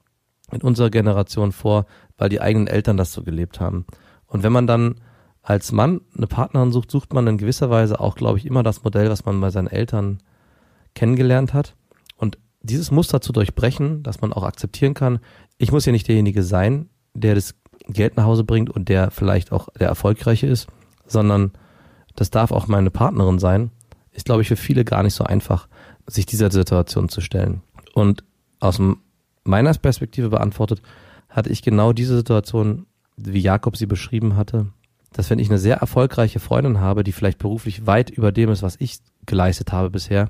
in 0.52 0.62
unserer 0.62 0.90
Generation 0.90 1.52
vor, 1.52 1.86
weil 2.18 2.30
die 2.30 2.42
eigenen 2.42 2.68
Eltern 2.68 2.98
das 2.98 3.14
so 3.14 3.22
gelebt 3.22 3.60
haben. 3.60 3.86
Und 4.26 4.44
wenn 4.44 4.54
man 4.54 4.66
dann 4.66 4.96
als 5.48 5.72
Mann 5.72 6.02
eine 6.14 6.28
Partnerin 6.28 6.74
sucht, 6.74 6.92
sucht 6.92 7.14
man 7.14 7.26
in 7.26 7.38
gewisser 7.38 7.70
Weise 7.70 8.02
auch, 8.02 8.16
glaube 8.16 8.38
ich, 8.38 8.46
immer 8.46 8.64
das 8.64 8.84
Modell, 8.84 9.10
was 9.10 9.24
man 9.24 9.40
bei 9.40 9.50
seinen 9.50 9.68
Eltern 9.68 10.18
kennengelernt 10.94 11.54
hat. 11.54 11.74
Und 12.18 12.38
dieses 12.62 12.92
Muster 12.92 13.22
zu 13.22 13.32
durchbrechen, 13.32 14.04
dass 14.04 14.20
man 14.20 14.34
auch 14.34 14.44
akzeptieren 14.44 14.94
kann, 14.94 15.20
ich 15.58 15.72
muss 15.72 15.86
ja 15.86 15.94
nicht 15.94 16.10
derjenige 16.10 16.44
sein, 16.44 16.90
der 17.14 17.34
das 17.34 17.56
Geld 17.88 18.18
nach 18.18 18.26
Hause 18.26 18.44
bringt 18.44 18.70
und 18.70 18.90
der 18.90 19.10
vielleicht 19.10 19.54
auch 19.54 19.70
der 19.80 19.88
Erfolgreiche 19.88 20.48
ist, 20.48 20.68
sondern 21.06 21.54
das 22.18 22.30
darf 22.30 22.52
auch 22.52 22.68
meine 22.68 22.92
Partnerin 22.92 23.40
sein, 23.40 23.72
ist, 24.12 24.26
glaube 24.26 24.42
ich, 24.42 24.50
für 24.50 24.58
viele 24.58 24.84
gar 24.84 25.02
nicht 25.02 25.14
so 25.14 25.24
einfach, 25.24 25.70
sich 26.08 26.26
dieser 26.26 26.52
Situation 26.52 27.08
zu 27.08 27.22
stellen. 27.22 27.62
Und 27.94 28.26
aus 28.60 28.82
meiner 29.46 29.74
Perspektive 29.76 30.28
beantwortet, 30.28 30.82
hatte 31.30 31.52
ich 31.52 31.62
genau 31.62 31.94
diese 31.94 32.18
Situation, 32.18 32.86
wie 33.16 33.40
Jakob 33.40 33.78
sie 33.78 33.86
beschrieben 33.86 34.36
hatte, 34.36 34.68
dass 35.14 35.30
wenn 35.30 35.40
ich 35.40 35.50
eine 35.50 35.60
sehr 35.60 35.78
erfolgreiche 35.78 36.40
Freundin 36.40 36.80
habe, 36.80 37.04
die 37.04 37.12
vielleicht 37.12 37.40
beruflich 37.40 37.86
weit 37.86 38.10
über 38.10 38.32
dem 38.32 38.50
ist, 38.50 38.64
was 38.64 38.76
ich 38.80 39.00
geleistet 39.26 39.72
habe 39.72 39.90
bisher, 39.90 40.30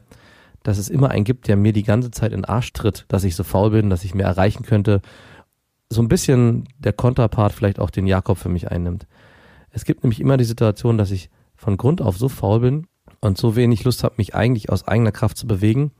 dass 0.64 0.78
es 0.78 0.90
immer 0.90 1.12
einen 1.12 1.24
gibt, 1.24 1.48
der 1.48 1.56
mir 1.56 1.74
die 1.74 1.84
ganze 1.84 2.12
Zeit 2.12 2.32
in 2.32 2.42
den 2.42 2.46
Arsch 2.46 2.74
tritt, 2.74 3.06
dass 3.08 3.24
ich 3.24 3.36
so 3.36 3.44
faul 3.44 3.72
bin, 3.72 3.90
dass 3.90 4.04
ich 4.04 4.16
mehr 4.16 4.28
erreichen 4.28 4.64
könnte. 4.64 5.02
So 5.90 6.02
ein 6.02 6.10
bisschen 6.10 6.68
der 6.78 6.94
Konterpart 6.94 7.54
vielleicht 7.54 7.80
auch 7.80 7.90
den 7.90 8.08
Jakob 8.08 8.38
für 8.38 8.50
mich 8.50 8.70
einnimmt. 8.70 9.08
Es 9.70 9.86
gibt 9.86 10.04
nämlich 10.04 10.20
immer 10.20 10.38
die 10.38 10.44
Situation, 10.44 10.98
dass 10.98 11.12
ich 11.12 11.30
von 11.56 11.78
Grund 11.78 12.02
auf 12.02 12.18
so 12.18 12.30
faul 12.30 12.60
bin 12.60 12.88
und 13.20 13.38
so 13.38 13.56
wenig 13.56 13.84
Lust 13.84 14.04
habe, 14.04 14.16
mich 14.18 14.36
eigentlich 14.36 14.70
aus 14.70 14.88
eigener 14.88 15.12
Kraft 15.12 15.38
zu 15.38 15.48
bewegen, 15.48 15.92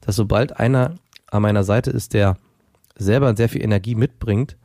dass 0.00 0.16
sobald 0.16 0.58
einer 0.58 0.94
an 1.30 1.42
meiner 1.42 1.64
Seite 1.64 1.90
ist, 1.90 2.14
der 2.14 2.36
selber 2.96 3.34
sehr 3.36 3.48
viel 3.48 3.62
Energie 3.62 3.94
mitbringt, 3.94 4.56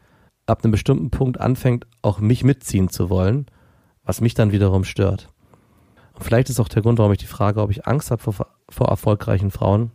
ab 0.49 0.63
einem 0.63 0.71
bestimmten 0.71 1.09
Punkt 1.09 1.39
anfängt, 1.39 1.85
auch 2.01 2.19
mich 2.19 2.43
mitziehen 2.43 2.89
zu 2.89 3.09
wollen, 3.09 3.45
was 4.03 4.21
mich 4.21 4.33
dann 4.33 4.51
wiederum 4.51 4.83
stört. 4.83 5.29
Und 6.13 6.23
vielleicht 6.23 6.49
ist 6.49 6.59
auch 6.59 6.67
der 6.67 6.81
Grund, 6.81 6.99
warum 6.99 7.11
ich 7.11 7.19
die 7.19 7.25
Frage, 7.25 7.61
ob 7.61 7.71
ich 7.71 7.87
Angst 7.87 8.11
habe 8.11 8.21
vor, 8.21 8.47
vor 8.67 8.87
erfolgreichen 8.87 9.51
Frauen, 9.51 9.91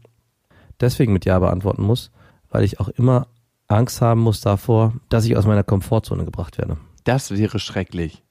deswegen 0.81 1.13
mit 1.13 1.25
Ja 1.25 1.39
beantworten 1.39 1.83
muss, 1.83 2.11
weil 2.51 2.65
ich 2.65 2.81
auch 2.81 2.89
immer 2.89 3.27
Angst 3.67 4.01
haben 4.01 4.21
muss 4.21 4.41
davor, 4.41 4.95
dass 5.09 5.25
ich 5.25 5.37
aus 5.37 5.47
meiner 5.47 5.65
Komfortzone 5.65 6.25
gebracht 6.25 6.59
werde. 6.59 6.77
Das 7.05 7.31
wäre 7.31 7.59
schrecklich. 7.59 8.23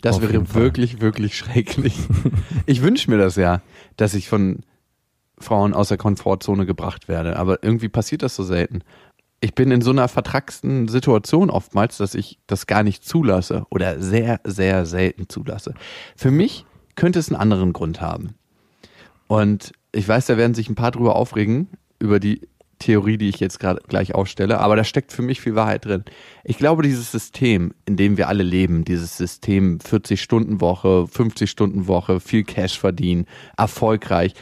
Das 0.00 0.16
Auf 0.16 0.22
wäre 0.22 0.54
wirklich, 0.54 1.00
wirklich 1.00 1.36
schrecklich. 1.36 1.96
ich 2.66 2.82
wünsche 2.82 3.10
mir 3.10 3.18
das 3.18 3.36
ja, 3.36 3.62
dass 3.96 4.14
ich 4.14 4.28
von 4.28 4.60
Frauen 5.38 5.74
aus 5.74 5.88
der 5.88 5.98
Komfortzone 5.98 6.66
gebracht 6.66 7.08
werde. 7.08 7.36
Aber 7.36 7.62
irgendwie 7.62 7.88
passiert 7.88 8.22
das 8.22 8.36
so 8.36 8.42
selten. 8.42 8.82
Ich 9.44 9.54
bin 9.54 9.70
in 9.70 9.82
so 9.82 9.90
einer 9.90 10.08
vertracksten 10.08 10.88
Situation 10.88 11.50
oftmals, 11.50 11.98
dass 11.98 12.14
ich 12.14 12.38
das 12.46 12.66
gar 12.66 12.82
nicht 12.82 13.04
zulasse 13.04 13.66
oder 13.68 14.00
sehr, 14.00 14.40
sehr 14.42 14.86
selten 14.86 15.28
zulasse. 15.28 15.74
Für 16.16 16.30
mich 16.30 16.64
könnte 16.94 17.18
es 17.18 17.28
einen 17.28 17.38
anderen 17.38 17.74
Grund 17.74 18.00
haben. 18.00 18.36
Und 19.26 19.72
ich 19.92 20.08
weiß, 20.08 20.24
da 20.24 20.38
werden 20.38 20.54
sich 20.54 20.70
ein 20.70 20.76
paar 20.76 20.92
drüber 20.92 21.14
aufregen, 21.14 21.68
über 21.98 22.20
die 22.20 22.40
Theorie, 22.78 23.18
die 23.18 23.28
ich 23.28 23.38
jetzt 23.38 23.60
gerade 23.60 23.82
gleich 23.86 24.14
aufstelle, 24.14 24.60
aber 24.60 24.76
da 24.76 24.84
steckt 24.84 25.12
für 25.12 25.20
mich 25.20 25.42
viel 25.42 25.54
Wahrheit 25.54 25.84
drin. 25.84 26.04
Ich 26.42 26.56
glaube, 26.56 26.82
dieses 26.82 27.12
System, 27.12 27.74
in 27.84 27.98
dem 27.98 28.16
wir 28.16 28.28
alle 28.28 28.44
leben, 28.44 28.86
dieses 28.86 29.18
System 29.18 29.76
40-Stunden-Woche, 29.76 31.06
50-Stunden-Woche, 31.14 32.18
viel 32.18 32.44
Cash 32.44 32.78
verdienen, 32.78 33.26
erfolgreich, 33.58 34.32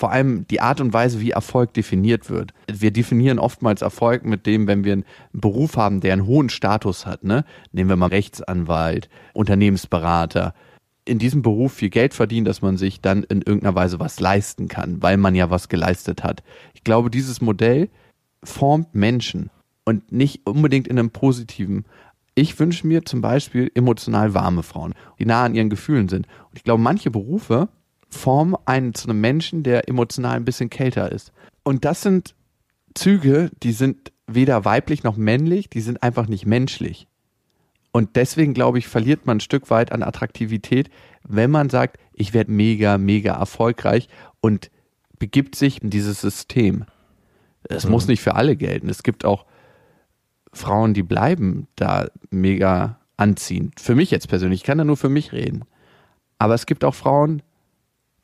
vor 0.00 0.12
allem 0.12 0.46
die 0.48 0.62
Art 0.62 0.80
und 0.80 0.94
Weise, 0.94 1.20
wie 1.20 1.32
Erfolg 1.32 1.74
definiert 1.74 2.30
wird. 2.30 2.54
Wir 2.72 2.90
definieren 2.90 3.38
oftmals 3.38 3.82
Erfolg 3.82 4.24
mit 4.24 4.46
dem, 4.46 4.66
wenn 4.66 4.82
wir 4.82 4.94
einen 4.94 5.04
Beruf 5.34 5.76
haben, 5.76 6.00
der 6.00 6.14
einen 6.14 6.24
hohen 6.24 6.48
Status 6.48 7.04
hat. 7.04 7.22
Ne? 7.22 7.44
Nehmen 7.72 7.90
wir 7.90 7.96
mal 7.96 8.06
Rechtsanwalt, 8.06 9.10
Unternehmensberater, 9.34 10.54
in 11.04 11.18
diesem 11.18 11.42
Beruf 11.42 11.74
viel 11.74 11.90
Geld 11.90 12.14
verdienen, 12.14 12.46
dass 12.46 12.62
man 12.62 12.78
sich 12.78 13.02
dann 13.02 13.24
in 13.24 13.42
irgendeiner 13.42 13.74
Weise 13.74 14.00
was 14.00 14.20
leisten 14.20 14.68
kann, 14.68 15.02
weil 15.02 15.18
man 15.18 15.34
ja 15.34 15.50
was 15.50 15.68
geleistet 15.68 16.24
hat. 16.24 16.42
Ich 16.72 16.82
glaube, 16.82 17.10
dieses 17.10 17.42
Modell 17.42 17.90
formt 18.42 18.94
Menschen 18.94 19.50
und 19.84 20.10
nicht 20.12 20.46
unbedingt 20.46 20.88
in 20.88 20.98
einem 20.98 21.10
positiven. 21.10 21.84
Ich 22.34 22.58
wünsche 22.58 22.86
mir 22.86 23.04
zum 23.04 23.20
Beispiel 23.20 23.70
emotional 23.74 24.32
warme 24.32 24.62
Frauen, 24.62 24.94
die 25.18 25.26
nah 25.26 25.44
an 25.44 25.54
ihren 25.54 25.68
Gefühlen 25.68 26.08
sind. 26.08 26.26
Und 26.48 26.56
ich 26.56 26.64
glaube, 26.64 26.82
manche 26.82 27.10
Berufe 27.10 27.68
formen 28.10 28.56
einen 28.66 28.94
zu 28.94 29.08
einem 29.08 29.20
Menschen, 29.20 29.62
der 29.62 29.88
emotional 29.88 30.36
ein 30.36 30.44
bisschen 30.44 30.70
kälter 30.70 31.10
ist. 31.12 31.32
Und 31.62 31.84
das 31.84 32.02
sind 32.02 32.34
Züge, 32.94 33.50
die 33.62 33.72
sind 33.72 34.12
weder 34.26 34.64
weiblich 34.64 35.02
noch 35.02 35.16
männlich, 35.16 35.70
die 35.70 35.80
sind 35.80 36.02
einfach 36.02 36.26
nicht 36.26 36.46
menschlich. 36.46 37.06
Und 37.92 38.16
deswegen, 38.16 38.54
glaube 38.54 38.78
ich, 38.78 38.88
verliert 38.88 39.26
man 39.26 39.38
ein 39.38 39.40
Stück 39.40 39.70
weit 39.70 39.92
an 39.92 40.02
Attraktivität, 40.02 40.90
wenn 41.24 41.50
man 41.50 41.70
sagt, 41.70 41.98
ich 42.12 42.32
werde 42.32 42.52
mega, 42.52 42.98
mega 42.98 43.34
erfolgreich 43.34 44.08
und 44.40 44.70
begibt 45.18 45.56
sich 45.56 45.82
in 45.82 45.90
dieses 45.90 46.20
System. 46.20 46.84
Es 47.64 47.84
mhm. 47.84 47.92
muss 47.92 48.06
nicht 48.06 48.20
für 48.20 48.36
alle 48.36 48.56
gelten. 48.56 48.88
Es 48.88 49.02
gibt 49.02 49.24
auch 49.24 49.44
Frauen, 50.52 50.94
die 50.94 51.02
bleiben 51.02 51.66
da 51.76 52.08
mega 52.30 52.98
anziehend. 53.16 53.80
Für 53.80 53.94
mich 53.94 54.10
jetzt 54.10 54.28
persönlich, 54.28 54.60
ich 54.60 54.64
kann 54.64 54.78
da 54.78 54.84
nur 54.84 54.96
für 54.96 55.08
mich 55.08 55.32
reden. 55.32 55.64
Aber 56.38 56.54
es 56.54 56.66
gibt 56.66 56.84
auch 56.84 56.94
Frauen, 56.94 57.42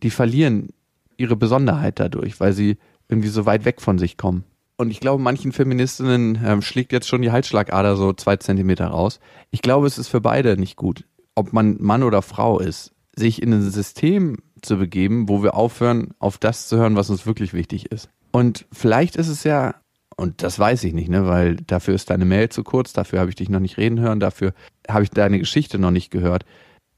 die 0.02 0.10
verlieren 0.10 0.68
ihre 1.16 1.36
Besonderheit 1.36 1.98
dadurch, 1.98 2.40
weil 2.40 2.52
sie 2.52 2.78
irgendwie 3.08 3.28
so 3.28 3.46
weit 3.46 3.64
weg 3.64 3.80
von 3.80 3.98
sich 3.98 4.16
kommen. 4.16 4.44
Und 4.76 4.90
ich 4.90 5.00
glaube, 5.00 5.22
manchen 5.22 5.52
Feministinnen 5.52 6.38
ähm, 6.44 6.60
schlägt 6.60 6.92
jetzt 6.92 7.08
schon 7.08 7.22
die 7.22 7.32
Halsschlagader 7.32 7.96
so 7.96 8.12
zwei 8.12 8.36
Zentimeter 8.36 8.88
raus. 8.88 9.20
Ich 9.50 9.62
glaube, 9.62 9.86
es 9.86 9.96
ist 9.96 10.08
für 10.08 10.20
beide 10.20 10.58
nicht 10.58 10.76
gut, 10.76 11.04
ob 11.34 11.52
man 11.52 11.76
Mann 11.80 12.02
oder 12.02 12.20
Frau 12.20 12.58
ist, 12.58 12.92
sich 13.14 13.40
in 13.40 13.54
ein 13.54 13.62
System 13.62 14.38
zu 14.60 14.76
begeben, 14.76 15.28
wo 15.28 15.42
wir 15.42 15.54
aufhören, 15.54 16.10
auf 16.18 16.36
das 16.36 16.68
zu 16.68 16.76
hören, 16.76 16.96
was 16.96 17.08
uns 17.08 17.26
wirklich 17.26 17.54
wichtig 17.54 17.90
ist. 17.90 18.10
Und 18.32 18.66
vielleicht 18.70 19.16
ist 19.16 19.28
es 19.28 19.44
ja, 19.44 19.76
und 20.16 20.42
das 20.42 20.58
weiß 20.58 20.84
ich 20.84 20.92
nicht, 20.92 21.08
ne, 21.08 21.26
weil 21.26 21.56
dafür 21.56 21.94
ist 21.94 22.10
deine 22.10 22.26
Mail 22.26 22.50
zu 22.50 22.62
kurz, 22.62 22.92
dafür 22.92 23.20
habe 23.20 23.30
ich 23.30 23.36
dich 23.36 23.48
noch 23.48 23.60
nicht 23.60 23.78
reden 23.78 24.00
hören, 24.00 24.20
dafür 24.20 24.52
habe 24.88 25.04
ich 25.04 25.10
deine 25.10 25.38
Geschichte 25.38 25.78
noch 25.78 25.90
nicht 25.90 26.10
gehört. 26.10 26.44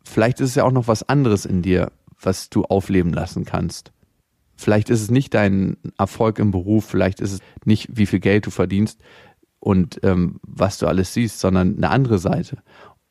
Vielleicht 0.04 0.40
ist 0.40 0.50
es 0.50 0.54
ja 0.56 0.64
auch 0.64 0.72
noch 0.72 0.88
was 0.88 1.08
anderes 1.08 1.44
in 1.44 1.62
dir, 1.62 1.92
was 2.20 2.50
du 2.50 2.64
aufleben 2.64 3.12
lassen 3.12 3.44
kannst. 3.44 3.92
Vielleicht 4.56 4.90
ist 4.90 5.02
es 5.02 5.10
nicht 5.10 5.34
dein 5.34 5.76
Erfolg 5.98 6.38
im 6.38 6.50
Beruf, 6.50 6.84
vielleicht 6.84 7.20
ist 7.20 7.32
es 7.32 7.40
nicht, 7.64 7.88
wie 7.92 8.06
viel 8.06 8.20
Geld 8.20 8.46
du 8.46 8.50
verdienst 8.50 9.00
und 9.60 10.00
ähm, 10.02 10.40
was 10.42 10.78
du 10.78 10.86
alles 10.86 11.14
siehst, 11.14 11.38
sondern 11.38 11.76
eine 11.76 11.90
andere 11.90 12.18
Seite. 12.18 12.58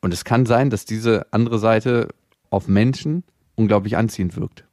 Und 0.00 0.12
es 0.12 0.24
kann 0.24 0.46
sein, 0.46 0.70
dass 0.70 0.84
diese 0.84 1.32
andere 1.32 1.58
Seite 1.58 2.08
auf 2.50 2.68
Menschen 2.68 3.24
unglaublich 3.54 3.96
anziehend 3.96 4.36
wirkt. 4.36 4.64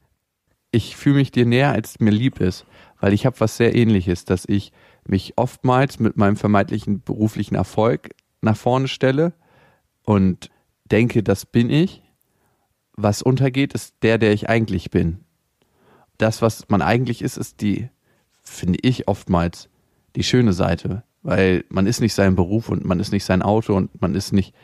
Ich 0.70 0.96
fühle 0.96 1.16
mich 1.16 1.30
dir 1.30 1.46
näher, 1.46 1.72
als 1.72 2.00
mir 2.00 2.10
lieb 2.10 2.40
ist, 2.40 2.66
weil 3.00 3.12
ich 3.12 3.26
habe 3.26 3.40
was 3.40 3.56
sehr 3.56 3.74
ähnliches, 3.74 4.24
dass 4.24 4.44
ich 4.46 4.72
mich 5.06 5.34
oftmals 5.36 5.98
mit 5.98 6.16
meinem 6.16 6.36
vermeintlichen 6.36 7.02
beruflichen 7.02 7.54
Erfolg 7.54 8.10
nach 8.40 8.56
vorne 8.56 8.88
stelle 8.88 9.32
und 10.02 10.50
denke, 10.90 11.22
das 11.22 11.46
bin 11.46 11.70
ich. 11.70 12.02
Was 12.96 13.22
untergeht, 13.22 13.74
ist 13.74 13.94
der, 14.02 14.18
der 14.18 14.32
ich 14.32 14.48
eigentlich 14.48 14.90
bin. 14.90 15.20
Das, 16.18 16.40
was 16.40 16.68
man 16.68 16.82
eigentlich 16.82 17.22
ist, 17.22 17.36
ist 17.36 17.60
die, 17.60 17.90
finde 18.42 18.78
ich 18.82 19.06
oftmals, 19.06 19.68
die 20.16 20.22
schöne 20.22 20.52
Seite. 20.52 21.02
Weil 21.22 21.64
man 21.68 21.86
ist 21.86 22.00
nicht 22.00 22.14
sein 22.14 22.36
Beruf 22.36 22.68
und 22.68 22.84
man 22.84 23.00
ist 23.00 23.12
nicht 23.12 23.24
sein 23.24 23.42
Auto 23.42 23.74
und 23.74 24.00
man 24.00 24.14
ist 24.14 24.32
nicht 24.32 24.54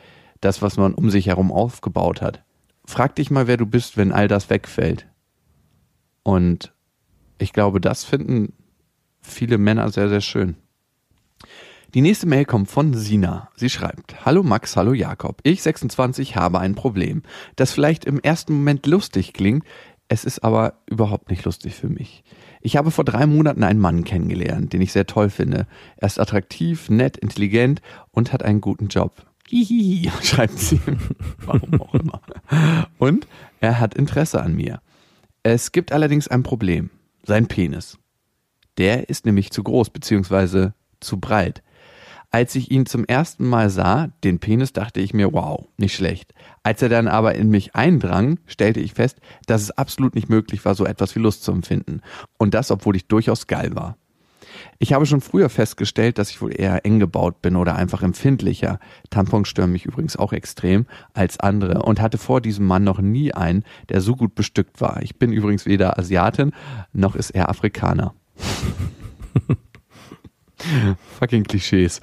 das, 0.41 0.61
was 0.61 0.77
man 0.77 0.93
um 0.93 1.09
sich 1.09 1.27
herum 1.27 1.51
aufgebaut 1.51 2.21
hat. 2.21 2.43
Frag 2.85 3.15
dich 3.15 3.29
mal, 3.31 3.47
wer 3.47 3.57
du 3.57 3.65
bist, 3.65 3.97
wenn 3.97 4.11
all 4.11 4.27
das 4.27 4.49
wegfällt. 4.49 5.07
Und 6.23 6.73
ich 7.37 7.53
glaube, 7.53 7.79
das 7.79 8.03
finden 8.03 8.53
viele 9.21 9.57
Männer 9.57 9.89
sehr, 9.91 10.09
sehr 10.09 10.21
schön. 10.21 10.55
Die 11.93 12.01
nächste 12.01 12.25
Mail 12.25 12.45
kommt 12.45 12.71
von 12.71 12.95
Sina. 12.95 13.51
Sie 13.55 13.69
schreibt, 13.69 14.25
Hallo 14.25 14.41
Max, 14.41 14.75
hallo 14.75 14.93
Jakob. 14.93 15.39
Ich, 15.43 15.61
26, 15.61 16.35
habe 16.35 16.59
ein 16.59 16.73
Problem, 16.73 17.21
das 17.55 17.71
vielleicht 17.71 18.05
im 18.05 18.19
ersten 18.19 18.53
Moment 18.53 18.87
lustig 18.87 19.31
klingt, 19.33 19.63
es 20.07 20.25
ist 20.25 20.43
aber 20.43 20.79
überhaupt 20.87 21.29
nicht 21.29 21.45
lustig 21.45 21.75
für 21.75 21.89
mich. 21.89 22.23
Ich 22.61 22.77
habe 22.77 22.89
vor 22.89 23.05
drei 23.05 23.27
Monaten 23.27 23.63
einen 23.63 23.79
Mann 23.79 24.05
kennengelernt, 24.05 24.73
den 24.73 24.81
ich 24.81 24.91
sehr 24.91 25.05
toll 25.05 25.29
finde. 25.29 25.67
Er 25.97 26.07
ist 26.07 26.19
attraktiv, 26.19 26.89
nett, 26.89 27.17
intelligent 27.17 27.79
und 28.09 28.33
hat 28.33 28.41
einen 28.41 28.59
guten 28.59 28.87
Job. 28.87 29.27
Hihihi, 29.47 30.09
schreibt 30.23 30.57
sie. 30.57 30.81
Warum 31.45 31.79
auch 31.79 31.93
immer. 31.93 32.21
Und 32.97 33.27
er 33.59 33.79
hat 33.79 33.93
Interesse 33.93 34.41
an 34.41 34.55
mir. 34.55 34.81
Es 35.43 35.71
gibt 35.71 35.91
allerdings 35.91 36.27
ein 36.27 36.41
Problem. 36.41 36.89
Sein 37.23 37.45
Penis. 37.47 37.99
Der 38.79 39.09
ist 39.09 39.27
nämlich 39.27 39.51
zu 39.51 39.61
groß, 39.61 39.91
beziehungsweise 39.91 40.73
zu 40.99 41.19
breit. 41.19 41.62
Als 42.33 42.55
ich 42.55 42.71
ihn 42.71 42.87
zum 42.87 43.05
ersten 43.05 43.47
Mal 43.47 43.69
sah, 43.69 44.09
den 44.23 44.39
Penis, 44.39 44.73
dachte 44.73 44.99
ich 44.99 45.13
mir, 45.13 45.33
wow, 45.33 45.67
nicht 45.77 45.93
schlecht. 45.93 46.33
Als 46.63 46.81
er 46.81 46.89
dann 46.89 47.07
aber 47.07 47.35
in 47.35 47.49
mich 47.49 47.75
eindrang, 47.75 48.39
stellte 48.47 48.79
ich 48.79 48.95
fest, 48.95 49.19
dass 49.45 49.61
es 49.61 49.69
absolut 49.69 50.15
nicht 50.15 50.29
möglich 50.29 50.65
war, 50.65 50.73
so 50.73 50.83
etwas 50.83 51.15
wie 51.15 51.19
Lust 51.19 51.43
zu 51.43 51.51
empfinden. 51.51 52.01
Und 52.39 52.55
das, 52.55 52.71
obwohl 52.71 52.95
ich 52.95 53.07
durchaus 53.07 53.45
geil 53.45 53.75
war. 53.75 53.97
Ich 54.79 54.93
habe 54.93 55.05
schon 55.05 55.21
früher 55.21 55.47
festgestellt, 55.47 56.17
dass 56.17 56.31
ich 56.31 56.41
wohl 56.41 56.59
eher 56.59 56.83
eng 56.87 56.97
gebaut 56.97 57.43
bin 57.43 57.55
oder 57.55 57.75
einfach 57.75 58.01
empfindlicher. 58.01 58.79
Tampons 59.11 59.47
stören 59.47 59.71
mich 59.71 59.85
übrigens 59.85 60.17
auch 60.17 60.33
extrem 60.33 60.87
als 61.13 61.39
andere 61.39 61.83
und 61.83 62.01
hatte 62.01 62.17
vor 62.17 62.41
diesem 62.41 62.65
Mann 62.65 62.83
noch 62.83 62.99
nie 62.99 63.31
einen, 63.31 63.63
der 63.89 64.01
so 64.01 64.15
gut 64.15 64.33
bestückt 64.33 64.81
war. 64.81 65.03
Ich 65.03 65.19
bin 65.19 65.31
übrigens 65.31 65.67
weder 65.67 65.99
Asiatin, 65.99 66.51
noch 66.93 67.15
ist 67.15 67.29
er 67.29 67.49
Afrikaner. 67.49 68.15
Fucking 71.19 71.43
Klischees. 71.43 71.99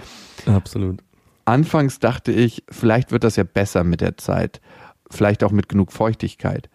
Absolut. 0.46 1.02
Anfangs 1.44 1.98
dachte 1.98 2.32
ich, 2.32 2.64
vielleicht 2.70 3.12
wird 3.12 3.24
das 3.24 3.36
ja 3.36 3.44
besser 3.44 3.84
mit 3.84 4.00
der 4.00 4.16
Zeit. 4.16 4.60
Vielleicht 5.10 5.42
auch 5.42 5.50
mit 5.50 5.68
genug 5.68 5.92
Feuchtigkeit. 5.92 6.70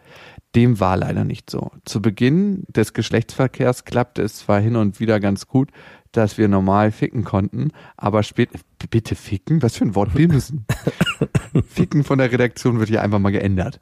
Dem 0.55 0.79
war 0.79 0.97
leider 0.97 1.23
nicht 1.23 1.49
so. 1.49 1.71
Zu 1.85 2.01
Beginn 2.01 2.63
des 2.67 2.93
Geschlechtsverkehrs 2.93 3.85
klappte 3.85 4.21
es 4.21 4.37
zwar 4.37 4.59
hin 4.59 4.75
und 4.75 4.99
wieder 4.99 5.19
ganz 5.19 5.47
gut, 5.47 5.69
dass 6.11 6.37
wir 6.37 6.47
normal 6.47 6.91
ficken 6.91 7.23
konnten, 7.23 7.71
aber 7.97 8.23
später, 8.23 8.59
bitte 8.89 9.15
ficken? 9.15 9.61
Was 9.61 9.77
für 9.77 9.85
ein 9.85 9.95
Wort 9.95 10.13
bimsen? 10.13 10.65
ficken 11.67 12.03
von 12.03 12.19
der 12.19 12.31
Redaktion 12.31 12.79
wird 12.79 12.89
ja 12.89 13.01
einfach 13.01 13.19
mal 13.19 13.31
geändert. 13.31 13.79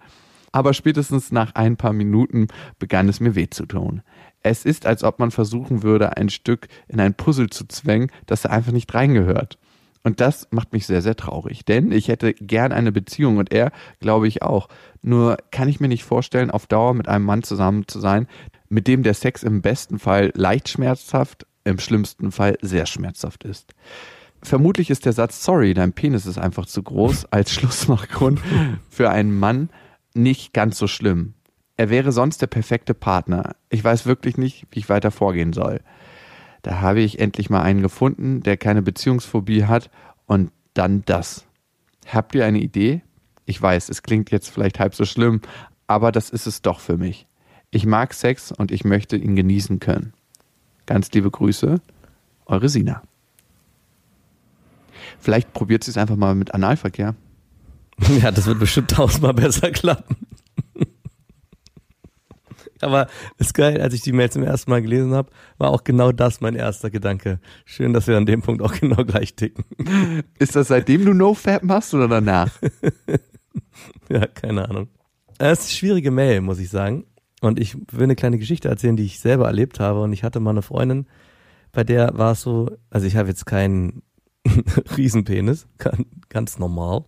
Aber 0.51 0.74
spätestens 0.74 1.32
nach 1.32 1.56
ein 1.56 1.78
paar 1.78 1.93
Minuten 1.93 2.47
begann 2.78 3.10
es 3.10 3.20
mir 3.20 3.36
weh 3.36 3.49
zu 3.49 3.66
tun. 3.66 4.01
Es 4.43 4.65
ist, 4.65 4.85
als 4.85 5.03
ob 5.03 5.19
man 5.19 5.31
versuchen 5.31 5.83
würde, 5.83 6.17
ein 6.17 6.29
Stück 6.29 6.67
in 6.87 6.99
ein 6.99 7.15
Puzzle 7.15 7.49
zu 7.49 7.65
zwängen, 7.67 8.11
das 8.25 8.43
da 8.43 8.49
einfach 8.49 8.73
nicht 8.73 8.93
reingehört. 8.93 9.57
Und 10.03 10.19
das 10.19 10.47
macht 10.51 10.73
mich 10.73 10.85
sehr, 10.85 11.01
sehr 11.01 11.15
traurig, 11.15 11.63
denn 11.63 11.93
ich 11.93 12.09
hätte 12.09 12.33
gern 12.33 12.73
eine 12.73 12.91
Beziehung 12.91 13.37
und 13.37 13.53
er, 13.53 13.71
glaube 14.01 14.27
ich, 14.27 14.41
auch. 14.41 14.67
Nur 15.01 15.37
kann 15.51 15.69
ich 15.69 15.79
mir 15.79 15.87
nicht 15.87 16.03
vorstellen, 16.03 16.51
auf 16.51 16.67
Dauer 16.67 16.93
mit 16.93 17.07
einem 17.07 17.23
Mann 17.23 17.43
zusammen 17.43 17.87
zu 17.87 18.01
sein, 18.01 18.27
mit 18.67 18.87
dem 18.87 19.03
der 19.03 19.13
Sex 19.13 19.43
im 19.43 19.61
besten 19.61 19.99
Fall 19.99 20.31
leicht 20.35 20.67
schmerzhaft, 20.67 21.47
im 21.63 21.79
schlimmsten 21.79 22.33
Fall 22.33 22.57
sehr 22.61 22.85
schmerzhaft 22.85 23.45
ist. 23.45 23.73
Vermutlich 24.41 24.89
ist 24.89 25.05
der 25.05 25.13
Satz, 25.13 25.41
sorry, 25.41 25.73
dein 25.73 25.93
Penis 25.93 26.25
ist 26.25 26.37
einfach 26.37 26.65
zu 26.65 26.83
groß, 26.83 27.31
als 27.31 27.51
Schlussmachgrund 27.53 28.41
für 28.89 29.09
einen 29.09 29.39
Mann 29.39 29.69
nicht 30.13 30.53
ganz 30.53 30.77
so 30.77 30.87
schlimm. 30.87 31.33
Er 31.76 31.89
wäre 31.89 32.11
sonst 32.11 32.41
der 32.41 32.47
perfekte 32.47 32.93
Partner. 32.93 33.55
Ich 33.69 33.84
weiß 33.84 34.05
wirklich 34.05 34.38
nicht, 34.38 34.67
wie 34.71 34.80
ich 34.80 34.89
weiter 34.89 35.11
vorgehen 35.11 35.53
soll. 35.53 35.82
Da 36.61 36.80
habe 36.80 37.01
ich 37.01 37.19
endlich 37.19 37.49
mal 37.49 37.61
einen 37.61 37.82
gefunden, 37.82 38.41
der 38.41 38.57
keine 38.57 38.82
Beziehungsphobie 38.82 39.65
hat 39.65 39.89
und 40.28 40.51
dann 40.74 41.03
das. 41.05 41.45
Habt 42.07 42.36
ihr 42.36 42.45
eine 42.45 42.59
Idee? 42.59 43.01
Ich 43.45 43.61
weiß, 43.61 43.89
es 43.89 44.03
klingt 44.03 44.32
jetzt 44.32 44.49
vielleicht 44.49 44.80
halb 44.80 44.95
so 44.95 45.05
schlimm, 45.05 45.41
aber 45.88 46.11
das 46.11 46.30
ist 46.30 46.47
es 46.47 46.61
doch 46.61 46.80
für 46.80 46.97
mich. 46.97 47.28
Ich 47.71 47.86
mag 47.86 48.13
Sex 48.13 48.51
und 48.51 48.71
ich 48.71 48.86
möchte 48.86 49.17
ihn 49.17 49.36
genießen 49.36 49.80
können. 49.80 50.13
Ganz 50.86 51.11
liebe 51.11 51.32
Grüße, 51.32 51.82
eure 52.45 52.69
Sina. 52.69 53.01
Vielleicht 55.19 55.53
probiert 55.53 55.84
sie 55.84 55.91
es 55.91 55.97
einfach 55.97 56.15
mal 56.15 56.36
mit 56.36 56.53
Analverkehr. 56.53 57.15
Ja, 58.21 58.32
das 58.32 58.47
wird 58.47 58.59
bestimmt 58.59 58.89
tausendmal 58.91 59.36
besser 59.36 59.69
klappen. 59.69 60.15
Aber 62.84 63.07
ist 63.38 63.53
geil, 63.53 63.81
als 63.81 63.93
ich 63.93 64.01
die 64.01 64.11
Mail 64.11 64.29
zum 64.29 64.43
ersten 64.43 64.69
Mal 64.69 64.81
gelesen 64.81 65.13
habe, 65.13 65.31
war 65.57 65.71
auch 65.71 65.84
genau 65.84 66.11
das 66.11 66.41
mein 66.41 66.55
erster 66.55 66.89
Gedanke. 66.89 67.39
Schön, 67.65 67.93
dass 67.93 68.07
wir 68.07 68.17
an 68.17 68.25
dem 68.25 68.41
Punkt 68.41 68.61
auch 68.61 68.73
genau 68.79 69.03
gleich 69.03 69.36
ticken. 69.36 69.65
Ist 70.39 70.55
das 70.55 70.67
seitdem 70.67 71.05
du 71.05 71.13
NoFap 71.13 71.63
machst 71.63 71.93
oder 71.93 72.07
danach? 72.07 72.51
ja, 74.09 74.27
keine 74.27 74.69
Ahnung. 74.69 74.89
Es 75.39 75.59
ist 75.59 75.65
eine 75.65 75.75
schwierige 75.77 76.11
Mail, 76.11 76.41
muss 76.41 76.59
ich 76.59 76.69
sagen. 76.69 77.05
Und 77.41 77.59
ich 77.59 77.75
will 77.91 78.03
eine 78.03 78.15
kleine 78.15 78.38
Geschichte 78.38 78.69
erzählen, 78.69 78.95
die 78.95 79.03
ich 79.03 79.19
selber 79.19 79.47
erlebt 79.47 79.79
habe. 79.79 80.01
Und 80.01 80.13
ich 80.13 80.23
hatte 80.23 80.39
mal 80.39 80.51
eine 80.51 80.61
Freundin, 80.61 81.07
bei 81.73 81.84
der 81.84 82.17
war 82.17 82.34
es 82.34 82.41
so, 82.41 82.69
also 82.89 83.05
ich 83.05 83.17
habe 83.17 83.27
jetzt 83.27 83.45
keinen 83.45 84.03
Riesenpenis, 84.97 85.67
ganz 86.29 86.59
normal. 86.59 87.03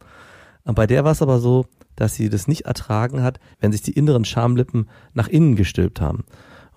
Und 0.63 0.76
bei 0.76 0.88
der 0.88 1.03
war 1.03 1.11
es 1.11 1.21
aber 1.21 1.39
so, 1.39 1.67
dass 1.96 2.16
sie 2.16 2.30
das 2.30 2.48
nicht 2.48 2.62
ertragen 2.62 3.24
hat, 3.24 3.39
wenn 3.60 3.72
sich 3.72 3.82
die 3.82 3.93
inneren 3.93 4.26
Schamlippen 4.26 4.89
nach 5.14 5.28
innen 5.28 5.56
gestülpt 5.56 6.02
haben. 6.02 6.24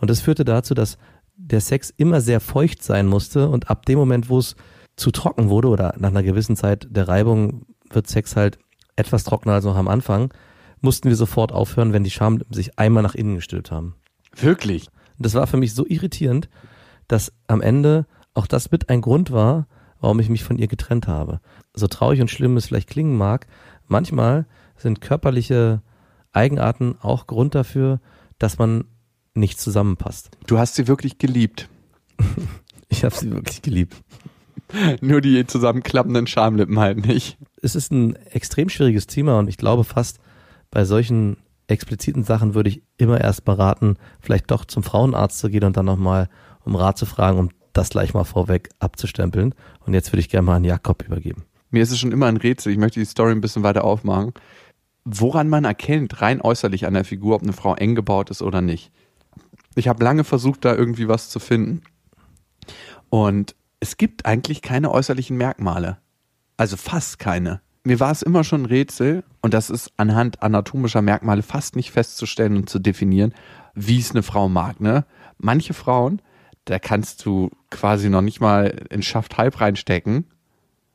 Und 0.01 0.11
das 0.11 0.21
führte 0.21 0.45
dazu, 0.45 0.75
dass 0.75 0.99
der 1.37 1.61
Sex 1.61 1.93
immer 1.97 2.21
sehr 2.21 2.41
feucht 2.41 2.83
sein 2.83 3.07
musste 3.07 3.49
und 3.49 3.71
ab 3.71 3.87
dem 3.87 3.99
Moment, 3.99 4.29
wo 4.29 4.39
es 4.39 4.57
zu 4.97 5.11
trocken 5.11 5.49
wurde 5.49 5.69
oder 5.69 5.95
nach 5.99 6.11
einer 6.11 6.23
gewissen 6.23 6.57
Zeit 6.57 6.89
der 6.91 7.09
Reibung 7.09 7.67
wird 7.91 8.09
Sex 8.09 8.37
halt 8.37 8.59
etwas 8.97 9.25
trockener 9.25 9.55
als 9.55 9.65
noch 9.65 9.77
am 9.77 9.89
Anfang, 9.89 10.33
mussten 10.81 11.09
wir 11.09 11.17
sofort 11.17 11.53
aufhören, 11.53 11.93
wenn 11.93 12.05
die 12.05 12.11
Schamlippen 12.11 12.53
sich 12.53 12.79
einmal 12.79 13.03
nach 13.03 13.15
innen 13.15 13.37
gestülpt 13.37 13.71
haben. 13.71 13.95
Wirklich? 14.35 14.89
Das 15.19 15.35
war 15.35 15.47
für 15.47 15.57
mich 15.57 15.75
so 15.75 15.87
irritierend, 15.87 16.49
dass 17.07 17.33
am 17.47 17.61
Ende 17.61 18.07
auch 18.35 18.47
das 18.47 18.71
mit 18.71 18.89
ein 18.89 19.01
Grund 19.01 19.33
war, 19.33 19.67
warum 20.01 20.21
ich 20.21 20.29
mich 20.29 20.45
von 20.45 20.59
ihr 20.59 20.69
getrennt 20.69 21.09
habe. 21.09 21.41
So 21.75 21.87
traurig 21.87 22.21
und 22.21 22.31
schlimm 22.31 22.57
es 22.57 22.67
vielleicht 22.67 22.89
klingen 22.89 23.17
mag, 23.17 23.47
manchmal 23.87 24.47
sind 24.79 25.01
körperliche 25.01 25.83
Eigenarten 26.33 26.97
auch 27.01 27.27
Grund 27.27 27.55
dafür, 27.55 28.01
dass 28.39 28.59
man 28.59 28.85
nicht 29.35 29.61
zusammenpasst. 29.61 30.31
Du 30.47 30.59
hast 30.59 30.75
sie 30.75 30.89
wirklich 30.89 31.19
geliebt. 31.19 31.69
ich 32.89 33.05
habe 33.05 33.15
sie 33.15 33.31
wirklich 33.31 33.63
geliebt. 33.63 33.97
Nur 35.01 35.21
die 35.21 35.47
zusammenklappenden 35.47 36.27
Schamlippen 36.27 36.79
halt 36.79 37.07
nicht. 37.07 37.39
Es 37.63 37.75
ist 37.75 37.91
ein 37.93 38.17
extrem 38.17 38.69
schwieriges 38.69 39.07
Thema 39.07 39.39
und 39.39 39.49
ich 39.49 39.57
glaube 39.57 39.85
fast 39.85 40.19
bei 40.71 40.85
solchen 40.85 41.39
expliziten 41.67 42.25
Sachen 42.25 42.55
würde 42.55 42.71
ich 42.71 42.83
immer 42.97 43.21
erst 43.21 43.45
beraten, 43.45 43.97
vielleicht 44.21 44.51
doch 44.51 44.65
zum 44.65 44.83
Frauenarzt 44.83 45.39
zu 45.39 45.51
gehen 45.51 45.65
und 45.65 45.77
dann 45.77 45.87
nochmal 45.87 46.29
um 46.65 46.77
Rat 46.77 46.99
zu 46.99 47.07
fragen, 47.07 47.39
um 47.39 47.51
das 47.73 47.91
gleich 47.91 48.15
mal 48.15 48.25
vorweg 48.25 48.71
abzustempeln. 48.79 49.55
Und 49.81 49.95
jetzt 49.95 50.13
würde 50.13 50.21
ich 50.21 50.29
gerne 50.29 50.47
mal 50.47 50.57
an 50.57 50.65
Jakob 50.65 51.03
übergeben. 51.03 51.45
Mir 51.71 51.83
ist 51.83 51.91
es 51.91 51.99
schon 51.99 52.13
immer 52.13 52.27
ein 52.27 52.39
Rätsel. 52.39 52.73
Ich 52.73 52.79
möchte 52.79 53.01
die 53.01 53.07
Story 53.07 53.33
ein 53.33 53.41
bisschen 53.41 53.63
weiter 53.63 53.85
aufmachen 53.85 54.33
woran 55.11 55.49
man 55.49 55.65
erkennt, 55.65 56.21
rein 56.21 56.41
äußerlich 56.41 56.87
an 56.87 56.95
der 56.95 57.05
Figur, 57.05 57.37
ob 57.37 57.43
eine 57.43 57.53
Frau 57.53 57.75
eng 57.75 57.95
gebaut 57.95 58.31
ist 58.31 58.43
oder 58.43 58.61
nicht. 58.61 58.93
Ich 59.75 59.89
habe 59.89 60.05
lange 60.05 60.25
versucht, 60.25 60.65
da 60.65 60.75
irgendwie 60.75 61.09
was 61.09 61.31
zu 61.31 61.39
finden. 61.39 61.83
Und 63.09 63.55
es 63.81 63.97
gibt 63.97 64.27
eigentlich 64.27 64.61
keine 64.61 64.91
äußerlichen 64.91 65.37
Merkmale. 65.37 65.99
Also 66.57 66.77
fast 66.77 67.19
keine. 67.19 67.61
Mir 67.85 68.01
war 68.01 68.11
es 68.11 68.23
immer 68.23 68.45
schon 68.45 68.63
ein 68.63 68.67
Rätsel, 68.67 69.25
und 69.41 69.55
das 69.55 69.71
ist 69.71 69.93
anhand 69.97 70.43
anatomischer 70.43 71.01
Merkmale 71.01 71.43
fast 71.43 71.77
nicht 71.77 71.91
festzustellen 71.91 72.57
und 72.57 72.69
zu 72.69 72.79
definieren, 72.79 73.33
wie 73.75 73.99
es 73.99 74.11
eine 74.11 74.23
Frau 74.23 74.49
mag. 74.49 74.81
Ne? 74.81 75.07
Manche 75.39 75.73
Frauen, 75.73 76.21
da 76.67 76.79
kannst 76.79 77.25
du 77.25 77.51
quasi 77.71 78.11
noch 78.11 78.21
nicht 78.21 78.41
mal 78.41 78.87
in 78.91 79.03
Schaft 79.03 79.39
halb 79.39 79.61
reinstecken 79.61 80.27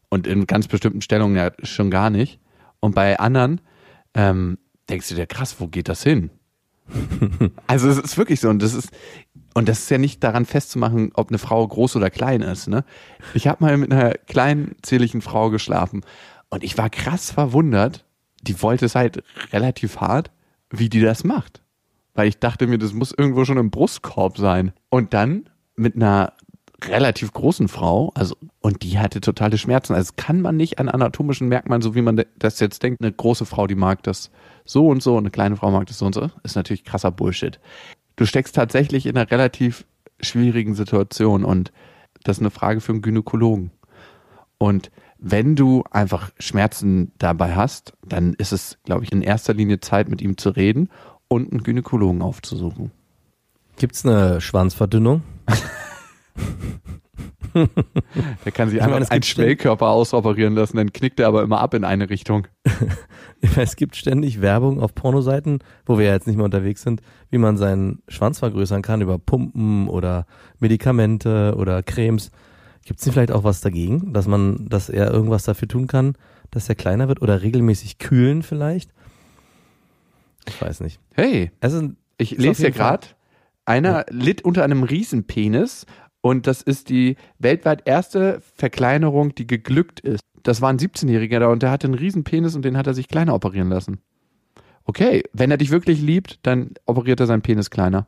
und 0.09 0.28
in 0.28 0.45
ganz 0.45 0.68
bestimmten 0.68 1.01
Stellungen 1.01 1.36
ja 1.36 1.51
schon 1.64 1.89
gar 1.89 2.11
nicht. 2.11 2.39
Und 2.80 2.93
bei 2.93 3.18
anderen, 3.18 3.61
ähm, 4.14 4.57
denkst 4.89 5.09
du 5.09 5.16
dir, 5.16 5.28
krass, 5.28 5.55
wo 5.59 5.68
geht 5.68 5.89
das 5.89 6.03
hin? 6.03 6.30
also 7.68 7.89
es 7.89 7.97
ist 7.97 8.18
wirklich 8.18 8.39
so 8.39 8.49
und 8.49 8.61
das 8.61 8.74
ist 8.74 8.89
und 9.53 9.70
das 9.70 9.80
ist 9.80 9.91
ja 9.91 9.99
nicht 9.99 10.24
daran 10.24 10.45
festzumachen, 10.45 11.11
ob 11.14 11.30
eine 11.30 11.38
Frau 11.38 11.66
groß 11.68 11.95
oder 11.95 12.09
klein 12.09 12.41
ist. 12.41 12.68
Ne? 12.68 12.84
Ich 13.36 13.47
habe 13.47 13.64
mal 13.64 13.78
mit 13.78 13.91
einer 13.91 14.14
kleinen 14.28 14.76
zierlichen 14.82 15.22
Frau 15.22 15.49
geschlafen 15.51 16.01
und 16.49 16.64
ich 16.64 16.78
war 16.78 16.89
krass 16.89 17.32
verwundert, 17.32 18.05
die 18.41 18.61
wollte 18.61 18.86
es 18.86 18.95
halt 18.95 19.24
relativ 19.51 19.97
hart, 19.97 20.32
wie 20.70 20.89
die 20.89 21.01
das 21.01 21.24
macht. 21.24 21.61
Weil 22.16 22.28
ich 22.28 22.39
dachte 22.39 22.68
mir, 22.68 22.78
das 22.78 22.93
muss 22.93 23.11
irgendwo 23.11 23.45
schon 23.45 23.57
im 23.57 23.72
Brustkorb 23.72 24.38
sein. 24.38 24.74
Und 24.89 25.14
dann 25.14 25.49
mit 25.76 25.95
einer 25.95 26.34
relativ 26.88 27.32
großen 27.34 27.68
Frau, 27.68 28.12
also 28.16 28.36
und 28.60 28.84
die 28.84 29.00
hatte 29.00 29.22
totale 29.22 29.58
Schmerzen. 29.58 29.94
Also 29.94 30.14
kann 30.16 30.42
man 30.42 30.58
nicht 30.58 30.80
an 30.80 30.90
anatomischen 30.90 31.48
Merkmalen, 31.48 31.82
so 31.82 31.96
wie 31.96 32.02
man 32.02 32.24
das 32.38 32.60
jetzt 32.60 32.84
denkt, 32.84 33.02
eine 33.02 33.12
große 33.12 33.46
Frau, 33.46 33.68
die 33.68 33.76
mag 33.76 34.04
das 34.04 34.32
so 34.66 34.88
und 34.88 35.04
so, 35.04 35.14
und 35.14 35.24
eine 35.24 35.32
kleine 35.32 35.56
Frau 35.56 35.72
mag 35.72 35.88
das 35.88 35.98
so 35.98 36.06
und 36.06 36.16
so, 36.16 36.30
ist 36.44 36.56
natürlich 36.56 36.84
krasser 36.84 37.12
Bullshit. 37.12 37.60
Du 38.16 38.26
steckst 38.26 38.56
tatsächlich 38.56 39.06
in 39.06 39.18
einer 39.18 39.30
relativ 39.30 39.86
schwierigen 40.20 40.76
Situation 40.76 41.44
und 41.44 41.72
das 42.24 42.38
ist 42.38 42.42
eine 42.42 42.52
Frage 42.52 42.80
für 42.80 42.94
einen 42.94 43.02
Gynäkologen. 43.02 43.72
Und 44.58 44.92
wenn 45.18 45.56
du 45.56 45.84
einfach 45.92 46.32
Schmerzen 46.40 47.12
dabei 47.18 47.56
hast, 47.56 47.94
dann 48.06 48.34
ist 48.34 48.52
es, 48.52 48.78
glaube 48.84 49.04
ich, 49.04 49.12
in 49.12 49.22
erster 49.22 49.54
Linie 49.54 49.80
Zeit, 49.80 50.10
mit 50.10 50.22
ihm 50.22 50.38
zu 50.38 50.50
reden 50.50 50.90
und 51.28 51.52
einen 51.52 51.64
Gynäkologen 51.64 52.22
aufzusuchen. 52.22 52.92
Gibt 53.78 53.96
es 53.96 54.06
eine 54.06 54.40
Schwanzverdünnung? 54.40 55.24
Der 57.56 58.51
kann 58.51 58.70
sich 58.70 58.82
einfach 58.82 59.10
einen 59.10 59.24
Schwellkörper 59.24 59.89
ausoperieren 59.89 60.56
lassen, 60.56 60.78
dann 60.78 60.93
knickt 60.93 61.20
er 61.20 61.28
aber 61.28 61.43
immer 61.43 61.60
ab 61.60 61.74
in 61.74 61.84
eine 61.84 62.10
Richtung. 62.10 62.47
es 63.58 63.76
gibt 63.76 63.95
ständig 63.95 64.41
Werbung 64.41 64.82
auf 64.82 64.95
Pornoseiten, 64.95 65.60
wo 65.86 65.97
wir 65.97 66.06
ja 66.06 66.14
jetzt 66.14 66.28
nicht 66.28 66.38
mehr 66.38 66.45
unterwegs 66.45 66.82
sind, 66.82 67.01
wie 67.30 67.38
man 67.38 67.58
seinen 67.58 68.01
Schwanz 68.08 68.39
vergrößern 68.39 68.82
kann 68.82 69.01
über 69.01 69.20
Pumpen 69.20 69.88
oder 69.88 70.26
Medikamente 70.60 71.56
oder 71.58 71.84
Cremes. 71.84 72.32
Gibt 72.86 72.99
es 72.99 73.10
vielleicht 73.10 73.32
auch 73.32 73.43
was 73.43 73.62
dagegen, 73.62 74.14
dass 74.14 74.28
man, 74.28 74.68
dass 74.68 74.89
er 74.89 75.12
irgendwas 75.12 75.43
dafür 75.43 75.68
tun 75.68 75.88
kann, 75.88 76.16
dass 76.51 76.68
er 76.70 76.76
kleiner 76.76 77.08
wird 77.08 77.22
oder 77.22 77.41
regelmäßig 77.41 77.97
kühlen 77.97 78.43
vielleicht? 78.43 78.91
Ich 80.47 80.62
weiß 80.62 80.82
nicht. 80.82 80.99
Hey, 81.14 81.51
also 81.62 81.89
ich 82.18 82.32
lese 82.38 82.64
ja 82.64 82.70
gerade, 82.70 83.08
einer 83.66 83.99
ja. 83.99 84.06
litt 84.10 84.43
unter 84.43 84.64
einem 84.64 84.84
Riesenpenis 84.84 85.86
und 86.24 86.48
das 86.48 86.62
ist 86.62 86.88
die 86.88 87.18
weltweit 87.38 87.86
erste 87.86 88.42
Verkleinerung, 88.56 89.36
die 89.36 89.46
geglückt 89.46 90.00
ist. 90.00 90.22
Das 90.42 90.62
war 90.62 90.70
ein 90.70 90.80
17-Jähriger 90.80 91.40
da 91.40 91.48
und 91.48 91.62
der 91.62 91.70
hatte 91.70 91.86
einen 91.86 91.96
riesen 91.96 92.24
Penis 92.24 92.56
und 92.56 92.64
den 92.64 92.78
hat 92.78 92.88
er 92.88 92.94
sich 92.94 93.10
kleiner 93.10 93.36
operieren 93.36 93.68
lassen. 93.68 94.00
Okay, 94.86 95.24
wenn 95.34 95.52
er 95.52 95.58
dich 95.58 95.70
wirklich 95.70 96.02
liebt, 96.02 96.40
dann 96.44 96.76
operiert 96.86 97.20
er 97.20 97.28
seinen 97.28 97.42
Penis 97.42 97.70
kleiner. 97.70 98.08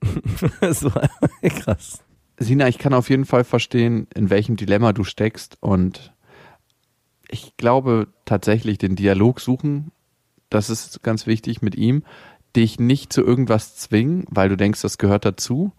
so 0.70 0.92
krass. 1.42 2.04
Sina, 2.38 2.68
ich 2.68 2.78
kann 2.78 2.94
auf 2.94 3.10
jeden 3.10 3.24
Fall 3.24 3.42
verstehen, 3.42 4.06
in 4.14 4.30
welchem 4.30 4.54
Dilemma 4.54 4.92
du 4.92 5.02
steckst 5.02 5.58
und 5.60 6.14
ich 7.28 7.56
glaube 7.56 8.06
tatsächlich 8.26 8.78
den 8.78 8.94
Dialog 8.94 9.40
suchen, 9.40 9.90
das 10.50 10.70
ist 10.70 11.02
ganz 11.02 11.26
wichtig 11.26 11.62
mit 11.62 11.74
ihm, 11.74 12.04
dich 12.54 12.78
nicht 12.78 13.12
zu 13.12 13.22
irgendwas 13.22 13.74
zwingen, 13.74 14.24
weil 14.28 14.48
du 14.48 14.56
denkst, 14.56 14.82
das 14.82 14.98
gehört 14.98 15.24
dazu, 15.24 15.72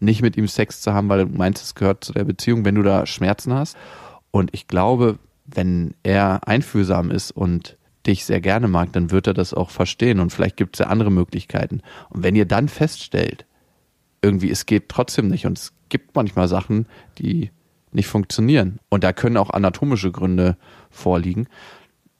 nicht 0.00 0.22
mit 0.22 0.36
ihm 0.36 0.48
Sex 0.48 0.80
zu 0.80 0.92
haben, 0.92 1.08
weil 1.08 1.26
du 1.26 1.36
meinst, 1.36 1.62
es 1.62 1.74
gehört 1.74 2.04
zu 2.04 2.12
der 2.12 2.24
Beziehung, 2.24 2.64
wenn 2.64 2.74
du 2.74 2.82
da 2.82 3.06
Schmerzen 3.06 3.54
hast. 3.54 3.76
Und 4.30 4.50
ich 4.52 4.68
glaube, 4.68 5.18
wenn 5.46 5.94
er 6.02 6.46
einfühlsam 6.48 7.10
ist 7.10 7.30
und 7.30 7.76
dich 8.06 8.24
sehr 8.24 8.40
gerne 8.40 8.68
mag, 8.68 8.92
dann 8.92 9.10
wird 9.10 9.26
er 9.26 9.34
das 9.34 9.54
auch 9.54 9.70
verstehen 9.70 10.20
und 10.20 10.30
vielleicht 10.30 10.56
gibt 10.56 10.76
es 10.76 10.80
ja 10.80 10.86
andere 10.86 11.10
Möglichkeiten. 11.10 11.80
Und 12.10 12.22
wenn 12.22 12.36
ihr 12.36 12.44
dann 12.44 12.68
feststellt, 12.68 13.46
irgendwie 14.22 14.50
es 14.50 14.66
geht 14.66 14.88
trotzdem 14.88 15.28
nicht 15.28 15.46
und 15.46 15.58
es 15.58 15.72
gibt 15.88 16.14
manchmal 16.14 16.48
Sachen, 16.48 16.86
die 17.18 17.50
nicht 17.92 18.08
funktionieren 18.08 18.78
und 18.88 19.04
da 19.04 19.12
können 19.12 19.36
auch 19.36 19.50
anatomische 19.50 20.10
Gründe 20.10 20.56
vorliegen, 20.90 21.46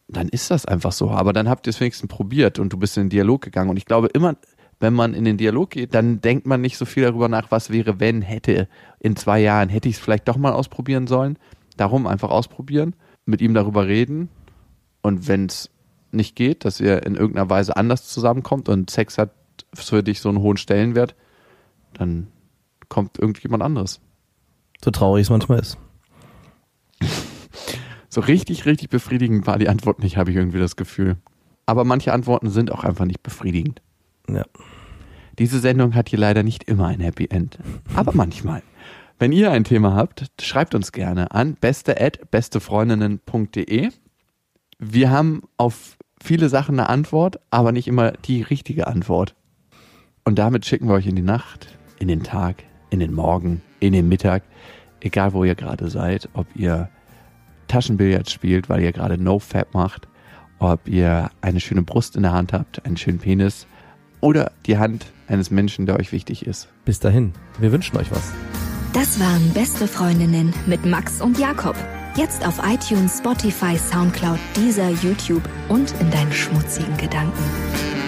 dann 0.08 0.28
ist 0.28 0.50
das 0.50 0.66
einfach 0.66 0.92
so. 0.92 1.10
Aber 1.10 1.32
dann 1.32 1.48
habt 1.48 1.66
ihr 1.66 1.70
es 1.70 1.80
wenigstens 1.80 2.08
probiert 2.08 2.58
und 2.58 2.72
du 2.72 2.78
bist 2.78 2.96
in 2.96 3.04
den 3.04 3.10
Dialog 3.10 3.42
gegangen 3.42 3.70
und 3.70 3.76
ich 3.76 3.86
glaube 3.86 4.08
immer, 4.08 4.36
wenn 4.80 4.94
man 4.94 5.14
in 5.14 5.24
den 5.24 5.36
Dialog 5.36 5.70
geht, 5.70 5.94
dann 5.94 6.20
denkt 6.20 6.46
man 6.46 6.60
nicht 6.60 6.76
so 6.76 6.84
viel 6.84 7.04
darüber 7.04 7.28
nach, 7.28 7.50
was 7.50 7.70
wäre, 7.70 8.00
wenn, 8.00 8.22
hätte, 8.22 8.68
in 9.00 9.16
zwei 9.16 9.40
Jahren, 9.40 9.68
hätte 9.68 9.88
ich 9.88 9.96
es 9.96 10.00
vielleicht 10.00 10.28
doch 10.28 10.36
mal 10.36 10.52
ausprobieren 10.52 11.06
sollen. 11.06 11.38
Darum 11.76 12.06
einfach 12.06 12.30
ausprobieren, 12.30 12.94
mit 13.26 13.40
ihm 13.40 13.54
darüber 13.54 13.86
reden 13.86 14.28
und 15.02 15.28
wenn 15.28 15.46
es 15.46 15.70
nicht 16.12 16.36
geht, 16.36 16.64
dass 16.64 16.80
ihr 16.80 17.04
in 17.04 17.14
irgendeiner 17.14 17.50
Weise 17.50 17.76
anders 17.76 18.08
zusammenkommt 18.08 18.68
und 18.68 18.90
Sex 18.90 19.18
hat 19.18 19.30
für 19.74 20.02
dich 20.02 20.20
so 20.20 20.28
einen 20.28 20.38
hohen 20.38 20.56
Stellenwert, 20.56 21.14
dann 21.92 22.28
kommt 22.88 23.18
irgendjemand 23.18 23.62
anderes. 23.62 24.00
So 24.82 24.90
traurig 24.90 25.22
es 25.22 25.30
manchmal 25.30 25.58
ist. 25.58 25.78
so 28.08 28.20
richtig, 28.20 28.66
richtig 28.66 28.88
befriedigend 28.88 29.46
war 29.46 29.58
die 29.58 29.68
Antwort 29.68 29.98
nicht, 29.98 30.16
habe 30.16 30.30
ich 30.30 30.36
irgendwie 30.36 30.58
das 30.58 30.76
Gefühl. 30.76 31.16
Aber 31.66 31.84
manche 31.84 32.12
Antworten 32.12 32.50
sind 32.50 32.70
auch 32.70 32.84
einfach 32.84 33.04
nicht 33.04 33.22
befriedigend. 33.22 33.82
Ja. 34.28 34.44
Diese 35.38 35.58
Sendung 35.58 35.94
hat 35.94 36.08
hier 36.08 36.18
leider 36.18 36.42
nicht 36.42 36.64
immer 36.64 36.86
ein 36.86 37.00
Happy 37.00 37.26
End, 37.30 37.58
aber 37.94 38.12
manchmal. 38.14 38.62
Wenn 39.18 39.32
ihr 39.32 39.50
ein 39.50 39.64
Thema 39.64 39.94
habt, 39.94 40.30
schreibt 40.40 40.74
uns 40.74 40.92
gerne 40.92 41.32
an 41.32 41.54
beste@bestefreundinnen.de. 41.54 43.90
Wir 44.78 45.10
haben 45.10 45.42
auf 45.56 45.96
viele 46.22 46.48
Sachen 46.48 46.78
eine 46.78 46.88
Antwort, 46.88 47.40
aber 47.50 47.72
nicht 47.72 47.88
immer 47.88 48.12
die 48.12 48.42
richtige 48.42 48.86
Antwort. 48.86 49.34
Und 50.24 50.38
damit 50.38 50.66
schicken 50.66 50.88
wir 50.88 50.94
euch 50.94 51.06
in 51.06 51.16
die 51.16 51.22
Nacht, 51.22 51.76
in 51.98 52.08
den 52.08 52.22
Tag, 52.22 52.64
in 52.90 53.00
den 53.00 53.12
Morgen, 53.12 53.62
in 53.80 53.92
den 53.92 54.08
Mittag, 54.08 54.42
egal 55.00 55.32
wo 55.32 55.44
ihr 55.44 55.54
gerade 55.54 55.90
seid, 55.90 56.28
ob 56.32 56.46
ihr 56.54 56.88
Taschenbillard 57.68 58.30
spielt, 58.30 58.68
weil 58.68 58.82
ihr 58.82 58.92
gerade 58.92 59.18
No-Fab 59.18 59.74
macht, 59.74 60.08
ob 60.58 60.88
ihr 60.88 61.30
eine 61.40 61.60
schöne 61.60 61.82
Brust 61.82 62.16
in 62.16 62.22
der 62.22 62.32
Hand 62.32 62.52
habt, 62.52 62.84
einen 62.84 62.96
schönen 62.96 63.18
Penis 63.18 63.66
oder 64.24 64.52
die 64.66 64.78
Hand 64.78 65.06
eines 65.28 65.50
Menschen, 65.50 65.84
der 65.86 65.98
euch 65.98 66.10
wichtig 66.10 66.46
ist. 66.46 66.68
Bis 66.84 66.98
dahin, 66.98 67.34
wir 67.58 67.70
wünschen 67.72 67.96
euch 67.98 68.10
was. 68.10 68.32
Das 68.94 69.20
waren 69.20 69.50
Beste 69.52 69.86
Freundinnen 69.86 70.54
mit 70.66 70.86
Max 70.86 71.20
und 71.20 71.38
Jakob. 71.38 71.76
Jetzt 72.16 72.46
auf 72.46 72.60
iTunes, 72.64 73.18
Spotify, 73.18 73.76
Soundcloud, 73.76 74.38
dieser 74.56 74.88
YouTube 74.88 75.42
und 75.68 75.92
in 76.00 76.10
deinen 76.10 76.32
schmutzigen 76.32 76.96
Gedanken. 76.96 78.03